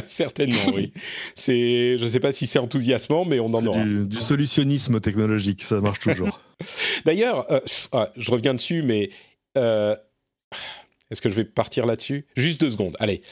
[0.07, 0.93] Certainement, oui.
[1.35, 3.85] C'est, je ne sais pas si c'est enthousiasmant, mais on en aura.
[3.85, 6.41] du, du solutionnisme technologique, ça marche toujours.
[7.05, 7.61] D'ailleurs, euh,
[7.93, 9.11] ah, je reviens dessus, mais
[9.59, 9.97] euh,
[11.11, 12.27] est-ce que je vais partir là-dessus?
[12.37, 12.97] Juste deux secondes.
[12.99, 13.23] Allez.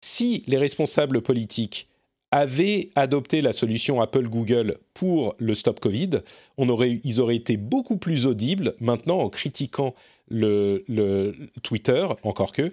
[0.00, 1.88] Si les responsables politiques
[2.30, 6.10] avaient adopté la solution Apple-Google pour le stop Covid,
[6.58, 9.94] on aurait, ils auraient été beaucoup plus audibles maintenant en critiquant
[10.28, 12.70] le, le Twitter, encore que.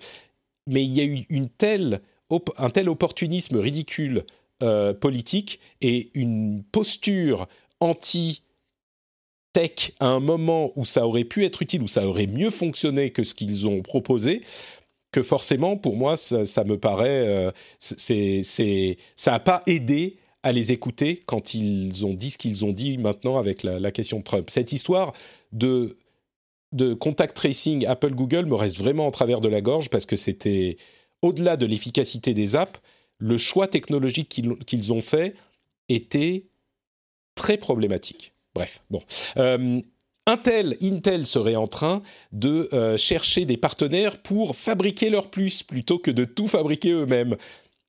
[0.68, 2.02] Mais il y a eu une telle,
[2.58, 4.26] un tel opportunisme ridicule
[4.64, 7.48] euh, politique et une posture
[7.80, 8.42] anti
[9.54, 13.12] tech à un moment où ça aurait pu être utile, où ça aurait mieux fonctionné
[13.12, 14.42] que ce qu'ils ont proposé,
[15.12, 18.44] que forcément, pour moi, ça, ça me paraît, euh, c'est,
[19.16, 22.98] ça n'a pas aidé à les écouter quand ils ont dit ce qu'ils ont dit
[22.98, 24.50] maintenant avec la, la question de Trump.
[24.50, 25.14] Cette histoire
[25.54, 25.98] de
[26.76, 30.16] de contact tracing Apple Google me reste vraiment en travers de la gorge parce que
[30.16, 30.78] c'était
[31.22, 32.80] au-delà de l'efficacité des apps,
[33.18, 35.36] le choix technologique qu'ils ont fait
[35.90, 36.46] était
[37.34, 38.34] très problématique.
[38.54, 39.02] Bref, bon.
[39.38, 39.82] Euh,
[40.28, 46.00] Intel, Intel serait en train de euh, chercher des partenaires pour fabriquer leur plus plutôt
[46.00, 47.38] que de tout fabriquer eux-mêmes.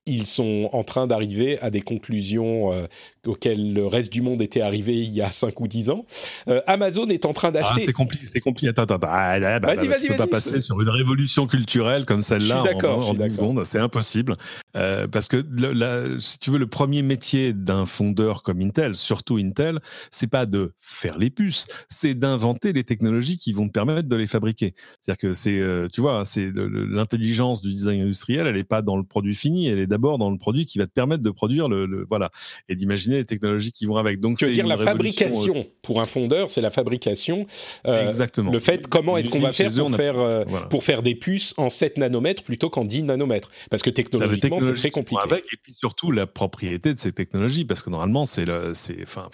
[0.07, 2.87] Ils sont en train d'arriver à des conclusions euh,
[3.25, 6.05] auxquelles le reste du monde était arrivé il y a 5 ou 10 ans.
[6.47, 7.83] Euh, Amazon est en train Ah, d'acheter...
[7.85, 8.69] c'est compliqué, c'est compliqué.
[8.69, 8.99] Attends, attends.
[9.09, 12.21] Ah, là, bah, Vas-y, bah, vas-y, tu peux pas passer sur une révolution culturelle comme
[12.21, 13.33] celle-là en, en, je suis 10 d'accord.
[13.33, 13.65] secondes.
[13.65, 14.37] C'est impossible.
[14.75, 18.95] Euh, parce que, le- la- si tu veux, le premier métier d'un fondeur comme Intel,
[18.95, 19.79] surtout Intel,
[20.11, 24.15] c'est pas de faire les puces, c'est d'inventer les technologies qui vont te permettre de
[24.15, 24.73] les fabriquer.
[25.01, 25.61] C'est-à-dire que c'est,
[25.91, 29.79] tu vois, c'est l'intelligence du design industriel, elle est pas dans le produit fini, elle
[29.79, 32.29] est d'abord dans le produit qui va te permettre de produire le, le- voilà,
[32.69, 34.19] et d'imaginer les technologies qui vont avec.
[34.19, 37.45] Donc, c'est dire la euh, fabrication pour un fondeur, c'est la fabrication.
[37.87, 38.51] euh, Exactement.
[38.51, 40.65] Le fait, comment est-ce qu'on va faire eux, pour faire, euh, voilà.
[40.67, 43.49] pour faire des puces en 7 nanomètres plutôt qu'en 10 nanomètres?
[43.71, 45.21] Parce que technologiquement, c'est très compliqué.
[45.23, 48.97] Avec, et puis surtout la propriété de ces technologies, parce que normalement, c'est le, c'est,
[49.01, 49.29] enfin,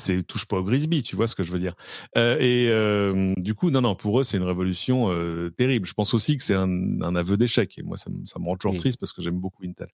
[0.00, 1.74] c'est touche pas au Grisby, tu vois ce que je veux dire.
[2.16, 5.86] Euh, et euh, du coup, non, non, pour eux, c'est une révolution euh, terrible.
[5.86, 6.68] Je pense aussi que c'est un,
[7.02, 7.78] un aveu d'échec.
[7.78, 9.86] Et moi, ça, me- ça me rend toujours triste parce que j'aime beaucoup Intel.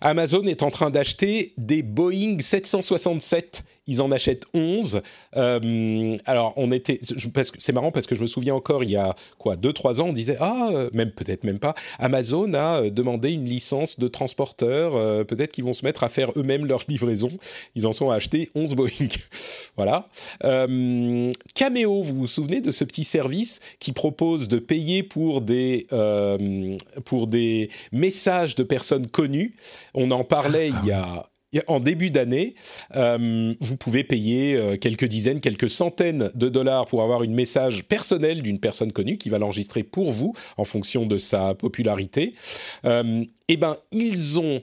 [0.00, 3.64] Amazon est en train d'acheter des Boeing 767.
[3.86, 5.02] Ils en achètent 11.
[5.36, 6.98] Euh, alors, on était.
[7.58, 10.12] C'est marrant parce que je me souviens encore, il y a quoi, 2-3 ans, on
[10.12, 11.74] disait Ah, euh, même peut-être même pas.
[11.98, 15.24] Amazon a euh, demandé une licence de transporteur.
[15.26, 17.28] peut-être qu'ils vont se mettre à faire eux-mêmes leur livraison.
[17.74, 19.08] Ils en sont à acheter 11 Boeing.
[19.76, 20.08] voilà.
[21.54, 25.86] Cameo, vous vous souvenez de ce petit service qui propose de payer pour des,
[27.04, 29.56] pour des messages de personnes connues?
[29.94, 31.28] On en parlait il y a-
[31.66, 32.54] en début d'année,
[32.96, 37.84] euh, vous pouvez payer euh, quelques dizaines, quelques centaines de dollars pour avoir une message
[37.84, 42.34] personnel d'une personne connue qui va l'enregistrer pour vous en fonction de sa popularité.
[42.84, 44.62] Euh, eh ben, ils ont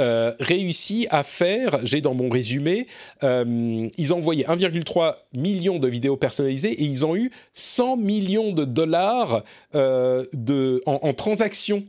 [0.00, 2.86] euh, réussi à faire, j'ai dans mon résumé,
[3.22, 8.64] ils ont envoyé 1,3 million de vidéos personnalisées et ils ont eu 100 millions de
[8.64, 11.84] dollars de, en transactions.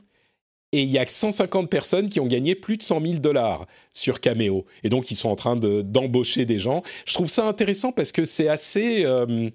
[0.75, 4.19] Et il y a 150 personnes qui ont gagné plus de 100 000 dollars sur
[4.19, 4.65] Cameo.
[4.83, 6.83] Et donc, ils sont en train de- d'embaucher des gens.
[7.05, 9.05] Je trouve ça intéressant parce que c'est assez...
[9.05, 9.49] euh,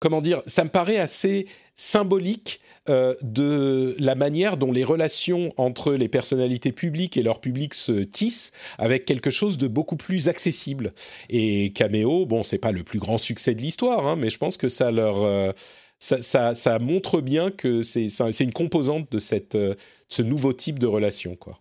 [0.00, 2.58] comment dire Ça me paraît assez symbolique
[2.90, 7.92] euh, de la manière dont les relations entre les personnalités publiques et leur public se
[8.02, 10.92] tissent avec quelque chose de beaucoup plus accessible.
[11.30, 14.56] Et Cameo, bon, c'est pas le plus grand succès de l'histoire, hein, mais je pense
[14.56, 15.22] que ça leur...
[15.22, 15.52] euh,
[15.98, 18.08] ça, ça- ça montre bien que c'est
[18.40, 19.74] une composante de cette, euh,
[20.08, 21.60] ce nouveau type de relation, quoi.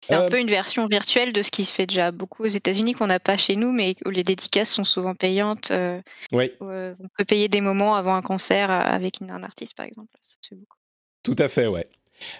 [0.00, 2.48] C'est un Euh, peu une version virtuelle de ce qui se fait déjà beaucoup aux
[2.48, 5.70] États-Unis qu'on n'a pas chez nous, mais où les dédicaces sont souvent payantes.
[5.70, 6.00] euh,
[6.32, 9.86] Oui, où, euh, on peut payer des moments avant un concert avec un artiste, par
[9.86, 10.10] exemple.
[10.22, 10.78] Ça se fait beaucoup.
[11.22, 11.88] tout à fait, ouais.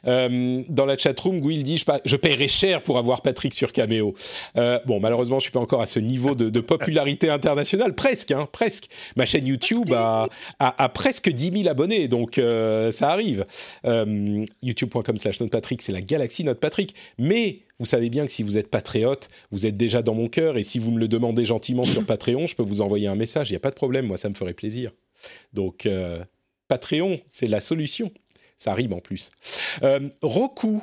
[0.07, 3.73] Euh, dans la chatroom, Will dit je, pa- je paierais cher pour avoir Patrick sur
[3.73, 4.15] Cameo.
[4.57, 8.49] Euh, bon, malheureusement, je suis pas encore à ce niveau de, popularité internationale, presque, hein,
[8.51, 8.87] presque.
[9.17, 10.29] Ma chaîne YouTube a,
[10.95, 13.45] presque 10 000 abonnés, donc euh, ça arrive.
[14.63, 16.95] YouTube.com/slash Patrick, c'est la galaxie Note Patrick.
[17.19, 20.57] Mais vous savez bien que si vous êtes patriote, vous êtes déjà dans mon cœur,
[20.57, 23.51] et si vous me le demandez gentiment sur Patreon, je peux vous envoyer un message.
[23.51, 24.93] Il n'y a pas de problème, moi, ça me ferait plaisir.
[25.53, 25.89] Donc,
[26.69, 28.11] Patreon, c'est la solution.
[28.63, 29.33] Ça rime en plus.
[29.83, 30.81] Euh, Roku.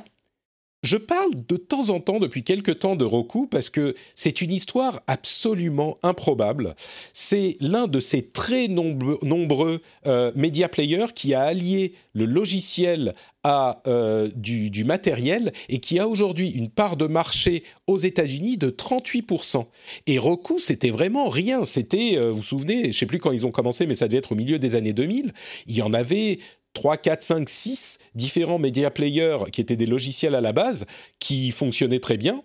[0.81, 4.51] Je parle de temps en temps, depuis quelques temps, de Roku parce que c'est une
[4.51, 6.73] histoire absolument improbable.
[7.13, 13.81] C'est l'un de ces très nombreux, euh, media players qui a allié le logiciel à
[13.87, 19.65] euh, du, matériel et qui a aujourd'hui une part de marché aux États-Unis de 38%.
[20.07, 21.65] Et Roku, c'était vraiment rien.
[21.65, 24.19] C'était, vous vous souvenez, je ne sais plus quand ils ont commencé, mais ça devait
[24.19, 25.33] être au milieu des années 2000.
[25.67, 26.39] Il y en avait
[26.79, 30.85] 3, 4, 5, 6 différents media players qui étaient des logiciels à la base,
[31.19, 32.41] qui fonctionnaient très bien.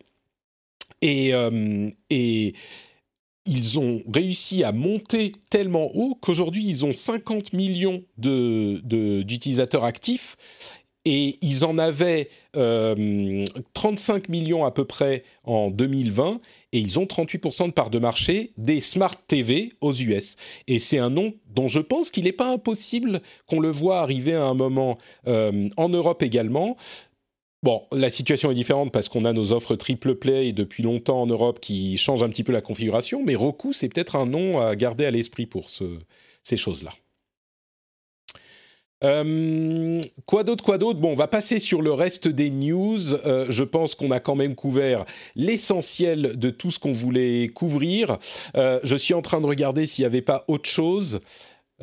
[1.02, 1.88] Et, euh,
[3.46, 10.36] ils ont réussi à monter tellement haut qu'aujourd'hui, ils ont 50 millions d'utilisateurs actifs
[11.04, 16.40] et ils en avaient 35 euh, millions à peu près en 2020
[16.72, 20.36] et ils ont 38% de part de marché des smart TV aux US.
[20.66, 24.34] Et c'est un nom dont je pense qu'il n'est pas impossible qu'on le voit arriver
[24.34, 26.76] à un moment euh, en Europe également.
[27.62, 31.26] Bon, la situation est différente parce qu'on a nos offres triple play depuis longtemps en
[31.26, 34.76] Europe qui changent un petit peu la configuration, mais Roku, c'est peut-être un nom à
[34.76, 36.90] garder à l'esprit pour ces choses-là.
[39.04, 40.98] Euh, quoi d'autre, quoi d'autre?
[40.98, 43.14] Bon, on va passer sur le reste des news.
[43.26, 45.04] Euh, je pense qu'on a quand même couvert
[45.36, 48.18] l'essentiel de tout ce qu'on voulait couvrir.
[48.56, 51.20] Euh, je suis en train de regarder s'il n'y avait pas autre chose.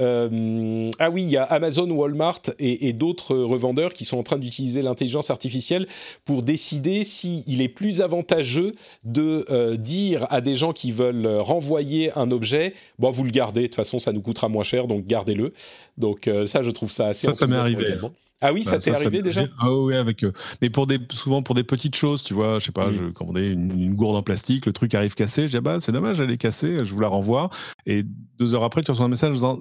[0.01, 4.37] Euh, ah oui, il y a Amazon, Walmart et, d'autres revendeurs qui sont en train
[4.37, 5.87] d'utiliser l'intelligence artificielle
[6.25, 8.73] pour décider s'il est plus avantageux
[9.05, 13.61] de euh, dire à des gens qui veulent renvoyer un objet, bon, vous le gardez,
[13.61, 15.53] de toute façon, ça nous coûtera moins cher, donc gardez-le.
[15.97, 17.27] Donc euh, ça, je trouve ça assez...
[17.27, 17.95] Ça, ça m'est arrivé.
[18.41, 20.33] Ah oui, ça bah, t'est arrivé déjà Ah oui, avec eux.
[20.61, 23.51] Mais pour des, souvent pour des petites choses, tu vois, je sais pas, je commandais
[23.51, 26.19] une, une, gourde en plastique, le truc arrive cassé, je dis ah bah c'est dommage,
[26.19, 27.49] elle est cassée, je vous la renvoie.
[27.85, 28.03] Et
[28.39, 29.59] deux heures après, tu reçois un message en disant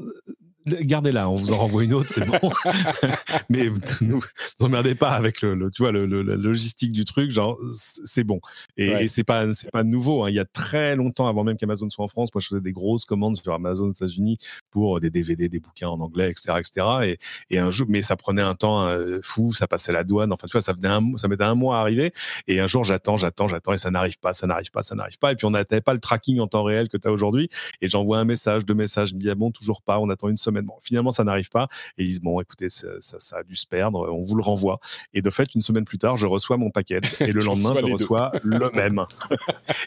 [0.67, 2.39] gardez-la, on vous en renvoie une autre, c'est bon.
[3.49, 3.69] mais
[4.01, 4.21] nous,
[4.59, 8.41] vous emmerdez pas avec le, tu vois, le, la logistique du truc, genre c'est bon.
[8.77, 10.25] Et, c'est pas c'est pas nouveau.
[10.25, 10.31] Hein.
[10.31, 12.73] Il y a très longtemps, avant même qu'Amazon soit en France, moi je faisais des
[12.73, 14.39] grosses commandes sur Amazon aux États-Unis
[14.71, 16.87] pour des DVD, des bouquins en anglais, etc., etc.
[17.05, 20.33] Et, et un jour, mais ça prenait un temps euh, fou, ça passait la douane.
[20.33, 22.13] Enfin, tu vois, ça venait un, ça mettait un mois à arriver.
[22.49, 25.19] Et un jour, j'attends, j'attends, j'attends, et ça n'arrive pas, ça n'arrive pas, ça n'arrive
[25.19, 25.33] pas.
[25.33, 27.49] Et puis on n'avait pas le tracking en temps réel que tu as aujourd'hui.
[27.81, 30.29] Et j'envoie un message, deux messages, je me dis ah bon, toujours pas, on attend
[30.29, 30.50] une semaine.
[30.51, 31.69] Bon, finalement, ça n'arrive pas.
[31.99, 34.81] Et ils disent, bon, écoutez, ça, ça, a dû se perdre, on vous le renvoie.
[35.15, 37.01] Et de fait, une semaine plus tard, je reçois mon paquet.
[37.21, 39.05] Et le lendemain, je, reçois le même.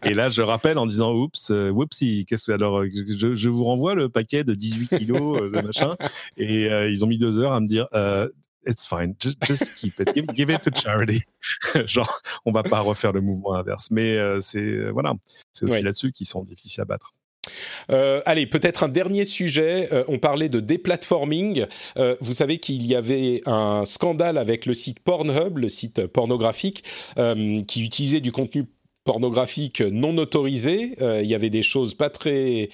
[0.04, 3.64] et là, je rappelle en disant, oups, euh, whoopsie, qu'est-ce que, alors, euh, je, vous
[3.64, 5.96] renvoie le paquet de 18 kilos euh, de machin.
[6.38, 7.88] Et ils ont mis deux heures à me dire,
[8.66, 11.22] it's fine, just, keep it, give, it to charity.
[11.86, 13.90] Genre, on va pas refaire le mouvement inverse.
[13.92, 15.14] Mais c'est voilà,
[15.52, 17.14] c'est aussi là-dessus qu'ils sont difficiles à battre.
[17.92, 19.90] Euh, allez, peut-être un dernier sujet.
[19.92, 21.66] Euh, on parlait de déplatforming.
[21.98, 26.84] Euh, vous savez qu'il y avait un scandale avec le site Pornhub, le site pornographique,
[27.68, 28.66] qui utilisait du contenu
[29.04, 30.96] pornographique non autorisé.
[31.02, 32.70] Euh, il y avait des choses pas très...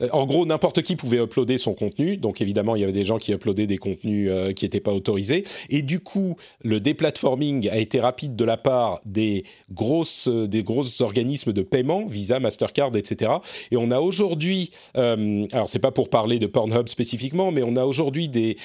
[0.00, 2.16] Euh, en gros, n'importe qui pouvait uploader son contenu.
[2.16, 4.92] Donc évidemment, il y avait des gens qui uploadaient des contenus euh, qui n'étaient pas
[4.92, 5.44] autorisés.
[5.70, 11.00] Et du coup, le déplatforming a été rapide de la part des grosses, des grosses
[11.00, 13.32] organismes de paiement, Visa, Mastercard, etc.
[13.70, 17.84] Et on a aujourd'hui, alors c'est pas pour parler de Pornhub spécifiquement, mais on a
[17.84, 18.56] aujourd'hui des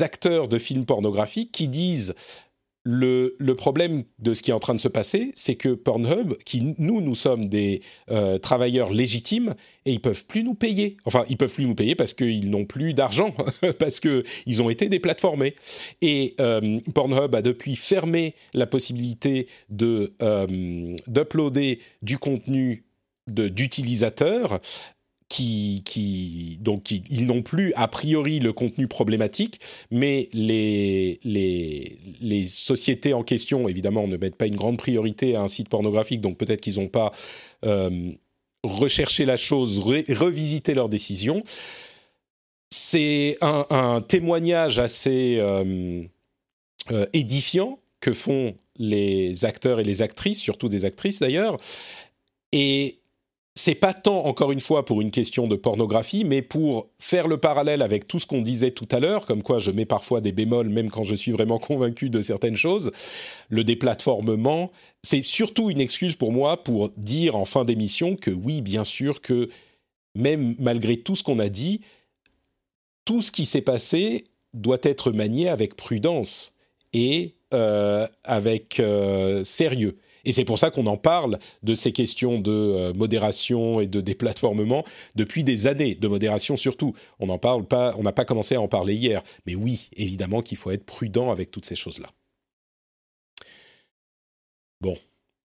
[0.00, 2.14] acteurs de films pornographiques qui disent
[2.92, 6.74] le, problème de ce qui est en train de se passer, c'est que Pornhub, qui
[6.78, 9.54] nous, nous sommes des euh, travailleurs légitimes,
[9.84, 10.96] et ils peuvent plus nous payer.
[11.04, 13.34] Enfin, ils peuvent plus nous payer parce qu'ils n'ont plus d'argent,
[13.78, 15.54] parce qu'ils ont été déplatformés.
[16.02, 22.84] Et euh, Pornhub a depuis fermé la possibilité de euh, d'uploader du contenu
[23.28, 24.60] d'utilisateurs
[25.30, 33.14] qui, qui donc ils n'ont plus a priori le contenu problématique, mais les, les, sociétés
[33.14, 36.60] en question, évidemment, ne mettent pas une grande priorité à un site pornographique, donc peut-être
[36.60, 37.12] qu'ils n'ont pas
[37.64, 38.10] euh,
[38.64, 41.44] recherché la chose, revisité leur décision.
[42.70, 46.02] C'est un, un, témoignage assez euh,
[46.90, 51.56] euh, édifiant que font les acteurs et les actrices, surtout des actrices d'ailleurs,
[52.52, 52.99] et
[53.54, 57.36] c'est pas tant, encore une fois, pour une question de pornographie, mais pour faire le
[57.36, 60.32] parallèle avec tout ce qu'on disait tout à l'heure, comme quoi je mets parfois des
[60.32, 62.92] bémols même quand je suis vraiment convaincu de certaines choses.
[63.48, 64.70] Le déplatformement,
[65.02, 69.20] c'est surtout une excuse pour moi pour dire en fin d'émission que oui, bien sûr
[69.20, 69.48] que
[70.14, 71.80] même malgré tout ce qu'on a dit,
[73.04, 74.24] tout ce qui s'est passé
[74.54, 76.54] doit être manié avec prudence
[76.92, 79.96] et euh, avec euh, sérieux.
[80.24, 84.00] Et c'est pour ça qu'on en parle de ces questions de euh, modération et de
[84.00, 84.84] déplatformement
[85.14, 86.94] depuis des années, de modération surtout.
[87.18, 89.22] On n'en parle pas, on n'a pas commencé à en parler hier.
[89.46, 92.08] Mais oui, évidemment qu'il faut être prudent avec toutes ces choses-là.
[94.80, 94.96] Bon.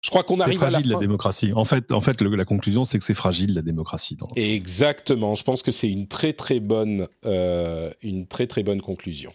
[0.01, 1.53] Je crois qu'on arrive à la, la démocratie.
[1.55, 4.17] En fait, en fait, la conclusion, c'est que c'est fragile la démocratie.
[4.17, 5.33] Dans Exactement.
[5.33, 9.33] Je pense que c'est une très très bonne, euh, une très très bonne conclusion.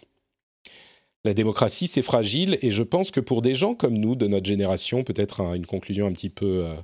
[1.25, 4.45] La démocratie, c'est fragile, et je pense que pour des gens comme nous, de notre
[4.45, 6.75] génération, peut-être une conclusion un petit peu, euh,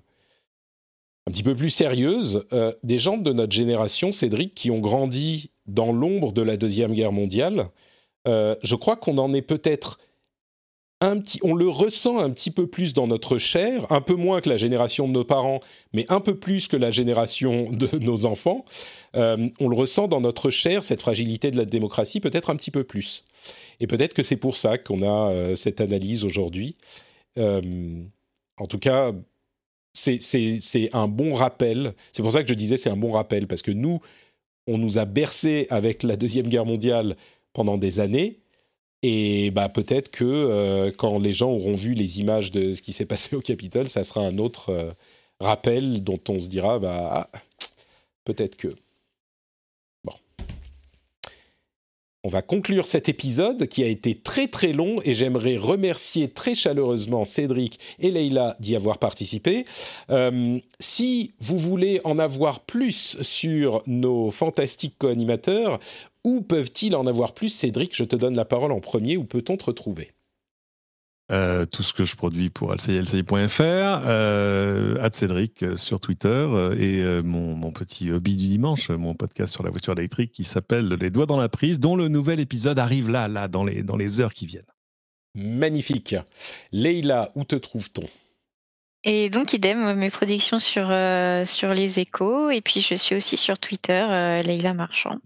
[1.26, 5.52] un petit peu plus sérieuse, euh, des gens de notre génération, Cédric, qui ont grandi
[5.68, 7.70] dans l'ombre de la Deuxième Guerre mondiale,
[8.28, 10.00] euh, je crois qu'on en est peut-être
[11.00, 14.42] un petit, on le ressent un petit peu plus dans notre chair, un peu moins
[14.42, 15.62] que la génération de nos parents,
[15.94, 18.66] mais un peu plus que la génération de nos enfants.
[19.14, 22.84] On le ressent dans notre chair, cette fragilité de la démocratie, peut-être un petit peu
[22.84, 23.24] plus.
[23.80, 26.76] Et peut-être que c'est pour ça qu'on a euh, cette analyse aujourd'hui.
[27.38, 29.12] en tout cas,
[29.94, 31.94] c'est un bon rappel.
[32.12, 34.00] C'est pour ça que je disais c'est un bon rappel, parce que nous,
[34.68, 37.16] on nous a bercé avec la Deuxième Guerre mondiale
[37.54, 38.40] pendant des années.
[39.04, 42.92] Et bah, peut-être que euh, quand les gens auront vu les images de ce qui
[42.94, 44.92] s'est passé au Capitole, ça sera un autre euh,
[45.40, 47.40] rappel dont on se dira bah, ah,
[48.24, 48.70] peut-être que.
[52.26, 56.56] On va conclure cet épisode qui a été très très long et j'aimerais remercier très
[56.56, 59.64] chaleureusement Cédric et Leïla d'y avoir participé.
[60.10, 65.80] Euh, si vous voulez en avoir plus sur nos fantastiques co-animateurs,
[66.24, 67.50] où peuvent-ils en avoir plus?
[67.50, 70.10] Cédric, je te donne la parole en premier, où peut-on te retrouver?
[71.32, 77.24] Euh, tout ce que je produis pour lci.fr, euh, Cédric euh, sur Twitter euh, et
[77.24, 81.26] mon, petit hobby du dimanche, mon podcast sur la voiture électrique qui s'appelle Les doigts
[81.26, 84.34] dans la prise, dont le nouvel épisode arrive là, là, dans les, dans les heures
[84.34, 84.64] qui viennent.
[85.34, 86.16] Magnifique.
[86.72, 88.08] Leïla, où te trouve-t-on?
[89.04, 90.88] Et donc, idem, mes productions sur,
[91.46, 92.50] sur les échos.
[92.50, 95.20] Et puis, je suis aussi sur Twitter, Leïla Marchand,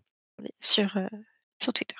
[0.59, 0.97] sur,
[1.61, 1.95] sur Twitter.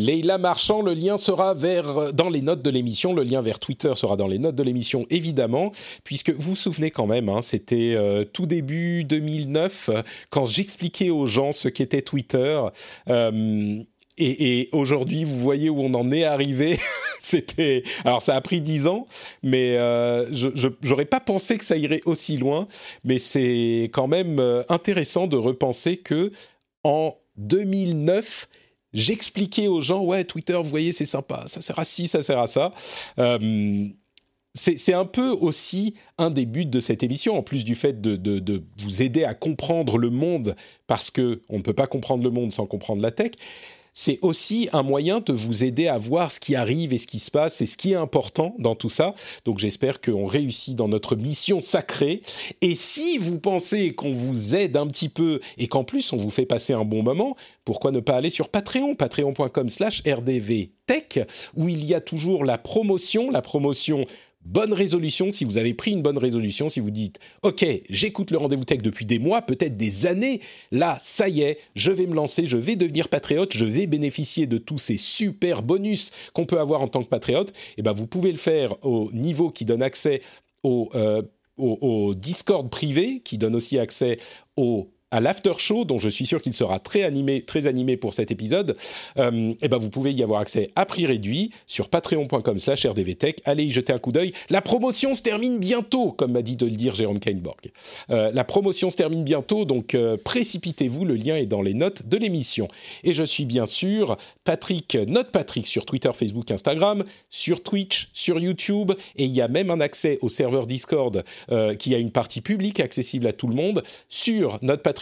[0.00, 3.58] Leïla Marchand, le lien sera vers, euh, dans les notes de l'émission, le lien vers
[3.58, 5.72] Twitter sera dans les notes de l'émission évidemment,
[6.04, 9.90] puisque vous vous souvenez quand même, hein, c'était euh, tout début 2009
[10.30, 12.62] quand j'expliquais aux gens ce qu'était Twitter.
[13.10, 13.82] Euh,
[14.16, 16.78] et, aujourd'hui, vous voyez où on en est arrivé.
[17.20, 19.06] C'était, alors ça a pris dix ans,
[19.42, 22.66] mais je j'aurais pas pensé que ça irait aussi loin.
[23.04, 26.32] Mais c'est quand même intéressant de repenser que
[26.82, 28.48] en 2009,
[28.92, 32.38] j'expliquais aux gens, ouais, Twitter, vous voyez, c'est sympa, ça sert à ci, ça sert
[32.38, 32.72] à ça.
[33.18, 33.88] Euh,
[34.52, 38.16] c'est un peu aussi un des buts de cette émission, en plus du fait de,
[38.16, 40.56] de vous aider à comprendre le monde,
[40.88, 43.30] parce que on ne peut pas comprendre le monde sans comprendre la tech
[43.94, 47.18] c'est aussi un moyen de vous aider à voir ce qui arrive et ce qui
[47.18, 49.14] se passe et ce qui est important dans tout ça.
[49.44, 52.22] Donc j'espère qu'on réussit dans notre mission sacrée.
[52.60, 56.30] Et si vous pensez qu'on vous aide un petit peu et qu'en plus on vous
[56.30, 61.20] fait passer un bon moment, pourquoi ne pas aller sur Patreon, patreon.com slash rdvtech,
[61.56, 64.06] où il y a toujours la promotion, la promotion
[64.44, 68.38] bonne résolution, si vous avez pris une bonne résolution, si vous dites OK, j'écoute le
[68.38, 70.40] rendez-vous tech depuis des mois, peut-être des années,
[70.70, 74.46] là, ça y est, je vais me lancer, je vais devenir patriote, je vais bénéficier
[74.46, 77.92] de tous ces super bonus qu'on peut avoir en tant que patriote, et eh ben
[77.92, 80.22] vous pouvez le faire au niveau qui donne accès
[80.62, 81.22] au, euh,
[81.56, 84.18] au Discord privé, qui donne aussi accès
[84.56, 88.14] au à l'after show, dont je suis sûr qu'il sera très animé, très animé pour
[88.14, 88.76] cet épisode,
[89.18, 93.40] euh, eh ben vous pouvez y avoir accès à prix réduit sur patreon.com/slash rdvtech.
[93.44, 94.32] Allez y jeter un coup d'œil.
[94.48, 97.70] La promotion se termine bientôt, comme m'a dit de le dire Jérôme Kainborg.
[98.10, 101.04] Euh, la promotion se termine bientôt, donc euh, précipitez-vous.
[101.04, 102.68] Le lien est dans les notes de l'émission.
[103.04, 108.38] Et je suis bien sûr Patrick, notre Patrick sur Twitter, Facebook, Instagram, sur Twitch, sur
[108.38, 112.10] YouTube, et il y a même un accès au serveur Discord euh, qui a une
[112.10, 114.99] partie publique accessible à tout le monde sur notre Patrick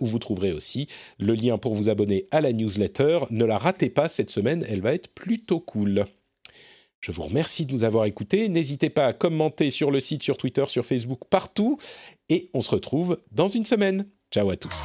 [0.00, 0.88] où vous trouverez aussi
[1.18, 3.20] le lien pour vous abonner à la newsletter.
[3.30, 6.06] Ne la ratez pas cette semaine, elle va être plutôt cool.
[7.00, 8.48] Je vous remercie de nous avoir écoutés.
[8.48, 11.78] N'hésitez pas à commenter sur le site, sur Twitter, sur Facebook, partout.
[12.28, 14.06] Et on se retrouve dans une semaine.
[14.30, 14.84] Ciao à tous.